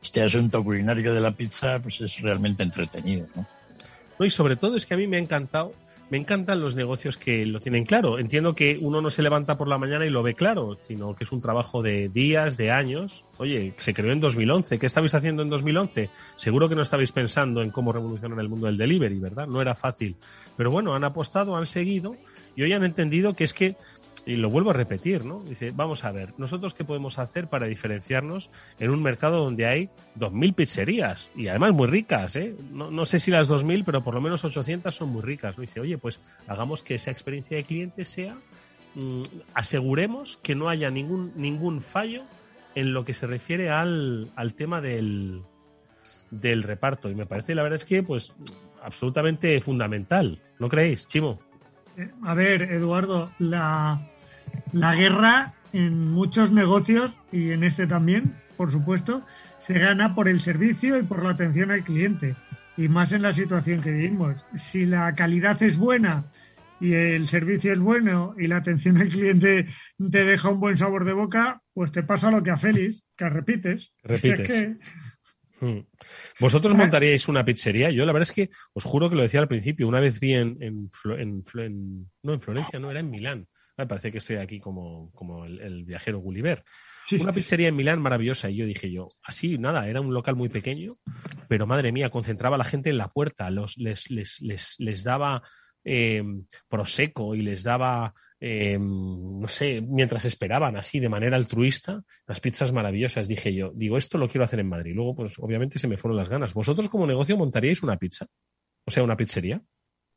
este 0.00 0.22
asunto 0.22 0.62
culinario 0.62 1.12
de 1.12 1.20
la 1.20 1.32
pizza, 1.32 1.80
pues 1.80 2.00
es 2.00 2.20
realmente 2.20 2.62
entretenido, 2.62 3.26
¿no? 3.34 3.46
Y 4.24 4.30
sobre 4.30 4.56
todo 4.56 4.76
es 4.76 4.86
que 4.86 4.94
a 4.94 4.96
mí 4.96 5.06
me 5.06 5.16
ha 5.16 5.20
encantado 5.20 5.72
me 6.12 6.18
encantan 6.18 6.60
los 6.60 6.76
negocios 6.76 7.16
que 7.16 7.46
lo 7.46 7.58
tienen 7.58 7.86
claro. 7.86 8.18
Entiendo 8.18 8.54
que 8.54 8.78
uno 8.78 9.00
no 9.00 9.08
se 9.08 9.22
levanta 9.22 9.56
por 9.56 9.66
la 9.66 9.78
mañana 9.78 10.04
y 10.04 10.10
lo 10.10 10.22
ve 10.22 10.34
claro, 10.34 10.76
sino 10.82 11.14
que 11.16 11.24
es 11.24 11.32
un 11.32 11.40
trabajo 11.40 11.80
de 11.80 12.10
días, 12.10 12.58
de 12.58 12.70
años. 12.70 13.24
Oye, 13.38 13.72
se 13.78 13.94
creó 13.94 14.12
en 14.12 14.20
2011. 14.20 14.78
¿Qué 14.78 14.84
estabais 14.84 15.14
haciendo 15.14 15.42
en 15.42 15.48
2011? 15.48 16.10
Seguro 16.36 16.68
que 16.68 16.74
no 16.74 16.82
estabais 16.82 17.12
pensando 17.12 17.62
en 17.62 17.70
cómo 17.70 17.94
revolucionar 17.94 18.38
el 18.40 18.50
mundo 18.50 18.66
del 18.66 18.76
delivery, 18.76 19.20
¿verdad? 19.20 19.46
No 19.46 19.62
era 19.62 19.74
fácil. 19.74 20.16
Pero 20.54 20.70
bueno, 20.70 20.94
han 20.94 21.04
apostado, 21.04 21.56
han 21.56 21.64
seguido 21.64 22.14
y 22.56 22.62
hoy 22.62 22.74
han 22.74 22.84
entendido 22.84 23.32
que 23.32 23.44
es 23.44 23.54
que 23.54 23.76
y 24.24 24.36
lo 24.36 24.50
vuelvo 24.50 24.70
a 24.70 24.74
repetir, 24.74 25.24
¿no? 25.24 25.40
Dice, 25.40 25.72
vamos 25.72 26.04
a 26.04 26.12
ver, 26.12 26.34
nosotros 26.38 26.74
qué 26.74 26.84
podemos 26.84 27.18
hacer 27.18 27.48
para 27.48 27.66
diferenciarnos 27.66 28.50
en 28.78 28.90
un 28.90 29.02
mercado 29.02 29.42
donde 29.42 29.66
hay 29.66 29.90
2.000 30.16 30.54
pizzerías 30.54 31.30
y 31.34 31.48
además 31.48 31.72
muy 31.72 31.88
ricas, 31.88 32.36
¿eh? 32.36 32.54
No, 32.70 32.90
no 32.90 33.04
sé 33.04 33.18
si 33.18 33.30
las 33.30 33.50
2.000, 33.50 33.82
pero 33.84 34.04
por 34.04 34.14
lo 34.14 34.20
menos 34.20 34.44
800 34.44 34.94
son 34.94 35.08
muy 35.08 35.22
ricas, 35.22 35.56
¿no? 35.56 35.62
Dice, 35.62 35.80
oye, 35.80 35.98
pues 35.98 36.20
hagamos 36.46 36.82
que 36.82 36.94
esa 36.94 37.10
experiencia 37.10 37.56
de 37.56 37.64
cliente 37.64 38.04
sea, 38.04 38.36
mm, 38.94 39.22
aseguremos 39.54 40.36
que 40.36 40.54
no 40.54 40.68
haya 40.68 40.90
ningún, 40.90 41.32
ningún 41.34 41.80
fallo 41.80 42.22
en 42.74 42.92
lo 42.94 43.04
que 43.04 43.14
se 43.14 43.26
refiere 43.26 43.70
al, 43.70 44.30
al 44.36 44.54
tema 44.54 44.80
del, 44.80 45.42
del 46.30 46.62
reparto. 46.62 47.10
Y 47.10 47.14
me 47.14 47.26
parece, 47.26 47.54
la 47.54 47.62
verdad 47.62 47.76
es 47.76 47.84
que, 47.84 48.02
pues, 48.02 48.34
absolutamente 48.82 49.60
fundamental, 49.60 50.40
¿no 50.60 50.68
creéis, 50.68 51.06
Chimo? 51.08 51.40
Eh, 51.96 52.10
a 52.24 52.34
ver, 52.34 52.62
Eduardo, 52.62 53.30
la, 53.38 54.11
la 54.72 54.94
guerra 54.94 55.54
en 55.72 56.10
muchos 56.10 56.52
negocios 56.52 57.18
y 57.30 57.50
en 57.50 57.64
este 57.64 57.86
también, 57.86 58.34
por 58.56 58.70
supuesto, 58.70 59.24
se 59.58 59.78
gana 59.78 60.14
por 60.14 60.28
el 60.28 60.40
servicio 60.40 60.98
y 60.98 61.02
por 61.02 61.22
la 61.22 61.30
atención 61.30 61.70
al 61.70 61.84
cliente. 61.84 62.36
Y 62.76 62.88
más 62.88 63.12
en 63.12 63.22
la 63.22 63.32
situación 63.32 63.82
que 63.82 63.90
vivimos. 63.90 64.44
Si 64.54 64.86
la 64.86 65.14
calidad 65.14 65.62
es 65.62 65.76
buena 65.76 66.24
y 66.80 66.94
el 66.94 67.28
servicio 67.28 67.72
es 67.72 67.78
bueno 67.78 68.34
y 68.38 68.48
la 68.48 68.56
atención 68.56 68.96
al 68.98 69.08
cliente 69.08 69.66
te 70.10 70.24
deja 70.24 70.48
un 70.48 70.60
buen 70.60 70.76
sabor 70.76 71.04
de 71.04 71.12
boca, 71.12 71.60
pues 71.74 71.92
te 71.92 72.02
pasa 72.02 72.30
lo 72.30 72.42
que 72.42 72.50
a 72.50 72.56
Félix, 72.56 73.04
que 73.16 73.28
repites. 73.28 73.92
Repites. 74.02 74.78
Hmm. 75.60 75.86
¿Vosotros 76.40 76.74
montaríais 76.74 77.28
una 77.28 77.44
pizzería? 77.44 77.90
Yo 77.90 78.04
la 78.04 78.12
verdad 78.12 78.28
es 78.28 78.34
que 78.34 78.50
os 78.72 78.82
juro 78.82 79.08
que 79.08 79.14
lo 79.14 79.22
decía 79.22 79.38
al 79.38 79.46
principio. 79.46 79.86
Una 79.86 80.00
vez 80.00 80.18
vi 80.18 80.34
en, 80.34 80.56
en, 80.60 80.90
en, 81.18 82.10
no 82.22 82.34
en 82.34 82.40
Florencia, 82.40 82.80
no 82.80 82.90
era 82.90 82.98
en 82.98 83.10
Milán. 83.10 83.46
Me 83.76 83.86
parece 83.86 84.10
que 84.10 84.18
estoy 84.18 84.36
aquí 84.36 84.60
como, 84.60 85.10
como 85.12 85.44
el, 85.44 85.84
viajero 85.84 86.20
Gulliver. 86.20 86.64
Una 87.18 87.32
pizzería 87.32 87.68
en 87.68 87.76
Milán 87.76 88.00
maravillosa. 88.00 88.48
Y 88.48 88.56
yo 88.56 88.66
dije 88.66 88.90
yo, 88.90 89.08
así, 89.22 89.58
nada, 89.58 89.88
era 89.88 90.00
un 90.00 90.14
local 90.14 90.36
muy 90.36 90.48
pequeño, 90.48 90.96
pero 91.48 91.66
madre 91.66 91.92
mía, 91.92 92.10
concentraba 92.10 92.56
a 92.56 92.58
la 92.58 92.64
gente 92.64 92.90
en 92.90 92.98
la 92.98 93.08
puerta, 93.08 93.50
los, 93.50 93.76
les, 93.76 94.10
les, 94.10 94.40
les, 94.40 94.76
les 94.78 95.04
daba 95.04 95.42
eh, 95.84 96.22
prosecco 96.68 97.34
y 97.34 97.42
les 97.42 97.64
daba 97.64 98.14
eh, 98.44 98.76
no 98.76 99.46
sé, 99.46 99.80
mientras 99.80 100.24
esperaban 100.24 100.76
así 100.76 100.98
de 100.98 101.08
manera 101.08 101.36
altruista, 101.36 102.02
las 102.26 102.40
pizzas 102.40 102.72
maravillosas, 102.72 103.28
dije 103.28 103.54
yo, 103.54 103.70
digo, 103.72 103.96
esto 103.96 104.18
lo 104.18 104.26
quiero 104.28 104.44
hacer 104.44 104.58
en 104.58 104.68
Madrid. 104.68 104.94
Luego, 104.96 105.14
pues 105.14 105.34
obviamente 105.38 105.78
se 105.78 105.86
me 105.86 105.96
fueron 105.96 106.16
las 106.16 106.28
ganas. 106.28 106.52
¿Vosotros 106.52 106.88
como 106.88 107.06
negocio 107.06 107.36
montaríais 107.36 107.84
una 107.84 107.96
pizza? 107.98 108.26
O 108.84 108.90
sea, 108.90 109.04
una 109.04 109.16
pizzería. 109.16 109.62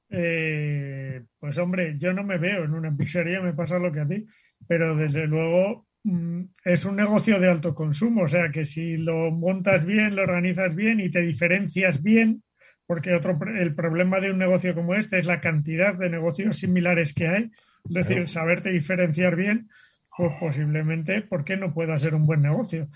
Eh, 0.09 0.94
pues 1.39 1.57
hombre, 1.57 1.95
yo 1.97 2.13
no 2.13 2.23
me 2.23 2.37
veo 2.37 2.63
en 2.63 2.73
una 2.73 2.95
pizzería, 2.95 3.41
me 3.41 3.53
pasa 3.53 3.79
lo 3.79 3.91
que 3.91 4.01
a 4.01 4.07
ti, 4.07 4.25
pero 4.67 4.95
desde 4.95 5.27
luego 5.27 5.87
mm, 6.03 6.41
es 6.63 6.85
un 6.85 6.95
negocio 6.95 7.39
de 7.39 7.49
alto 7.49 7.75
consumo, 7.75 8.23
o 8.23 8.27
sea 8.27 8.51
que 8.51 8.65
si 8.65 8.97
lo 8.97 9.31
montas 9.31 9.85
bien, 9.85 10.15
lo 10.15 10.23
organizas 10.23 10.75
bien 10.75 10.99
y 10.99 11.09
te 11.09 11.21
diferencias 11.21 12.01
bien, 12.01 12.43
porque 12.87 13.13
otro 13.13 13.37
el 13.57 13.75
problema 13.75 14.19
de 14.19 14.31
un 14.31 14.37
negocio 14.37 14.75
como 14.75 14.95
este 14.95 15.19
es 15.19 15.25
la 15.25 15.41
cantidad 15.41 15.95
de 15.95 16.09
negocios 16.09 16.59
similares 16.59 17.13
que 17.13 17.27
hay, 17.27 17.51
es 17.85 17.93
decir, 17.93 18.27
saberte 18.27 18.71
diferenciar 18.71 19.35
bien, 19.35 19.69
pues 20.17 20.33
posiblemente, 20.39 21.21
¿por 21.21 21.43
qué 21.43 21.57
no 21.57 21.73
pueda 21.73 21.99
ser 21.99 22.15
un 22.15 22.25
buen 22.25 22.41
negocio? 22.41 22.87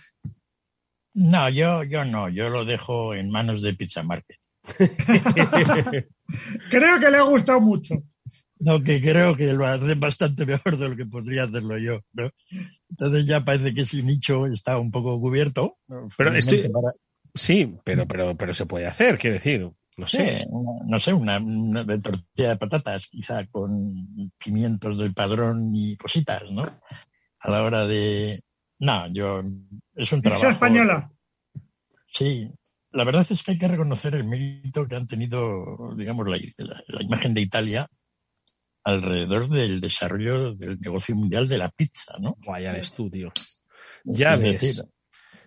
No, 1.13 1.49
yo, 1.49 1.83
yo 1.83 2.05
no, 2.05 2.29
yo 2.29 2.49
lo 2.49 2.65
dejo 2.65 3.13
en 3.13 3.29
manos 3.29 3.61
de 3.61 3.73
Pizza 3.73 4.03
Market. 4.03 4.37
creo 6.69 6.99
que 6.99 7.09
le 7.09 7.17
ha 7.17 7.23
gustado 7.23 7.59
mucho. 7.59 8.03
No, 8.59 8.83
que 8.83 9.01
creo 9.01 9.37
que 9.37 9.53
lo 9.53 9.65
hacen 9.65 9.99
bastante 9.99 10.45
mejor 10.45 10.77
de 10.77 10.89
lo 10.89 10.95
que 10.95 11.05
podría 11.05 11.43
hacerlo 11.43 11.77
yo. 11.77 12.01
Entonces 12.89 13.25
ya 13.25 13.45
parece 13.45 13.73
que 13.73 13.81
ese 13.81 14.03
nicho 14.03 14.45
está 14.47 14.77
un 14.77 14.91
poco 14.91 15.19
cubierto. 15.19 15.77
Pero 16.17 16.35
estoy... 16.35 16.69
Sí, 17.35 17.77
pero, 17.85 18.07
pero, 18.07 18.35
pero 18.35 18.53
se 18.53 18.65
puede 18.65 18.87
hacer, 18.87 19.17
quiero 19.17 19.35
decir 19.35 19.71
no 19.99 20.07
sé. 20.07 20.47
no 20.85 20.99
sé, 20.99 21.13
una, 21.13 21.39
tortilla 22.01 22.49
de 22.49 22.57
patatas, 22.57 23.07
quizá 23.09 23.45
con 23.47 24.31
pimientos 24.37 24.97
del 24.97 25.13
padrón 25.13 25.75
y 25.75 25.97
cositas, 25.97 26.43
¿no? 26.51 26.63
A 27.41 27.51
la 27.51 27.63
hora 27.63 27.85
de. 27.85 28.39
No, 28.79 29.07
yo. 29.11 29.43
Es 29.95 30.13
un 30.13 30.21
trabajo. 30.21 30.49
española. 30.49 31.11
Sí. 32.07 32.49
La 32.91 33.03
verdad 33.03 33.27
es 33.29 33.43
que 33.43 33.51
hay 33.51 33.57
que 33.57 33.67
reconocer 33.67 34.15
el 34.15 34.23
mérito 34.23 34.87
que 34.87 34.95
han 34.95 35.05
tenido, 35.05 35.93
digamos, 35.95 36.25
la, 36.27 36.37
imagen 37.01 37.33
de 37.33 37.41
Italia 37.41 37.87
alrededor 38.83 39.49
del 39.49 39.79
desarrollo 39.79 40.53
del 40.55 40.79
negocio 40.79 41.15
mundial 41.15 41.47
de 41.47 41.57
la 41.57 41.69
pizza, 41.69 42.15
¿no? 42.19 42.37
Vaya 42.45 42.73
estudio. 42.77 43.31
Ya 44.03 44.35
ves. 44.35 44.83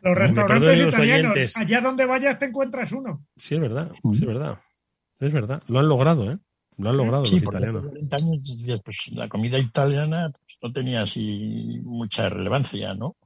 Los 0.03 0.17
restaurantes 0.17 0.81
italianos, 0.81 1.57
allá 1.57 1.81
donde 1.81 2.07
vayas 2.07 2.39
te 2.39 2.47
encuentras 2.47 2.91
uno. 2.93 3.25
Sí, 3.37 3.55
es 3.55 3.61
verdad, 3.61 3.93
sí, 4.03 4.11
es 4.13 4.27
verdad. 4.27 4.59
Es 5.21 5.33
verdad. 5.33 5.63
Lo 5.69 5.79
han 5.79 5.89
logrado, 5.89 6.31
¿eh? 6.33 6.39
Lo 6.79 6.91
han 6.91 6.97
logrado 6.97 7.23
los 7.23 7.33
italianos. 7.33 7.85
pues, 8.85 9.11
la 9.13 9.29
comida 9.29 9.59
italiana 9.59 10.33
pues, 10.33 10.57
no 10.61 10.73
tenía 10.73 11.03
así 11.03 11.81
mucha 11.85 12.29
relevancia, 12.29 12.95
¿no? 12.95 13.17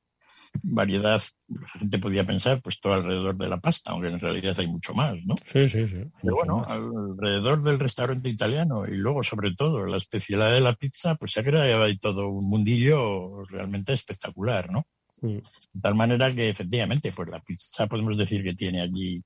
Variedad, 0.62 1.22
la 1.48 1.68
gente 1.68 1.98
podía 1.98 2.26
pensar, 2.26 2.60
pues 2.62 2.80
todo 2.80 2.94
alrededor 2.94 3.36
de 3.36 3.48
la 3.48 3.60
pasta, 3.60 3.92
aunque 3.92 4.08
en 4.08 4.18
realidad 4.18 4.54
hay 4.58 4.66
mucho 4.66 4.94
más, 4.94 5.14
¿no? 5.24 5.34
Sí, 5.52 5.68
sí, 5.68 5.86
sí. 5.86 6.02
Pero 6.22 6.36
bueno, 6.36 6.64
alrededor 6.66 7.62
del 7.62 7.78
restaurante 7.78 8.28
italiano 8.28 8.86
y 8.86 8.96
luego, 8.96 9.22
sobre 9.22 9.54
todo, 9.54 9.86
la 9.86 9.96
especialidad 9.96 10.52
de 10.52 10.60
la 10.60 10.74
pizza, 10.74 11.14
pues 11.16 11.32
se 11.32 11.40
ha 11.40 11.44
creado 11.44 11.82
ahí 11.82 11.98
todo 11.98 12.28
un 12.28 12.48
mundillo 12.48 13.44
realmente 13.44 13.92
espectacular, 13.92 14.70
¿no? 14.70 14.86
De 15.20 15.42
tal 15.80 15.94
manera 15.94 16.32
que 16.34 16.48
efectivamente, 16.48 17.12
pues 17.12 17.28
la 17.30 17.40
pizza 17.40 17.86
podemos 17.86 18.16
decir 18.16 18.42
que 18.42 18.54
tiene 18.54 18.80
allí, 18.80 19.22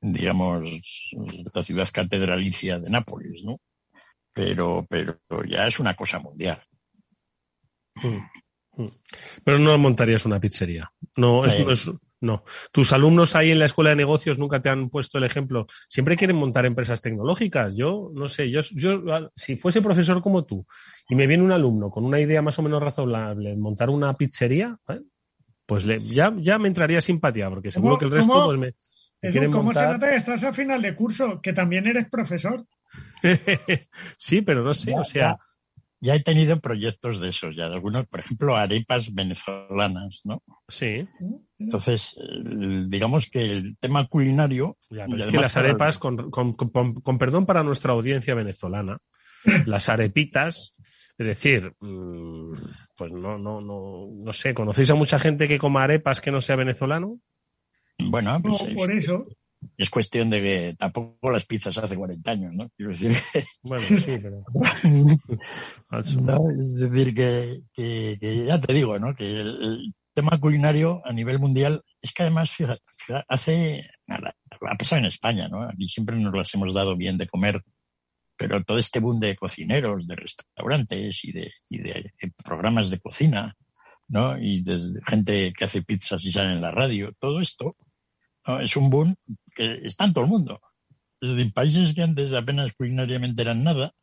digamos, 0.00 0.62
la 1.54 1.62
ciudad 1.62 1.88
catedralicia 1.92 2.78
de 2.78 2.90
Nápoles, 2.90 3.42
¿no? 3.44 3.56
Pero, 4.32 4.86
pero 4.88 5.18
ya 5.48 5.66
es 5.66 5.78
una 5.78 5.94
cosa 5.94 6.18
mundial. 6.18 6.58
Pero 9.44 9.58
no 9.58 9.76
montarías 9.78 10.24
una 10.24 10.40
pizzería. 10.40 10.90
No, 11.16 11.44
eso 11.44 11.64
no 11.64 11.72
es, 11.72 11.90
no. 12.20 12.44
Tus 12.70 12.92
alumnos 12.92 13.34
ahí 13.36 13.50
en 13.50 13.58
la 13.58 13.66
escuela 13.66 13.90
de 13.90 13.96
negocios 13.96 14.38
nunca 14.38 14.62
te 14.62 14.68
han 14.68 14.88
puesto 14.88 15.18
el 15.18 15.24
ejemplo. 15.24 15.66
Siempre 15.88 16.16
quieren 16.16 16.36
montar 16.36 16.64
empresas 16.64 17.02
tecnológicas. 17.02 17.76
Yo, 17.76 18.10
no 18.14 18.28
sé, 18.28 18.50
yo, 18.50 18.60
yo 18.72 19.02
si 19.36 19.56
fuese 19.56 19.82
profesor 19.82 20.22
como 20.22 20.44
tú 20.44 20.64
y 21.08 21.14
me 21.14 21.26
viene 21.26 21.42
un 21.42 21.52
alumno 21.52 21.90
con 21.90 22.04
una 22.04 22.20
idea 22.20 22.40
más 22.40 22.58
o 22.58 22.62
menos 22.62 22.82
razonable, 22.82 23.56
montar 23.56 23.90
una 23.90 24.14
pizzería, 24.14 24.78
¿eh? 24.88 25.00
pues 25.66 25.84
ya, 25.84 26.32
ya 26.36 26.58
me 26.58 26.68
entraría 26.68 27.00
simpatía, 27.00 27.50
porque 27.50 27.70
seguro 27.70 27.98
que 27.98 28.04
el 28.04 28.12
resto 28.12 28.46
pues 28.46 28.58
me, 28.58 29.50
¿Cómo 29.50 29.72
se 29.74 29.86
nota 29.86 30.10
que 30.10 30.16
estás 30.16 30.42
a 30.44 30.52
final 30.52 30.82
de 30.82 30.94
curso? 30.94 31.40
Que 31.40 31.52
también 31.52 31.86
eres 31.86 32.08
profesor. 32.08 32.64
sí, 34.16 34.42
pero 34.42 34.62
no 34.62 34.74
sé, 34.74 34.92
o 34.98 35.04
sea... 35.04 35.22
Ya, 35.22 35.38
he 36.10 36.20
tenido 36.20 36.60
proyectos 36.60 37.20
de 37.20 37.28
esos, 37.28 37.54
ya 37.54 37.68
de 37.68 37.74
algunos, 37.74 38.06
por 38.06 38.20
ejemplo, 38.20 38.56
arepas 38.56 39.14
venezolanas, 39.14 40.20
¿no? 40.24 40.42
Sí. 40.68 41.06
Entonces, 41.58 42.18
digamos 42.88 43.30
que 43.30 43.52
el 43.52 43.78
tema 43.78 44.06
culinario... 44.06 44.76
es 44.90 45.26
que 45.26 45.38
las 45.38 45.56
arepas, 45.56 45.98
con, 45.98 46.30
con 46.30 47.18
perdón 47.18 47.46
para 47.46 47.62
nuestra 47.62 47.92
audiencia 47.92 48.34
venezolana, 48.34 48.98
las 49.66 49.88
arepitas 49.88 50.74
es 51.18 51.26
decir, 51.26 51.74
mm, 51.80 52.52
pues 52.96 53.12
no, 53.12 53.38
no, 53.38 53.60
no, 53.60 54.08
no 54.10 54.32
sé, 54.32 54.54
¿conocéis 54.54 54.90
a 54.90 54.94
mucha 54.94 55.18
gente 55.18 55.46
que 55.46 55.58
coma 55.58 55.84
arepas 55.84 56.20
que 56.20 56.30
no 56.30 56.40
sea 56.40 56.56
venezolano? 56.56 57.20
Bueno, 57.98 58.40
pues 58.42 58.62
es, 58.62 58.74
por 58.74 58.90
eso. 58.90 59.26
Es 59.76 59.90
cuestión 59.90 60.30
de 60.30 60.42
que 60.42 60.76
tampoco 60.78 61.30
las 61.30 61.46
pizzas 61.46 61.78
hace 61.78 61.96
40 61.96 62.30
años, 62.30 62.52
¿no? 62.54 62.68
Quiero 62.76 62.92
decir 62.92 63.16
Bueno, 63.62 63.82
sí, 63.82 64.18
pero... 64.20 64.44
es 66.62 66.74
decir, 66.76 67.14
que, 67.14 68.44
ya 68.46 68.60
te 68.60 68.72
digo, 68.72 68.98
¿no? 68.98 69.14
Que 69.14 69.40
el, 69.40 69.94
tema 70.14 70.38
culinario 70.38 71.00
a 71.06 71.12
nivel 71.14 71.38
mundial 71.38 71.82
es 72.02 72.12
que 72.12 72.22
además, 72.22 72.50
fíjate, 72.50 72.82
hace... 73.28 73.80
Ha 74.08 74.76
pasado 74.76 75.00
en 75.00 75.06
España, 75.06 75.48
¿no? 75.48 75.62
Aquí 75.62 75.88
siempre 75.88 76.18
nos 76.18 76.34
las 76.34 76.52
hemos 76.54 76.74
dado 76.74 76.96
bien 76.96 77.16
de 77.16 77.26
comer 77.26 77.62
pero 78.36 78.64
todo 78.64 78.78
este 78.78 78.98
boom 78.98 79.20
de 79.20 79.36
cocineros, 79.36 80.06
de 80.06 80.16
restaurantes 80.16 81.24
y 81.24 81.32
de, 81.32 81.50
y 81.68 81.78
de, 81.78 82.12
programas 82.42 82.90
de 82.90 82.98
cocina, 82.98 83.56
¿no? 84.08 84.36
Y 84.36 84.62
desde 84.62 85.00
gente 85.06 85.52
que 85.56 85.64
hace 85.64 85.82
pizzas 85.82 86.24
y 86.24 86.32
sale 86.32 86.52
en 86.52 86.60
la 86.60 86.72
radio, 86.72 87.12
todo 87.20 87.40
esto 87.40 87.76
es 88.60 88.76
un 88.76 88.90
boom 88.90 89.14
que 89.54 89.80
está 89.84 90.04
en 90.04 90.12
todo 90.12 90.24
el 90.24 90.30
mundo. 90.30 90.60
Es 91.20 91.30
decir, 91.30 91.52
países 91.52 91.94
que 91.94 92.02
antes 92.02 92.32
apenas 92.32 92.72
culinariamente 92.72 93.42
eran 93.42 93.62
nada, 93.62 93.94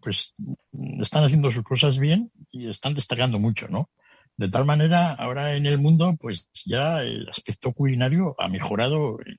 pues 0.00 0.34
están 1.00 1.24
haciendo 1.24 1.50
sus 1.50 1.62
cosas 1.62 1.98
bien 1.98 2.30
y 2.52 2.68
están 2.68 2.94
destacando 2.94 3.38
mucho, 3.38 3.68
¿no? 3.68 3.90
De 4.36 4.48
tal 4.48 4.64
manera, 4.64 5.12
ahora 5.12 5.54
en 5.56 5.66
el 5.66 5.78
mundo, 5.78 6.16
pues 6.20 6.48
ya 6.64 7.02
el 7.02 7.28
aspecto 7.28 7.72
culinario 7.72 8.34
ha 8.38 8.48
mejorado 8.48 9.18
en, 9.24 9.38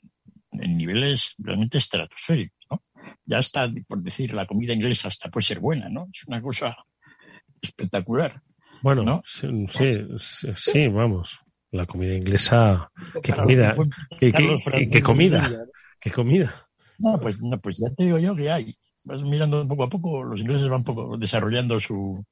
niveles 0.78 1.36
realmente 1.38 1.78
estratosféricos, 1.78 2.58
¿no? 2.72 2.82
Ya 3.26 3.40
está, 3.40 3.70
por 3.88 4.02
decir, 4.02 4.34
la 4.34 4.48
comida 4.48 4.74
inglesa 4.74 5.10
hasta 5.10 5.30
puede 5.30 5.46
ser 5.46 5.60
buena, 5.60 5.90
¿no? 5.90 6.08
Es 6.14 6.26
una 6.28 6.42
cosa 6.42 6.78
espectacular. 7.62 8.42
Bueno, 8.82 9.04
¿no? 9.04 9.22
sí, 9.26 9.48
sí, 9.68 10.48
sí, 10.56 10.88
vamos. 10.88 11.45
La 11.72 11.86
comida 11.86 12.14
inglesa, 12.14 12.92
¿qué 13.22 13.34
comida? 13.34 13.76
¿Qué, 14.20 14.32
qué, 14.32 14.90
qué 14.90 15.02
comida? 15.02 15.66
¿Qué 16.00 16.12
comida? 16.12 16.54
No, 16.98 17.20
pues, 17.20 17.42
no, 17.42 17.60
pues 17.60 17.78
ya 17.80 17.94
te 17.94 18.06
digo 18.06 18.20
yo 18.20 18.36
que 18.36 18.52
hay. 18.52 18.74
Vas 19.06 19.22
mirando 19.24 19.68
poco 19.68 19.84
a 19.84 19.90
poco, 19.90 20.24
los 20.24 20.40
ingleses 20.40 20.70
van 20.70 20.84
poco 20.84 21.18
desarrollando 21.18 21.80
su, 21.80 22.24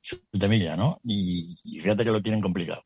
su 0.00 0.18
temilla, 0.38 0.76
¿no? 0.76 1.00
Y, 1.02 1.56
fíjate 1.82 2.04
que 2.04 2.12
lo 2.12 2.22
tienen 2.22 2.42
complicado. 2.42 2.84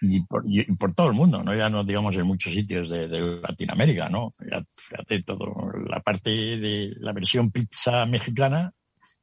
Y 0.00 0.24
por, 0.26 0.44
por, 0.78 0.94
todo 0.94 1.08
el 1.08 1.14
mundo, 1.14 1.42
¿no? 1.42 1.54
Ya 1.54 1.70
no 1.70 1.84
digamos 1.84 2.14
en 2.14 2.26
muchos 2.26 2.52
sitios 2.52 2.90
de, 2.90 3.08
de 3.08 3.40
Latinoamérica, 3.40 4.10
¿no? 4.10 4.30
fíjate 4.30 5.22
todo, 5.22 5.54
la 5.88 6.00
parte 6.00 6.30
de 6.30 6.94
la 6.98 7.12
versión 7.12 7.50
pizza 7.50 8.04
mexicana 8.04 8.72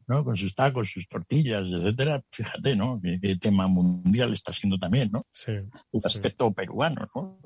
¿no? 0.08 0.24
Con 0.24 0.38
sus 0.38 0.56
tacos, 0.56 0.90
sus 0.92 1.08
tortillas, 1.08 1.64
etcétera. 1.66 2.24
Fíjate, 2.32 2.76
¿no? 2.76 3.00
Qué, 3.02 3.38
tema 3.38 3.68
mundial 3.68 4.34
está 4.34 4.54
siendo 4.54 4.78
también, 4.78 5.10
¿no? 5.12 5.26
Sí. 5.32 5.52
El 5.52 6.02
aspecto 6.04 6.52
peruano, 6.54 7.06
¿no? 7.16 7.40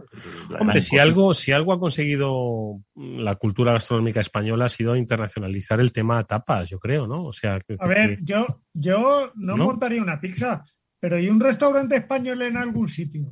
Hombre, 0.60 0.82
si 0.82 0.98
algo, 0.98 1.34
si 1.34 1.52
algo 1.52 1.74
ha 1.74 1.80
conseguido 1.80 2.82
la 2.96 3.36
cultura 3.36 3.74
gastronómica 3.74 4.20
española 4.20 4.66
ha 4.66 4.70
sido 4.70 4.96
internacionalizar 4.96 5.80
el 5.80 5.92
tema 5.92 6.24
tapas, 6.24 6.70
yo 6.70 6.80
creo, 6.80 7.08
¿no? 7.08 7.16
O 7.16 7.34
sea, 7.34 7.60
a 7.80 7.88
ver, 7.88 8.20
yo, 8.24 8.62
yo 8.74 9.32
no, 9.36 9.58
montaría 9.58 10.02
una 10.02 10.20
pizza, 10.20 10.66
pero 11.00 11.20
¿y 11.20 11.30
un 11.30 11.40
restaurante 11.40 11.96
español 11.96 12.42
en 12.42 12.58
algún 12.58 12.90
sitio? 12.90 13.32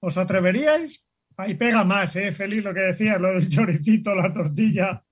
¿Os 0.00 0.16
atreveríais? 0.16 1.04
Ahí 1.36 1.54
pega 1.54 1.84
más, 1.84 2.16
¿eh? 2.16 2.32
Feliz 2.32 2.64
lo 2.64 2.74
que 2.74 2.80
decías, 2.80 3.20
lo 3.20 3.32
del 3.34 3.48
choricito, 3.48 4.14
la 4.14 4.32
tortilla. 4.32 5.02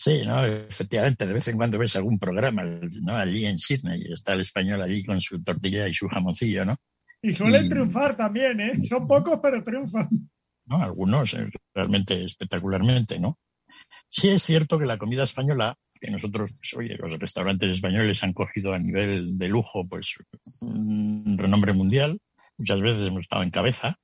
Sí, 0.00 0.22
no, 0.24 0.44
efectivamente, 0.44 1.26
de 1.26 1.34
vez 1.34 1.48
en 1.48 1.56
cuando 1.56 1.76
ves 1.76 1.96
algún 1.96 2.20
programa, 2.20 2.62
¿no? 2.62 3.16
Allí 3.16 3.46
en 3.46 3.58
Sydney 3.58 4.00
está 4.12 4.34
el 4.34 4.42
español 4.42 4.80
allí 4.80 5.02
con 5.02 5.20
su 5.20 5.42
tortilla 5.42 5.88
y 5.88 5.92
su 5.92 6.06
jamoncillo, 6.06 6.64
¿no? 6.64 6.76
Y 7.20 7.34
suelen 7.34 7.68
triunfar 7.68 8.16
también, 8.16 8.60
¿eh? 8.60 8.78
Son 8.88 9.08
pocos, 9.08 9.40
pero 9.42 9.64
triunfan. 9.64 10.08
No, 10.66 10.76
algunos 10.76 11.34
eh, 11.34 11.50
realmente 11.74 12.24
espectacularmente, 12.24 13.18
¿no? 13.18 13.40
Sí 14.08 14.28
es 14.28 14.44
cierto 14.44 14.78
que 14.78 14.86
la 14.86 14.98
comida 14.98 15.24
española, 15.24 15.76
que 16.00 16.12
nosotros, 16.12 16.52
pues, 16.52 16.74
oye, 16.74 16.96
los 16.96 17.18
restaurantes 17.18 17.74
españoles 17.74 18.22
han 18.22 18.34
cogido 18.34 18.74
a 18.74 18.78
nivel 18.78 19.36
de 19.36 19.48
lujo, 19.48 19.84
pues, 19.88 20.14
un 20.60 21.36
renombre 21.36 21.72
mundial. 21.72 22.20
Muchas 22.56 22.80
veces 22.80 23.04
hemos 23.04 23.22
estado 23.22 23.42
en 23.42 23.50
cabeza. 23.50 23.98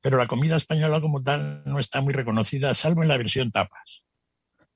Pero 0.00 0.18
la 0.18 0.28
comida 0.28 0.54
española 0.54 1.00
como 1.00 1.20
tal 1.20 1.64
no 1.66 1.80
está 1.80 2.00
muy 2.00 2.12
reconocida, 2.12 2.74
salvo 2.74 3.02
en 3.02 3.08
la 3.08 3.18
versión 3.18 3.50
tapas. 3.50 4.04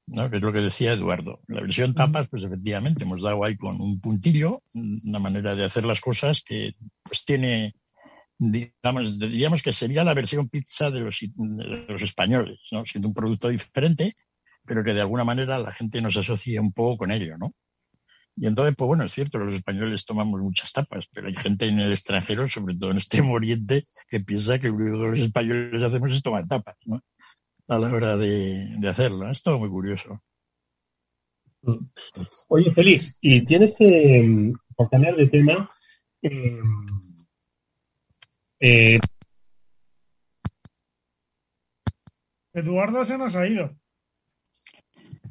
¿No? 0.06 0.30
que 0.30 0.36
es 0.36 0.42
lo 0.42 0.52
que 0.52 0.60
decía 0.60 0.92
Eduardo. 0.92 1.40
La 1.48 1.60
versión 1.60 1.94
tapas, 1.94 2.28
pues 2.28 2.44
efectivamente, 2.44 3.04
hemos 3.04 3.22
dado 3.22 3.44
ahí 3.44 3.56
con 3.56 3.80
un 3.80 4.00
puntillo, 4.00 4.62
una 5.04 5.18
manera 5.18 5.54
de 5.54 5.64
hacer 5.64 5.84
las 5.84 6.00
cosas 6.00 6.42
que 6.42 6.74
pues 7.02 7.24
tiene, 7.24 7.74
digamos, 8.38 9.18
diríamos 9.18 9.62
que 9.62 9.72
sería 9.72 10.04
la 10.04 10.14
versión 10.14 10.48
pizza 10.48 10.90
de 10.90 11.00
los, 11.00 11.18
de 11.20 11.86
los 11.88 12.02
españoles, 12.02 12.60
¿no? 12.72 12.84
siendo 12.84 13.08
un 13.08 13.14
producto 13.14 13.48
diferente, 13.48 14.14
pero 14.64 14.84
que 14.84 14.94
de 14.94 15.00
alguna 15.00 15.24
manera 15.24 15.58
la 15.58 15.72
gente 15.72 16.00
nos 16.00 16.16
asocia 16.16 16.60
un 16.60 16.72
poco 16.72 16.98
con 16.98 17.12
ello, 17.12 17.36
¿no? 17.38 17.52
Y 18.38 18.46
entonces, 18.46 18.74
pues 18.76 18.86
bueno, 18.86 19.04
es 19.04 19.12
cierto 19.12 19.38
los 19.38 19.54
españoles 19.54 20.04
tomamos 20.04 20.40
muchas 20.40 20.70
tapas, 20.70 21.06
pero 21.10 21.28
hay 21.28 21.34
gente 21.34 21.66
en 21.68 21.80
el 21.80 21.90
extranjero, 21.90 22.46
sobre 22.50 22.76
todo 22.76 22.90
en 22.90 22.98
Extremo 22.98 23.32
Oriente, 23.34 23.84
que 24.08 24.20
piensa 24.20 24.58
que 24.58 24.68
lo 24.68 24.74
único 24.74 25.00
que 25.00 25.10
los 25.10 25.20
españoles 25.20 25.82
hacemos 25.82 26.14
es 26.14 26.22
tomar 26.22 26.46
tapas, 26.46 26.76
¿no? 26.84 27.00
A 27.68 27.78
la 27.78 27.92
hora 27.92 28.16
de, 28.16 28.78
hacerlo. 28.88 29.30
Es 29.30 29.42
todo 29.42 29.58
muy 29.58 29.68
curioso. 29.68 30.20
Mm. 31.62 31.78
Oye, 32.48 32.70
Félix, 32.70 33.18
y 33.20 33.44
tienes 33.44 33.76
que, 33.76 34.22
mm, 34.22 34.52
por 34.76 34.90
cambiar 34.90 35.16
de 35.16 35.26
tema, 35.26 35.70
eh, 36.22 36.60
eh, 38.60 38.98
Eduardo 42.52 43.04
se 43.04 43.18
nos 43.18 43.36
ha 43.36 43.46
ido. 43.46 43.76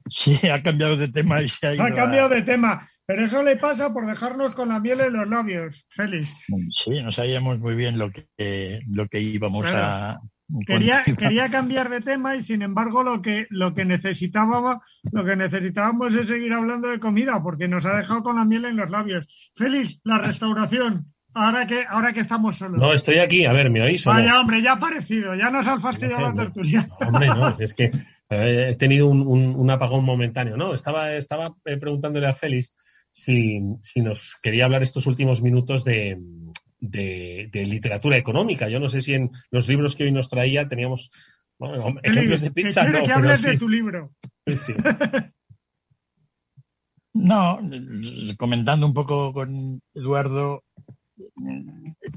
Sí, 0.09 0.47
ha 0.49 0.61
cambiado 0.61 0.95
de 0.97 1.07
tema 1.07 1.41
y 1.41 1.49
se 1.49 1.67
ha 1.67 1.73
ido. 1.73 1.83
Ha 1.83 1.95
cambiado 1.95 2.29
de 2.29 2.43
tema, 2.43 2.88
pero 3.07 3.25
eso 3.25 3.41
le 3.41 3.55
pasa 3.55 3.91
por 3.91 4.05
dejarnos 4.05 4.53
con 4.53 4.69
la 4.69 4.79
miel 4.79 5.01
en 5.01 5.13
los 5.13 5.27
labios, 5.27 5.88
Félix. 5.89 6.36
Sí, 6.75 7.01
no 7.01 7.11
sabíamos 7.11 7.57
muy 7.59 7.75
bien 7.75 7.97
lo 7.97 8.11
que, 8.11 8.81
lo 8.88 9.07
que 9.07 9.21
íbamos 9.21 9.65
a, 9.73 10.19
Quería, 10.68 11.02
quería 11.18 11.50
cambiar 11.50 11.89
de 11.89 12.02
tema 12.02 12.36
y 12.36 12.43
sin 12.43 12.62
embargo 12.62 13.02
lo 13.04 13.22
que, 13.22 13.48
lo 13.50 13.74
que 13.74 13.84
necesitábamos, 13.84 14.78
lo 15.12 15.26
que 15.26 15.36
necesitábamos 15.36 16.16
es 16.16 16.28
seguir 16.28 16.54
hablando 16.54 16.89
de 16.89 17.00
comida, 17.00 17.41
porque 17.41 17.68
nos 17.68 17.86
ha 17.86 17.98
dejado 17.98 18.22
con 18.22 18.36
la 18.36 18.46
miel 18.46 18.66
en 18.66 18.78
los 18.78 18.91
labios. 18.91 19.28
Félix, 19.56 20.00
la 20.04 20.20
restauración. 20.20 21.08
Ahora 21.34 21.66
que, 21.68 21.84
ahora 21.89 22.14
que 22.14 22.22
estamos 22.22 22.58
solos. 22.58 22.80
No, 22.80 22.93
estoy 22.93 23.18
aquí. 23.18 23.46
A 23.46 23.54
ver, 23.54 23.70
¿me 23.70 23.82
oís? 23.82 24.06
Vaya, 24.06 24.39
hombre, 24.39 24.62
ya 24.62 24.72
ha 24.72 24.76
aparecido. 24.76 25.36
Ya 25.36 25.50
nos 25.50 25.68
han 25.68 25.82
fastidiado 25.82 26.22
la 26.22 26.34
tertulia. 26.34 26.88
Hombre, 27.02 27.28
no, 27.28 27.50
es 27.60 27.74
que 27.74 27.91
eh, 28.30 28.70
he 28.70 28.76
tenido 28.76 29.08
un, 29.08 29.22
un, 29.22 29.70
apagón 29.72 30.06
momentáneo. 30.06 30.56
No, 30.56 30.74
estaba, 30.74 31.14
estaba 31.14 31.43
eh, 31.66 31.78
preguntándole 31.78 32.28
a 32.28 32.34
Félix 32.34 32.74
si, 33.12 33.60
si 33.82 34.02
nos 34.02 34.36
quería 34.41 34.66
hablar 34.66 34.84
estos 34.84 35.08
últimos 35.08 35.41
minutos 35.41 35.84
de, 35.84 36.18
de, 36.91 37.49
literatura 37.53 38.17
económica. 38.17 38.69
Yo 38.69 38.79
no 38.79 38.88
sé 38.88 39.01
si 39.01 39.13
en 39.13 39.31
los 39.51 39.67
libros 39.67 39.95
que 39.95 40.05
hoy 40.05 40.11
nos 40.11 40.29
traía 40.29 40.67
teníamos 40.67 41.11
ejemplos 42.03 42.41
de 42.41 42.51
pizza. 42.51 42.86
que 42.91 43.11
hables 43.11 43.41
de 43.41 43.57
tu 43.57 43.69
libro. 43.69 44.11
no, 47.13 47.59
comentando 48.38 48.86
un 48.86 48.93
poco 48.93 49.33
con 49.33 49.81
Eduardo, 49.93 50.63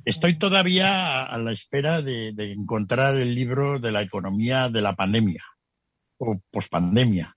estoy 0.04 0.38
todavía 0.38 1.22
a 1.24 1.38
la 1.38 1.52
espera 1.52 2.02
de, 2.02 2.34
encontrar 2.52 3.16
el 3.16 3.34
libro 3.34 3.78
de 3.78 3.92
la 3.92 4.02
economía 4.02 4.68
de 4.68 4.82
la 4.82 4.94
pandemia 4.94 5.42
o 6.18 6.40
pospandemia. 6.50 7.34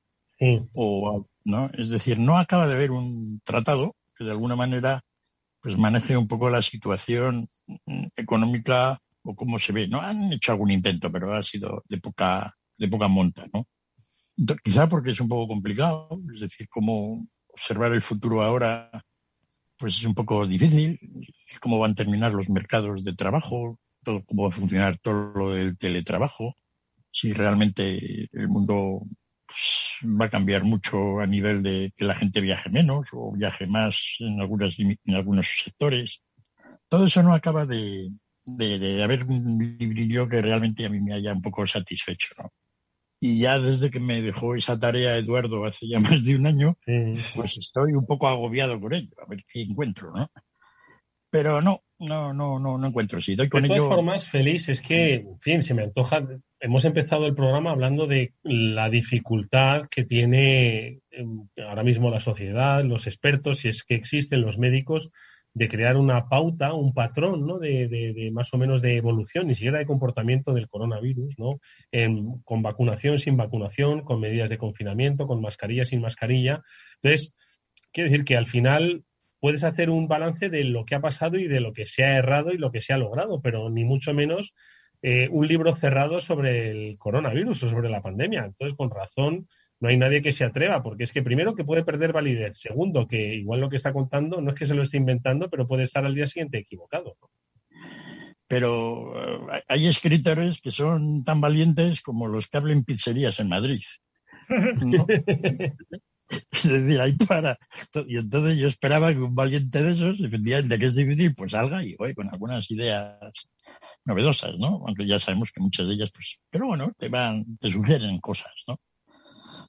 O, 0.74 1.28
¿no? 1.46 1.70
Es 1.74 1.90
decir, 1.90 2.18
no 2.18 2.38
acaba 2.38 2.68
de 2.68 2.74
haber 2.74 2.90
un 2.90 3.42
tratado 3.44 3.96
que 4.18 4.24
de 4.24 4.32
alguna 4.32 4.56
manera 4.56 5.04
pues 5.62 5.78
maneje 5.78 6.18
un 6.18 6.28
poco 6.28 6.50
la 6.50 6.62
situación 6.62 7.48
económica 8.18 9.00
o 9.24 9.36
cómo 9.36 9.60
se 9.60 9.74
ve. 9.74 9.88
No 9.88 10.02
han 10.02 10.34
hecho 10.34 10.52
algún 10.52 10.72
intento, 10.72 11.12
pero 11.12 11.34
ha 11.34 11.44
sido 11.44 11.84
de 11.88 12.00
poca, 12.00 12.54
de 12.78 12.88
poca 12.88 13.08
monta, 13.08 13.48
¿no? 13.54 13.68
quizá 14.64 14.90
porque 14.90 15.12
es 15.12 15.20
un 15.20 15.28
poco 15.28 15.48
complicado, 15.48 16.10
es 16.34 16.42
decir, 16.42 16.68
cómo 16.70 17.28
observar 17.48 17.94
el 17.94 18.02
futuro 18.02 18.42
ahora, 18.42 18.90
pues 19.78 19.98
es 19.98 20.06
un 20.06 20.14
poco 20.14 20.48
difícil, 20.48 21.00
cómo 21.60 21.80
van 21.80 21.92
a 21.92 21.96
terminar 21.96 22.34
los 22.34 22.50
mercados 22.50 23.04
de 23.04 23.14
trabajo, 23.14 23.80
todo, 24.04 24.24
cómo 24.26 24.44
va 24.44 24.50
a 24.50 24.54
funcionar 24.54 25.00
todo 25.00 25.32
lo 25.36 25.50
del 25.54 25.78
teletrabajo, 25.78 26.56
si 27.12 27.34
realmente 27.34 28.30
el 28.32 28.48
mundo 28.48 29.02
va 30.04 30.26
a 30.26 30.30
cambiar 30.30 30.64
mucho 30.64 31.20
a 31.20 31.28
nivel 31.28 31.64
de 31.64 31.94
que 31.96 32.06
la 32.06 32.16
gente 32.16 32.42
viaje 32.42 32.70
menos 32.70 33.08
o 33.14 33.34
viaje 33.34 33.68
más 33.68 34.02
en, 34.20 34.40
algunas, 34.40 34.78
en 34.80 35.16
algunos 35.16 35.48
sectores. 35.64 36.22
Todo 36.90 37.06
eso 37.06 37.24
no 37.24 37.34
acaba 37.34 37.66
de, 37.66 38.10
de, 38.46 39.04
haber 39.04 39.24
un 39.24 39.78
librillo 39.78 40.28
que 40.28 40.42
realmente 40.42 40.86
a 40.86 40.90
mí 40.90 41.00
me 41.00 41.14
haya 41.14 41.34
un 41.34 41.42
poco 41.42 41.66
satisfecho, 41.68 42.34
¿no? 42.38 42.52
Y 43.24 43.40
ya 43.40 43.60
desde 43.60 43.92
que 43.92 44.00
me 44.00 44.22
dejó 44.22 44.56
esa 44.56 44.80
tarea 44.80 45.16
Eduardo 45.16 45.64
hace 45.66 45.88
ya 45.88 46.00
más 46.00 46.24
de 46.24 46.36
un 46.36 46.48
año, 46.48 46.78
pues 47.36 47.58
estoy 47.58 47.94
un 47.94 48.06
poco 48.06 48.28
agobiado 48.28 48.80
por 48.80 48.94
ello, 48.94 49.14
a 49.24 49.30
ver 49.30 49.44
qué 49.48 49.62
encuentro, 49.62 50.12
¿no? 50.12 50.28
Pero 51.32 51.62
no, 51.62 51.82
no, 52.00 52.34
no, 52.34 52.60
no, 52.60 52.78
no 52.78 52.88
encuentro. 52.88 53.22
Si 53.22 53.36
doy 53.36 53.48
con 53.48 53.62
de 53.62 53.70
todas 53.70 53.84
ello... 53.84 53.90
formas, 53.90 54.30
feliz 54.30 54.68
es 54.68 54.82
que, 54.82 55.14
en 55.14 55.40
fin, 55.40 55.64
se 55.64 55.74
me 55.74 55.84
antoja. 55.84 56.28
Hemos 56.60 56.84
empezado 56.84 57.26
el 57.26 57.34
programa 57.34 57.72
hablando 57.72 58.06
de 58.06 58.34
la 58.44 58.90
dificultad 58.90 59.84
que 59.90 60.04
tiene 60.04 61.00
em, 61.10 61.48
ahora 61.66 61.84
mismo 61.84 62.12
la 62.12 62.20
sociedad, 62.20 62.84
los 62.84 63.08
expertos, 63.08 63.60
si 63.60 63.70
es 63.70 63.84
que 63.84 63.96
existen 63.96 64.42
los 64.42 64.60
médicos, 64.60 65.10
de 65.54 65.68
crear 65.68 65.98
una 65.98 66.28
pauta, 66.28 66.74
un 66.74 66.94
patrón, 66.94 67.46
¿no? 67.46 67.60
De, 67.60 67.88
de, 67.88 68.30
más 68.32 68.54
o 68.54 68.58
menos 68.58 68.82
de 68.82 68.98
evolución, 68.98 69.48
ni 69.48 69.56
siquiera 69.56 69.80
de 69.80 69.86
comportamiento 69.86 70.54
del 70.54 70.70
coronavirus, 70.70 71.38
¿no? 71.38 71.60
con 72.46 72.62
vacunación, 72.62 73.20
sin 73.20 73.36
vacunación, 73.36 74.02
con 74.02 74.22
medidas 74.22 74.50
de 74.50 74.58
confinamiento, 74.58 75.28
con 75.28 75.42
mascarilla, 75.42 75.84
sin 75.84 76.00
mascarilla. 76.00 76.62
Entonces, 77.02 77.34
quiero 77.92 78.10
decir 78.10 78.24
que 78.24 78.38
al 78.38 78.48
final 78.48 79.04
puedes 79.42 79.64
hacer 79.66 79.90
un 79.90 80.08
balance 80.08 80.50
de 80.50 80.64
lo 80.64 80.86
que 80.86 80.96
ha 80.96 81.02
pasado 81.02 81.38
y 81.38 81.48
de 81.48 81.60
lo 81.60 81.74
que 81.74 81.86
se 81.86 82.04
ha 82.04 82.18
errado 82.18 82.54
y 82.54 82.58
lo 82.58 82.72
que 82.72 82.80
se 82.80 82.94
ha 82.94 82.98
logrado, 82.98 83.42
pero 83.42 83.70
ni 83.70 83.84
mucho 83.84 84.14
menos 84.14 84.54
eh, 85.02 85.28
un 85.32 85.48
libro 85.48 85.74
cerrado 85.74 86.22
sobre 86.22 86.70
el 86.70 86.98
coronavirus 87.00 87.64
o 87.64 87.70
sobre 87.70 87.90
la 87.90 88.02
pandemia. 88.02 88.46
Entonces, 88.46 88.78
con 88.78 88.92
razón, 88.92 89.48
no 89.80 89.90
hay 89.90 89.98
nadie 89.98 90.22
que 90.22 90.32
se 90.32 90.46
atreva, 90.46 90.84
porque 90.84 91.04
es 91.06 91.12
que 91.12 91.24
primero 91.24 91.56
que 91.56 91.64
puede 91.64 91.84
perder 91.84 92.14
validez, 92.14 92.60
segundo 92.60 93.08
que 93.08 93.34
igual 93.34 93.62
lo 93.62 93.70
que 93.70 93.78
está 93.78 93.92
contando 93.92 94.40
no 94.40 94.52
es 94.52 94.56
que 94.56 94.68
se 94.68 94.76
lo 94.76 94.84
esté 94.84 94.98
inventando, 94.98 95.50
pero 95.50 95.68
puede 95.68 95.84
estar 95.84 96.06
al 96.06 96.14
día 96.14 96.28
siguiente 96.28 96.60
equivocado. 96.60 97.18
Pero 98.48 99.50
eh, 99.56 99.64
hay 99.68 99.88
escritores 99.88 100.62
que 100.62 100.70
son 100.70 101.24
tan 101.24 101.42
valientes 101.42 102.02
como 102.02 102.28
los 102.28 102.48
que 102.48 102.58
hablan 102.58 102.84
pizzerías 102.84 103.40
en 103.40 103.50
Madrid. 103.50 103.82
es 106.52 106.70
decir, 106.70 107.00
hay 107.00 107.14
para. 107.14 107.58
Y 108.08 108.18
entonces 108.18 108.58
yo 108.58 108.68
esperaba 108.68 109.12
que 109.14 109.20
un 109.20 109.36
valiente 109.36 109.84
de 109.84 109.92
esos, 109.92 110.20
efectivamente, 110.20 110.80
que 110.80 110.86
es 110.86 110.96
difícil, 110.96 111.36
pues 111.36 111.52
salga 111.52 111.84
y 111.84 111.96
voy 111.96 112.14
con 112.14 112.30
algunas 112.30 112.70
ideas 112.72 113.18
novedosas, 114.06 114.58
¿no? 114.58 114.84
Aunque 114.88 115.08
ya 115.08 115.20
sabemos 115.20 115.52
que 115.52 115.62
muchas 115.62 115.88
de 115.88 115.94
ellas, 115.94 116.12
pues, 116.14 116.40
pero 116.50 116.68
bueno, 116.68 116.92
te 116.98 117.10
van, 117.10 117.58
te 117.58 117.72
sugieren 117.72 118.20
cosas, 118.20 118.54
¿no? 118.68 118.80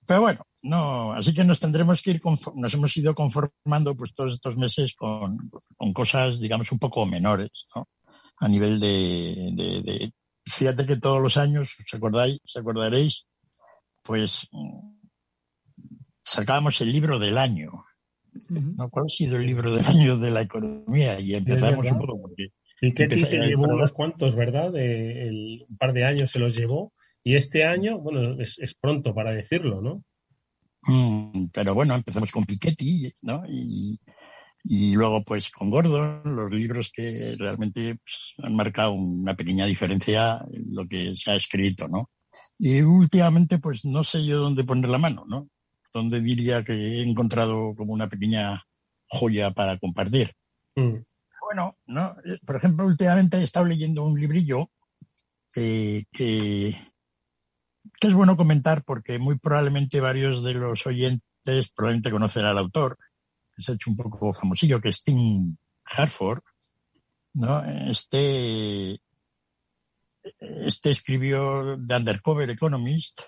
Pero 0.07 0.21
bueno, 0.21 0.47
no, 0.63 1.13
así 1.13 1.35
que 1.35 1.45
nos 1.45 1.61
tendremos 1.61 2.03
que 2.03 2.13
ir, 2.13 2.23
nos 2.55 2.75
hemos 2.75 2.97
ido 2.97 3.15
conformando 3.15 3.95
pues 3.95 4.15
todos 4.15 4.35
estos 4.35 4.57
meses 4.57 4.95
con, 4.95 5.51
con 5.77 5.93
cosas, 5.93 6.41
digamos, 6.41 6.73
un 6.73 6.79
poco 6.79 7.05
menores, 7.07 7.67
¿no? 7.75 7.89
A 8.39 8.49
nivel 8.49 8.81
de, 8.81 9.53
de, 9.55 9.83
de, 9.83 10.13
fíjate 10.45 10.87
que 10.87 10.97
todos 10.97 11.21
los 11.21 11.37
años, 11.37 11.69
os 11.79 11.95
acordáis, 11.95 12.41
os 12.45 12.57
acordaréis, 12.57 13.27
pues 14.03 14.49
sacábamos 16.25 16.81
el 16.81 16.93
libro 16.93 17.19
del 17.19 17.39
año. 17.39 17.85
¿no? 18.49 18.89
¿Cuál 18.91 19.07
ha 19.07 19.09
sido 19.09 19.37
el 19.37 19.47
libro 19.47 19.75
del 19.75 19.85
año 19.85 20.17
de 20.17 20.31
la 20.31 20.43
economía? 20.43 21.21
Y 21.21 21.35
empezamos 21.35 21.91
un 21.91 21.99
poco 21.99 22.21
porque 22.21 22.49
que 22.91 23.25
se 23.25 23.39
llevó 23.39 23.65
unos 23.65 23.93
cuantos, 23.93 24.35
¿verdad? 24.35 24.73
De, 24.73 25.29
el, 25.29 25.65
un 25.69 25.77
par 25.77 25.93
de 25.93 26.05
años 26.05 26.31
se 26.31 26.41
los 26.41 26.57
llevó. 26.57 26.93
Y 27.25 27.37
este 27.37 27.65
año, 27.65 27.99
bueno, 27.99 28.41
es, 28.41 28.59
es 28.59 28.75
pronto 28.75 29.15
para 29.15 29.33
decirlo, 29.33 29.81
¿no? 29.81 30.03
Mm, 30.89 31.47
pero 31.53 31.75
bueno, 31.75 31.95
empezamos 31.95 32.33
con 32.33 32.45
Piketty, 32.45 33.13
¿no? 33.23 33.45
Y, 33.49 34.01
y 34.65 34.95
luego, 34.95 35.23
pues, 35.23 35.51
con 35.51 35.71
Gordon, 35.71 36.23
los 36.25 36.53
libros 36.53 36.91
que 36.93 37.37
realmente 37.39 37.97
pues, 37.97 38.35
han 38.39 38.57
marcado 38.57 38.93
una 38.93 39.35
pequeña 39.35 39.67
diferencia 39.67 40.45
en 40.53 40.75
lo 40.75 40.89
que 40.89 41.17
se 41.17 41.31
ha 41.31 41.35
escrito, 41.37 41.87
¿no? 41.87 42.11
Y 42.59 42.83
últimamente, 42.83 43.59
pues, 43.59 43.85
no 43.85 44.03
sé 44.03 44.25
yo 44.25 44.39
dónde 44.39 44.65
poner 44.65 44.91
la 44.91 44.99
mano, 44.99 45.25
¿no? 45.29 45.49
Donde 45.93 46.21
diría 46.21 46.65
que 46.65 46.73
he 46.73 47.03
encontrado 47.03 47.75
como 47.75 47.93
una 47.93 48.09
pequeña 48.09 48.65
joya 49.09 49.51
para 49.51 49.79
compartir. 49.79 50.35
Mm 50.75 51.01
bueno, 51.53 51.77
¿no? 51.87 52.17
Por 52.47 52.57
ejemplo, 52.57 52.87
últimamente 52.87 53.37
he 53.37 53.43
estado 53.43 53.67
leyendo 53.67 54.05
un 54.05 54.19
librillo 54.19 54.71
eh, 55.55 56.05
que, 56.11 56.75
que 58.01 58.09
es 58.09 58.15
bueno 58.15 58.37
comentar 58.37 58.85
porque 58.85 59.19
muy 59.19 59.39
probablemente 59.39 60.01
varios 60.01 60.43
de 60.43 60.55
los 60.55 60.87
oyentes 60.87 61.71
probablemente 61.75 62.11
conocen 62.11 62.47
al 62.47 62.57
autor, 62.57 62.97
que 63.55 63.63
se 63.63 63.73
ha 63.73 63.75
hecho 63.75 63.91
un 63.91 63.97
poco 63.97 64.33
famosillo, 64.33 64.81
que 64.81 64.89
es 64.89 65.03
Tim 65.03 65.57
Harford, 65.85 66.43
¿no? 67.35 67.63
Este, 67.91 69.01
este 70.41 70.91
escribió 70.91 71.77
The 71.87 71.97
Undercover 71.97 72.49
Economist, 72.49 73.21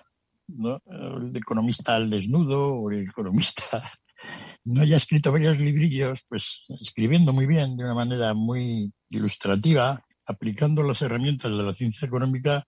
¿no? 0.47 0.81
El 0.85 1.35
economista 1.35 1.95
al 1.95 2.09
desnudo 2.09 2.75
o 2.75 2.91
el 2.91 3.03
economista 3.07 3.81
no 4.65 4.81
haya 4.81 4.97
escrito 4.97 5.31
varios 5.31 5.59
librillos, 5.59 6.19
pues 6.27 6.63
escribiendo 6.81 7.33
muy 7.33 7.45
bien, 7.45 7.77
de 7.77 7.83
una 7.83 7.93
manera 7.93 8.33
muy 8.33 8.91
ilustrativa, 9.09 10.03
aplicando 10.25 10.83
las 10.83 11.01
herramientas 11.01 11.51
de 11.51 11.63
la 11.63 11.73
ciencia 11.73 12.07
económica 12.07 12.65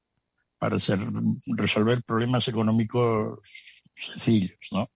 para 0.59 0.77
resolver 0.77 2.03
problemas 2.03 2.47
económicos 2.47 3.39
sencillos, 4.11 4.57
¿no? 4.71 4.87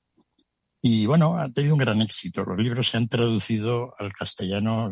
Y 0.81 1.05
bueno, 1.05 1.37
ha 1.37 1.49
tenido 1.49 1.75
un 1.75 1.79
gran 1.79 2.01
éxito. 2.01 2.43
Los 2.43 2.57
libros 2.57 2.87
se 2.87 2.97
han 2.97 3.07
traducido 3.07 3.93
al 3.99 4.11
castellano 4.13 4.91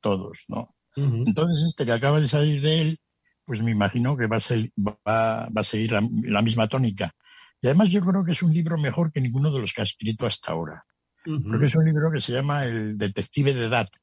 todos, 0.00 0.38
¿no? 0.48 0.74
Entonces, 0.96 1.64
este 1.66 1.86
que 1.86 1.92
acaba 1.92 2.20
de 2.20 2.28
salir 2.28 2.60
de 2.60 2.80
él, 2.80 3.00
pues 3.44 3.62
me 3.62 3.70
imagino 3.70 4.16
que 4.16 4.26
va 4.26 4.36
a, 4.36 4.40
ser, 4.40 4.70
va, 4.76 5.44
a 5.44 5.64
seguir 5.64 5.92
la 5.92 6.42
misma 6.42 6.68
tónica. 6.68 7.14
Y 7.60 7.66
además 7.66 7.90
yo 7.90 8.00
creo 8.00 8.24
que 8.24 8.32
es 8.32 8.42
un 8.42 8.52
libro 8.52 8.78
mejor 8.78 9.12
que 9.12 9.20
ninguno 9.20 9.52
de 9.52 9.60
los 9.60 9.72
que 9.72 9.82
ha 9.82 9.84
escrito 9.84 10.26
hasta 10.26 10.52
ahora 10.52 10.84
porque 11.24 11.66
es 11.66 11.76
un 11.76 11.84
libro 11.84 12.10
que 12.10 12.20
se 12.20 12.32
llama 12.32 12.64
El 12.64 12.96
Detective 12.96 13.54
de 13.54 13.68
Datos, 13.68 14.00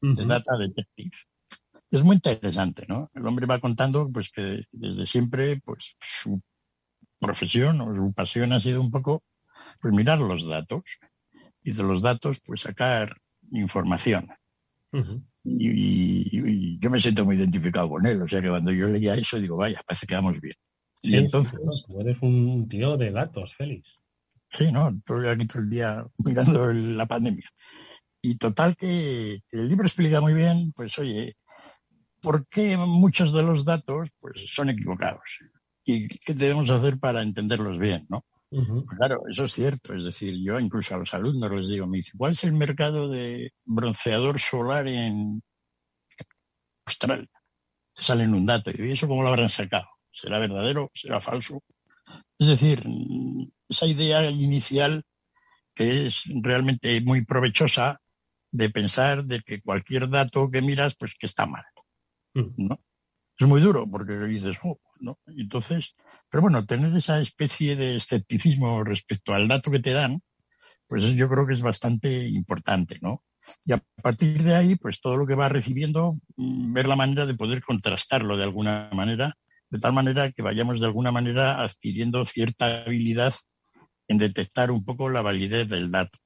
de 0.00 0.24
Data 0.24 0.56
Detective. 0.58 1.16
Es 1.90 2.02
muy 2.02 2.16
interesante, 2.16 2.84
¿no? 2.88 3.10
El 3.14 3.26
hombre 3.26 3.46
va 3.46 3.60
contando 3.60 4.10
pues 4.12 4.30
que 4.30 4.64
desde 4.72 5.06
siempre 5.06 5.60
pues 5.64 5.96
su 6.00 6.40
profesión 7.18 7.80
o 7.80 7.94
su 7.94 8.12
pasión 8.12 8.52
ha 8.52 8.60
sido 8.60 8.80
un 8.80 8.90
poco 8.90 9.22
pues 9.80 9.94
mirar 9.94 10.18
los 10.18 10.46
datos 10.46 10.82
y 11.62 11.72
de 11.72 11.82
los 11.82 12.02
datos 12.02 12.40
pues 12.44 12.62
sacar 12.62 13.16
información. 13.52 14.28
y, 15.44 16.78
yo 16.80 16.90
me 16.90 16.98
siento 16.98 17.24
muy 17.24 17.36
identificado 17.36 17.88
con 17.88 18.06
él, 18.06 18.20
o 18.22 18.28
sea 18.28 18.42
que 18.42 18.48
cuando 18.48 18.72
yo 18.72 18.88
leía 18.88 19.14
eso 19.14 19.38
digo, 19.38 19.56
vaya, 19.56 19.80
parece 19.86 20.06
que 20.06 20.14
vamos 20.14 20.40
bien. 20.40 20.56
Y 21.02 21.16
entonces... 21.16 21.84
Tú 21.86 22.00
eres 22.00 22.18
un 22.22 22.68
tío 22.68 22.96
de 22.96 23.10
datos, 23.10 23.54
Félix. 23.54 23.98
Sí, 24.50 24.72
no, 24.72 24.88
estoy 24.88 25.28
aquí 25.28 25.46
todo 25.46 25.62
el 25.62 25.70
día 25.70 26.06
mirando 26.24 26.72
la 26.72 27.06
pandemia. 27.06 27.48
Y 28.22 28.36
total 28.36 28.76
que 28.76 29.40
el 29.52 29.68
libro 29.68 29.84
explica 29.84 30.20
muy 30.20 30.34
bien, 30.34 30.72
pues 30.72 30.98
oye, 30.98 31.36
por 32.20 32.46
qué 32.48 32.76
muchos 32.76 33.32
de 33.32 33.42
los 33.42 33.64
datos 33.64 34.08
pues, 34.18 34.44
son 34.46 34.70
equivocados 34.70 35.38
y 35.84 36.08
qué 36.08 36.34
debemos 36.34 36.68
hacer 36.70 36.98
para 36.98 37.22
entenderlos 37.22 37.78
bien, 37.78 38.06
¿no? 38.08 38.24
Pues 38.50 38.66
claro, 38.98 39.22
eso 39.30 39.44
es 39.44 39.52
cierto. 39.52 39.94
Es 39.94 40.04
decir, 40.04 40.34
yo 40.42 40.58
incluso 40.58 40.94
a 40.94 40.98
los 40.98 41.12
alumnos 41.12 41.50
les 41.52 41.68
digo, 41.68 41.86
me 41.86 41.98
dice, 41.98 42.12
¿cuál 42.16 42.32
es 42.32 42.44
el 42.44 42.54
mercado 42.54 43.08
de 43.08 43.52
bronceador 43.64 44.40
solar 44.40 44.86
en 44.88 45.42
Australia? 46.86 47.28
Te 47.94 48.02
salen 48.02 48.34
un 48.34 48.46
dato 48.46 48.70
y 48.70 48.90
eso 48.90 49.06
cómo 49.06 49.22
lo 49.22 49.28
habrán 49.28 49.48
sacado. 49.48 49.86
¿Será 50.20 50.40
verdadero? 50.40 50.90
¿Será 50.94 51.20
falso? 51.20 51.62
Es 52.38 52.48
decir, 52.48 52.82
esa 53.68 53.86
idea 53.86 54.28
inicial 54.30 55.04
que 55.74 56.08
es 56.08 56.24
realmente 56.42 57.00
muy 57.02 57.24
provechosa 57.24 58.00
de 58.50 58.70
pensar 58.70 59.24
de 59.24 59.40
que 59.40 59.60
cualquier 59.60 60.08
dato 60.08 60.50
que 60.50 60.60
miras, 60.60 60.96
pues 60.98 61.12
que 61.18 61.26
está 61.26 61.46
mal. 61.46 61.64
Mm. 62.34 62.68
¿no? 62.68 62.80
Es 63.38 63.46
muy 63.46 63.60
duro 63.60 63.88
porque 63.88 64.14
dices, 64.26 64.58
oh, 64.64 64.80
¿no? 65.00 65.18
Entonces, 65.26 65.94
pero 66.28 66.42
bueno, 66.42 66.66
tener 66.66 66.94
esa 66.96 67.20
especie 67.20 67.76
de 67.76 67.96
escepticismo 67.96 68.82
respecto 68.82 69.34
al 69.34 69.46
dato 69.46 69.70
que 69.70 69.78
te 69.78 69.92
dan, 69.92 70.20
pues 70.88 71.04
yo 71.14 71.28
creo 71.28 71.46
que 71.46 71.54
es 71.54 71.62
bastante 71.62 72.26
importante, 72.28 72.98
¿no? 73.00 73.22
Y 73.64 73.72
a 73.72 73.82
partir 74.02 74.42
de 74.42 74.56
ahí, 74.56 74.74
pues 74.74 75.00
todo 75.00 75.16
lo 75.16 75.26
que 75.26 75.36
va 75.36 75.48
recibiendo, 75.48 76.18
mm, 76.36 76.72
ver 76.72 76.88
la 76.88 76.96
manera 76.96 77.24
de 77.24 77.34
poder 77.34 77.62
contrastarlo 77.62 78.36
de 78.36 78.42
alguna 78.42 78.90
manera, 78.92 79.36
de 79.70 79.78
tal 79.78 79.92
manera 79.92 80.30
que 80.32 80.42
vayamos 80.42 80.80
de 80.80 80.86
alguna 80.86 81.12
manera 81.12 81.60
adquiriendo 81.62 82.24
cierta 82.24 82.84
habilidad 82.84 83.34
en 84.08 84.18
detectar 84.18 84.70
un 84.70 84.84
poco 84.84 85.10
la 85.10 85.22
validez 85.22 85.68
del 85.68 85.90
dato. 85.90 86.18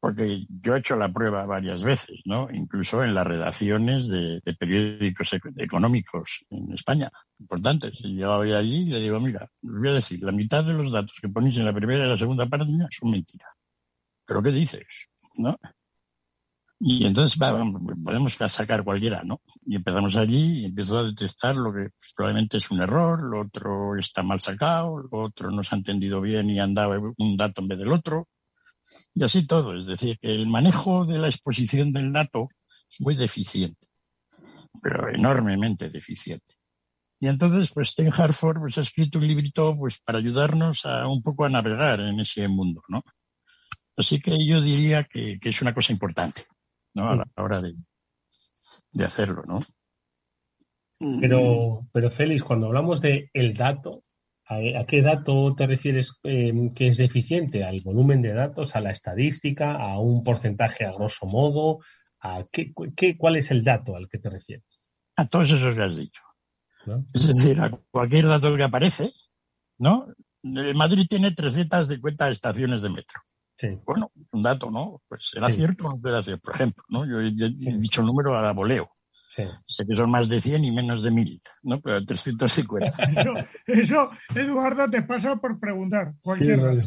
Porque 0.00 0.44
yo 0.48 0.76
he 0.76 0.80
hecho 0.80 0.96
la 0.96 1.10
prueba 1.10 1.46
varias 1.46 1.82
veces, 1.82 2.20
¿no? 2.26 2.48
Incluso 2.52 3.02
en 3.02 3.14
las 3.14 3.26
redacciones 3.26 4.06
de, 4.06 4.40
periódicos 4.58 5.30
económicos 5.56 6.44
en 6.50 6.72
España, 6.74 7.10
importantes. 7.38 7.92
Voy 8.02 8.52
allí 8.52 8.82
y 8.82 8.90
le 8.90 9.00
digo, 9.00 9.18
mira, 9.18 9.50
os 9.62 9.78
voy 9.78 9.88
a 9.88 9.94
decir, 9.94 10.22
la 10.22 10.32
mitad 10.32 10.62
de 10.62 10.74
los 10.74 10.92
datos 10.92 11.16
que 11.20 11.28
ponéis 11.28 11.56
en 11.56 11.64
la 11.64 11.72
primera 11.72 12.04
y 12.04 12.08
la 12.08 12.18
segunda 12.18 12.46
página 12.46 12.86
son 12.90 13.12
mentiras. 13.12 13.48
¿Pero 14.26 14.42
qué 14.42 14.50
dices? 14.50 15.08
¿No? 15.38 15.56
Y 16.86 17.06
entonces 17.06 17.38
podemos 17.38 18.34
sacar 18.34 18.84
cualquiera, 18.84 19.22
¿no? 19.24 19.40
Y 19.64 19.76
empezamos 19.76 20.16
allí 20.16 20.60
y 20.60 20.64
empiezo 20.66 20.98
a 20.98 21.04
detectar 21.04 21.56
lo 21.56 21.72
que 21.72 21.88
probablemente 22.14 22.58
es 22.58 22.70
un 22.70 22.82
error, 22.82 23.22
lo 23.22 23.40
otro 23.40 23.96
está 23.96 24.22
mal 24.22 24.42
sacado, 24.42 24.98
lo 24.98 25.08
otro 25.18 25.50
no 25.50 25.64
se 25.64 25.74
ha 25.74 25.78
entendido 25.78 26.20
bien 26.20 26.50
y 26.50 26.60
han 26.60 26.74
dado 26.74 27.14
un 27.16 27.36
dato 27.38 27.62
en 27.62 27.68
vez 27.68 27.78
del 27.78 27.90
otro. 27.90 28.28
Y 29.14 29.24
así 29.24 29.46
todo. 29.46 29.78
Es 29.78 29.86
decir, 29.86 30.18
que 30.20 30.34
el 30.34 30.46
manejo 30.46 31.06
de 31.06 31.18
la 31.18 31.28
exposición 31.28 31.90
del 31.90 32.12
dato 32.12 32.48
es 32.90 33.00
muy 33.00 33.14
deficiente, 33.14 33.88
pero 34.82 35.08
enormemente 35.08 35.88
deficiente. 35.88 36.52
Y 37.18 37.28
entonces, 37.28 37.70
pues 37.72 37.94
Ten 37.94 38.12
Harford 38.14 38.58
pues, 38.58 38.76
ha 38.76 38.82
escrito 38.82 39.18
un 39.20 39.26
librito 39.26 39.74
pues, 39.74 40.00
para 40.00 40.18
ayudarnos 40.18 40.84
a 40.84 41.06
un 41.06 41.22
poco 41.22 41.46
a 41.46 41.48
navegar 41.48 42.00
en 42.00 42.20
ese 42.20 42.46
mundo, 42.46 42.82
¿no? 42.90 43.02
Así 43.96 44.20
que 44.20 44.36
yo 44.46 44.60
diría 44.60 45.04
que 45.04 45.38
es 45.40 45.62
una 45.62 45.72
cosa 45.72 45.90
importante. 45.90 46.44
¿No? 46.94 47.08
A 47.08 47.16
la 47.16 47.26
hora 47.36 47.60
de, 47.60 47.74
de 48.92 49.04
hacerlo, 49.04 49.42
¿no? 49.46 49.60
Pero, 51.20 51.86
pero 51.92 52.10
Félix, 52.10 52.42
cuando 52.42 52.66
hablamos 52.66 53.00
de 53.00 53.30
el 53.32 53.54
dato, 53.54 54.00
¿a, 54.46 54.84
qué 54.86 55.02
dato 55.02 55.54
te 55.56 55.66
refieres 55.66 56.12
em, 56.22 56.72
que 56.72 56.88
es 56.88 56.96
deficiente? 56.96 57.64
¿Al 57.64 57.80
volumen 57.82 58.22
de 58.22 58.32
datos, 58.32 58.74
a 58.76 58.80
la 58.80 58.90
estadística, 58.90 59.74
a 59.74 59.98
un 59.98 60.22
porcentaje 60.22 60.84
a 60.84 60.92
grosso 60.92 61.26
modo? 61.26 61.80
¿A 62.20 62.42
qué, 62.50 62.72
qué, 62.96 63.18
¿Cuál 63.18 63.36
es 63.36 63.50
el 63.50 63.64
dato 63.64 63.96
al 63.96 64.08
que 64.08 64.18
te 64.18 64.30
refieres? 64.30 64.64
A 65.16 65.26
todos 65.26 65.52
esos 65.52 65.74
que 65.74 65.82
has 65.82 65.96
dicho. 65.96 66.22
Es 67.12 67.26
decir, 67.26 67.60
a 67.60 67.70
cualquier 67.90 68.26
dato 68.26 68.54
que 68.56 68.62
aparece, 68.62 69.12
¿no? 69.78 70.06
Madrid 70.42 71.06
tiene 71.08 71.30
350 71.30 72.30
estaciones 72.30 72.82
de 72.82 72.90
metro. 72.90 73.20
Bueno, 73.86 74.10
un 74.32 74.42
dato, 74.42 74.70
¿no? 74.70 75.00
Pues 75.08 75.28
será 75.28 75.50
cierto 75.50 75.86
o 75.86 75.90
no 75.90 76.00
puede 76.00 76.22
ser. 76.22 76.40
Por 76.40 76.54
ejemplo, 76.54 76.84
¿no? 76.88 77.06
Yo 77.06 77.20
he, 77.20 77.30
dicho 77.30 78.00
un 78.00 78.08
número 78.08 78.36
a 78.36 78.42
la 78.42 78.52
voleo. 78.52 78.90
Sé 79.66 79.84
que 79.86 79.96
son 79.96 80.10
más 80.10 80.28
de 80.28 80.40
100 80.40 80.64
y 80.64 80.70
menos 80.70 81.02
de 81.02 81.10
1000, 81.10 81.40
¿no? 81.62 81.80
Pero 81.80 82.04
350. 82.04 82.86
Eso, 83.10 83.34
eso 83.66 84.10
Eduardo, 84.34 84.88
te 84.88 85.02
pasa 85.02 85.36
por 85.36 85.58
preguntar. 85.58 86.14
Cualquier 86.22 86.82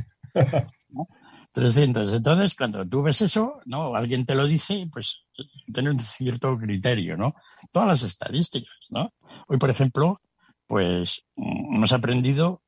300. 1.52 2.14
Entonces, 2.16 2.56
cuando 2.56 2.88
tú 2.88 3.02
ves 3.02 3.22
eso, 3.22 3.60
¿no? 3.66 3.96
Alguien 3.96 4.26
te 4.26 4.36
lo 4.36 4.46
dice, 4.46 4.88
pues 4.92 5.26
tiene 5.74 5.90
un 5.90 6.00
cierto 6.00 6.58
criterio, 6.58 7.18
¿no? 7.18 7.34
Todas 7.72 7.88
las 7.90 8.04
estadísticas, 8.04 8.78
¿no? 8.92 9.14
Hoy, 9.48 9.58
por 9.58 9.70
ejemplo, 9.70 10.22
pues 10.68 11.24
mm, 11.36 11.76
hemos 11.76 11.92
aprendido 11.92 12.62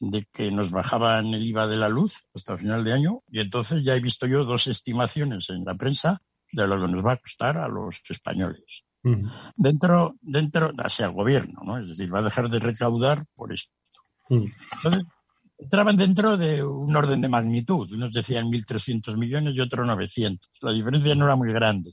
de 0.00 0.26
que 0.32 0.50
nos 0.50 0.70
bajaban 0.70 1.26
el 1.26 1.46
IVA 1.46 1.66
de 1.66 1.76
la 1.76 1.88
luz 1.88 2.24
hasta 2.34 2.58
final 2.58 2.84
de 2.84 2.92
año 2.92 3.22
y 3.30 3.40
entonces 3.40 3.82
ya 3.84 3.94
he 3.94 4.00
visto 4.00 4.26
yo 4.26 4.44
dos 4.44 4.66
estimaciones 4.66 5.50
en 5.50 5.64
la 5.64 5.74
prensa 5.74 6.20
de 6.52 6.66
lo 6.66 6.80
que 6.80 6.92
nos 6.92 7.04
va 7.04 7.12
a 7.12 7.16
costar 7.16 7.58
a 7.58 7.68
los 7.68 8.00
españoles. 8.08 8.84
Dentro, 9.56 10.16
dentro, 10.20 10.72
hacia 10.78 11.06
el 11.06 11.12
gobierno, 11.12 11.60
¿no? 11.64 11.78
Es 11.78 11.88
decir, 11.88 12.12
va 12.12 12.18
a 12.18 12.24
dejar 12.24 12.48
de 12.48 12.58
recaudar 12.58 13.24
por 13.36 13.52
esto. 13.52 13.72
Entonces, 14.28 15.04
entraban 15.58 15.96
dentro 15.96 16.36
de 16.36 16.64
un 16.64 16.94
orden 16.94 17.20
de 17.20 17.28
magnitud. 17.28 17.92
Unos 17.92 18.12
decían 18.12 18.46
1.300 18.46 19.16
millones 19.16 19.54
y 19.54 19.60
otros 19.60 19.86
900. 19.86 20.50
La 20.60 20.72
diferencia 20.72 21.14
no 21.14 21.26
era 21.26 21.36
muy 21.36 21.52
grande. 21.52 21.92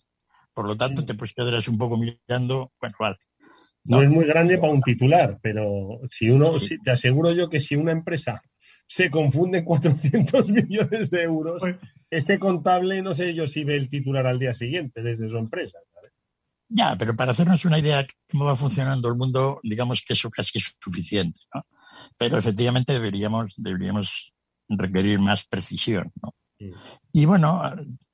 Por 0.53 0.65
lo 0.65 0.75
tanto, 0.75 1.05
te 1.05 1.13
puedes 1.13 1.33
quedar 1.33 1.53
un 1.67 1.77
poco 1.77 1.97
mirando, 1.97 2.71
bueno, 2.79 2.95
vale, 2.99 3.17
no, 3.85 4.01
es 4.01 4.09
muy 4.09 4.25
grande 4.25 4.57
para 4.57 4.73
un 4.73 4.81
titular, 4.81 5.39
pero 5.41 5.99
si 6.09 6.29
uno, 6.29 6.53
te 6.83 6.91
aseguro 6.91 7.33
yo 7.33 7.49
que 7.49 7.59
si 7.59 7.75
una 7.75 7.91
empresa 7.91 8.41
se 8.87 9.09
confunde 9.09 9.59
en 9.59 9.65
400 9.65 10.49
millones 10.49 11.09
de 11.09 11.23
euros, 11.23 11.59
pues 11.59 11.77
ese 12.09 12.39
contable 12.39 13.01
no 13.01 13.13
sé 13.13 13.33
yo 13.33 13.47
si 13.47 13.63
ve 13.63 13.75
el 13.75 13.89
titular 13.89 14.27
al 14.27 14.39
día 14.39 14.53
siguiente 14.53 15.01
desde 15.01 15.29
su 15.29 15.37
empresa. 15.37 15.79
Ya, 16.69 16.95
pero 16.97 17.15
para 17.15 17.31
hacernos 17.31 17.65
una 17.65 17.79
idea 17.79 17.97
de 17.97 18.07
cómo 18.31 18.45
va 18.45 18.55
funcionando 18.55 19.07
el 19.07 19.15
mundo, 19.15 19.59
digamos 19.63 20.01
que 20.01 20.13
eso 20.13 20.29
casi 20.29 20.57
es 20.57 20.75
suficiente, 20.81 21.39
¿no? 21.53 21.65
Pero 22.17 22.37
efectivamente 22.37 22.93
deberíamos, 22.93 23.53
deberíamos 23.57 24.33
requerir 24.69 25.19
más 25.19 25.45
precisión, 25.45 26.11
¿no? 26.21 26.33
Y 27.11 27.25
bueno, 27.25 27.61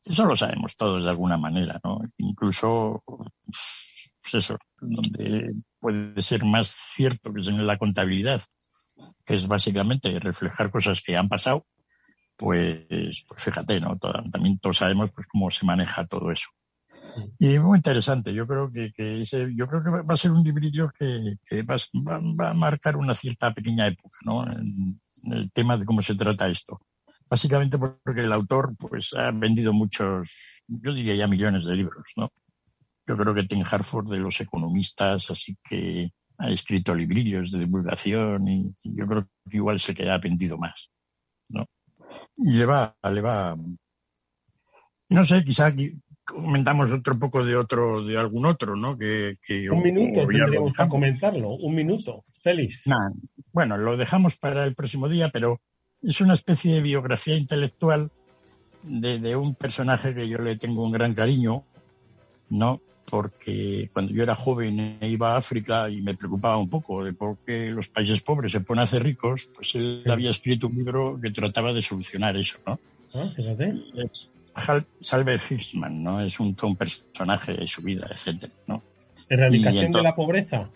eso 0.04 0.26
lo 0.26 0.36
sabemos 0.36 0.76
todos 0.76 1.04
de 1.04 1.10
alguna 1.10 1.38
manera, 1.38 1.80
¿no? 1.84 2.02
Incluso 2.18 3.04
pues 4.32 4.46
eso, 4.46 4.58
donde 4.80 5.54
puede 5.80 6.22
ser 6.22 6.44
más 6.44 6.76
cierto 6.96 7.34
que 7.34 7.42
en 7.42 7.66
la 7.66 7.78
contabilidad, 7.78 8.42
que 9.26 9.36
es 9.36 9.48
básicamente 9.48 10.20
reflejar 10.20 10.72
cosas 10.72 11.02
que 11.02 11.16
han 11.16 11.30
pasado, 11.30 11.66
pues, 12.38 13.26
pues 13.28 13.44
fíjate, 13.44 13.82
¿no? 13.82 13.98
también 13.98 14.60
todos 14.60 14.78
sabemos 14.78 15.12
pues, 15.14 15.28
cómo 15.28 15.52
se 15.52 15.66
maneja 15.66 16.06
todo 16.06 16.32
eso. 16.32 16.50
Y 17.38 17.60
muy 17.60 17.78
interesante. 17.78 18.34
Yo 18.34 18.48
creo 18.48 18.72
que, 18.72 18.94
ese, 18.98 19.54
yo 19.56 19.68
creo 19.68 19.84
que 19.84 19.90
va 19.90 20.14
a 20.14 20.18
ser 20.18 20.32
un 20.32 20.44
librillo 20.44 20.90
que, 20.98 21.38
va, 21.64 21.76
a 22.16 22.54
marcar 22.54 22.96
una 22.96 23.14
cierta 23.14 23.54
pequeña 23.54 23.88
época, 23.88 24.18
¿no? 24.24 24.46
En, 24.50 25.00
el 25.34 25.52
tema 25.52 25.78
de 25.78 25.84
cómo 25.84 26.02
se 26.02 26.16
trata 26.16 26.48
esto. 26.48 26.80
Básicamente 27.30 27.78
porque 27.78 28.22
el 28.22 28.32
autor, 28.32 28.76
pues, 28.78 29.14
ha 29.14 29.32
vendido 29.32 29.74
muchos, 29.74 30.34
yo 30.68 30.94
diría 30.94 31.16
ya 31.16 31.28
millones 31.28 31.66
de 31.66 31.76
libros, 31.76 32.06
¿no? 32.16 32.30
Yo 33.10 33.18
creo 33.18 33.34
que 33.34 33.44
Tim 33.44 33.66
Harford 33.68 34.08
de 34.08 34.18
los 34.18 34.40
economistas, 34.40 35.32
así 35.32 35.58
que 35.68 36.12
ha 36.38 36.48
escrito 36.50 36.94
librillos 36.94 37.52
de 37.52 37.58
divulgación 37.58 38.48
y, 38.48 38.72
yo 38.84 39.08
creo 39.08 39.28
que 39.50 39.58
igual 39.58 39.80
se 39.80 39.96
queda 39.96 40.20
vendido 40.20 40.60
más, 40.60 40.92
¿no? 41.48 41.66
Y 42.38 42.54
le 42.54 42.68
va, 42.68 42.96
le 43.12 43.22
va. 43.22 43.58
No 45.10 45.26
sé, 45.26 45.44
quizá 45.44 45.74
comentamos 46.24 46.92
otro 46.92 47.18
poco 47.18 47.44
de 47.44 47.58
otro, 47.58 48.06
de 48.06 48.16
algún 48.16 48.46
otro, 48.46 48.76
¿no? 48.76 48.96
Que, 48.96 49.34
un 49.72 49.82
minuto 49.82 50.28
tendríamos 50.28 50.74
que 50.74 50.88
comentarlo, 50.88 51.50
un 51.50 51.74
minuto, 51.74 52.24
Félix. 52.44 52.84
bueno, 53.54 53.76
lo 53.76 53.98
dejamos 53.98 54.38
para 54.38 54.66
el 54.66 54.76
próximo 54.76 55.10
día, 55.10 55.30
pero 55.30 55.60
es 56.04 56.22
una 56.22 56.36
especie 56.36 56.76
de 56.76 56.84
biografía 56.84 57.36
intelectual 57.36 58.12
de, 58.84 59.18
de 59.18 59.36
un 59.36 59.56
personaje 59.56 60.14
que 60.14 60.30
yo 60.30 60.38
le 60.38 60.58
tengo 60.58 60.86
un 60.86 60.92
gran 60.92 61.16
cariño, 61.16 61.66
¿no? 62.52 62.80
Porque 63.10 63.90
cuando 63.94 64.14
yo 64.14 64.24
era 64.24 64.36
joven 64.36 64.98
e 65.02 65.08
iba 65.08 65.34
a 65.34 65.38
África 65.38 65.90
y 65.90 66.02
me 66.02 66.16
preocupaba 66.16 66.58
un 66.58 66.70
poco 66.70 67.04
de 67.04 67.14
por 67.14 67.38
qué 67.46 67.72
los 67.72 67.88
países 67.88 68.22
pobres 68.22 68.52
se 68.52 68.62
ponen 68.62 68.82
a 68.82 68.84
hacer 68.84 69.04
ricos, 69.04 69.50
pues 69.54 69.76
él 69.76 70.04
había 70.08 70.30
escrito 70.30 70.68
un 70.68 70.76
libro 70.76 71.20
que 71.22 71.32
trataba 71.32 71.74
de 71.74 71.82
solucionar 71.82 72.38
eso, 72.38 72.58
¿no? 72.66 72.80
Ah, 73.14 73.32
fíjate. 73.36 73.76
Salver 75.02 75.42
Hirschman, 75.50 76.04
¿no? 76.04 76.22
Es 76.22 76.40
un, 76.40 76.56
personaje 76.56 77.54
de 77.54 77.68
su 77.68 77.82
vida, 77.82 78.08
etcétera, 78.12 78.54
¿no? 78.68 78.82
¿Erradicación 79.30 79.92
de 79.92 80.04
la 80.04 80.16
pobreza? 80.16 80.70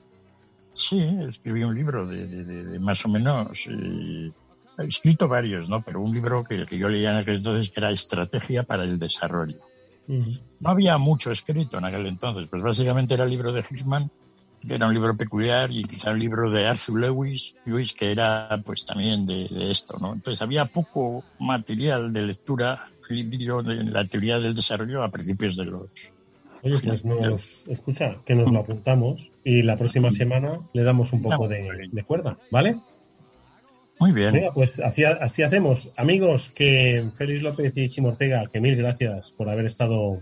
Sí, 0.73 1.01
escribí 1.27 1.63
un 1.63 1.75
libro 1.75 2.07
de, 2.07 2.79
más 2.79 3.05
o 3.05 3.09
menos... 3.09 3.67
Eh, 3.67 4.31
he 4.79 4.87
escrito 4.87 5.27
varios, 5.27 5.69
¿no? 5.69 5.83
Pero 5.83 6.01
un 6.01 6.13
libro 6.13 6.43
que, 6.43 6.65
que 6.65 6.77
yo 6.77 6.89
leía 6.89 7.11
en 7.11 7.17
aquel 7.17 7.35
entonces 7.35 7.69
que 7.69 7.79
era 7.79 7.91
Estrategia 7.91 8.63
para 8.63 8.83
el 8.83 8.97
Desarrollo. 8.97 9.72
No 10.07 10.69
había 10.69 10.97
mucho 10.97 11.31
escrito 11.31 11.77
en 11.77 11.85
aquel 11.85 12.05
entonces, 12.07 12.47
pues 12.49 12.61
básicamente 12.61 13.13
era 13.13 13.23
el 13.23 13.29
libro 13.29 13.53
de 13.53 13.61
Hirschman, 13.61 14.09
que 14.65 14.75
era 14.75 14.87
un 14.87 14.93
libro 14.93 15.15
peculiar, 15.15 15.71
y 15.71 15.83
quizá 15.83 16.11
un 16.11 16.19
libro 16.19 16.49
de 16.49 16.67
Arthur 16.67 16.99
Lewis, 16.99 17.53
Lewis 17.65 17.93
que 17.93 18.11
era 18.11 18.61
pues 18.65 18.85
también 18.85 19.25
de, 19.25 19.47
esto, 19.69 19.97
¿no? 19.99 20.13
Entonces 20.13 20.41
había 20.41 20.65
poco 20.65 21.23
material 21.39 22.13
de 22.13 22.23
lectura, 22.23 22.83
libro 23.09 23.63
de 23.63 23.83
la 23.83 24.05
teoría 24.05 24.39
del 24.39 24.55
desarrollo 24.55 25.03
a 25.03 25.09
principios 25.09 25.57
de 25.57 25.65
los... 25.65 25.89
Oye, 26.63 26.79
pues 26.81 27.03
nos, 27.03 27.67
escucha, 27.67 28.19
que 28.25 28.35
nos 28.35 28.49
lo 28.49 28.59
apuntamos 28.59 29.29
y 29.43 29.63
la 29.63 29.75
próxima 29.75 30.11
semana 30.11 30.61
le 30.71 30.83
damos 30.83 31.11
un 31.11 31.21
poco 31.21 31.49
de, 31.49 31.89
de 31.91 32.03
cuerda, 32.03 32.37
¿vale? 32.51 32.79
Muy 34.03 34.11
bien. 34.11 34.43
pues 34.53 34.81
así, 34.81 35.05
así, 35.05 35.43
hacemos. 35.43 35.89
Amigos, 35.97 36.51
que 36.53 37.03
Félix 37.17 37.41
López 37.41 37.71
y 37.75 37.87
Chimo 37.87 38.09
Ortega, 38.09 38.43
que 38.51 38.59
mil 38.59 38.75
gracias 38.75 39.31
por 39.31 39.49
haber 39.49 39.65
estado 39.65 40.19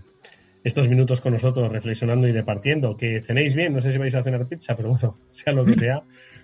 estos 0.62 0.88
minutos 0.88 1.20
con 1.20 1.32
nosotros 1.32 1.70
reflexionando 1.72 2.28
y 2.28 2.32
departiendo. 2.32 2.96
Que 2.96 3.20
cenéis 3.20 3.56
bien, 3.56 3.72
no 3.72 3.80
sé 3.80 3.90
si 3.90 3.98
vais 3.98 4.14
a 4.14 4.22
cenar 4.22 4.46
pizza, 4.46 4.76
pero 4.76 4.90
bueno, 4.90 5.18
sea 5.30 5.52
lo 5.52 5.64
que 5.64 5.72
sea, 5.72 6.02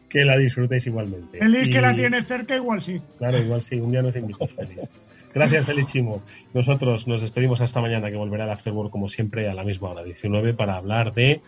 que 0.08 0.24
la 0.24 0.36
disfrutéis 0.36 0.86
igualmente. 0.88 1.38
Félix 1.38 1.68
que 1.68 1.80
la 1.80 1.94
tiene 1.94 2.22
cerca, 2.24 2.56
igual 2.56 2.82
sí. 2.82 3.00
Claro, 3.18 3.38
igual 3.38 3.62
sí, 3.62 3.76
un 3.76 3.92
día 3.92 4.02
nos 4.02 4.16
invitas, 4.16 4.52
Félix. 4.52 4.88
Gracias, 5.32 5.64
Félix 5.64 5.92
Chimo. 5.92 6.22
Nosotros 6.54 7.06
nos 7.06 7.20
despedimos 7.20 7.60
hasta 7.60 7.80
mañana, 7.80 8.10
que 8.10 8.16
volverá 8.16 8.44
el 8.44 8.50
Afterwork 8.50 8.90
como 8.90 9.08
siempre 9.08 9.48
a 9.48 9.54
la 9.54 9.62
misma 9.62 9.90
hora, 9.90 10.02
19, 10.02 10.54
para 10.54 10.76
hablar 10.76 11.14
de 11.14 11.42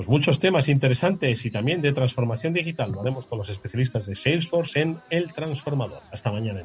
pues 0.00 0.08
muchos 0.08 0.40
temas 0.40 0.70
interesantes 0.70 1.44
y 1.44 1.50
también 1.50 1.82
de 1.82 1.92
transformación 1.92 2.54
digital. 2.54 2.90
Lo 2.90 3.02
haremos 3.02 3.26
con 3.26 3.36
los 3.36 3.50
especialistas 3.50 4.06
de 4.06 4.14
Salesforce 4.14 4.80
en 4.80 4.98
El 5.10 5.30
Transformador. 5.30 6.00
Hasta 6.10 6.32
mañana. 6.32 6.64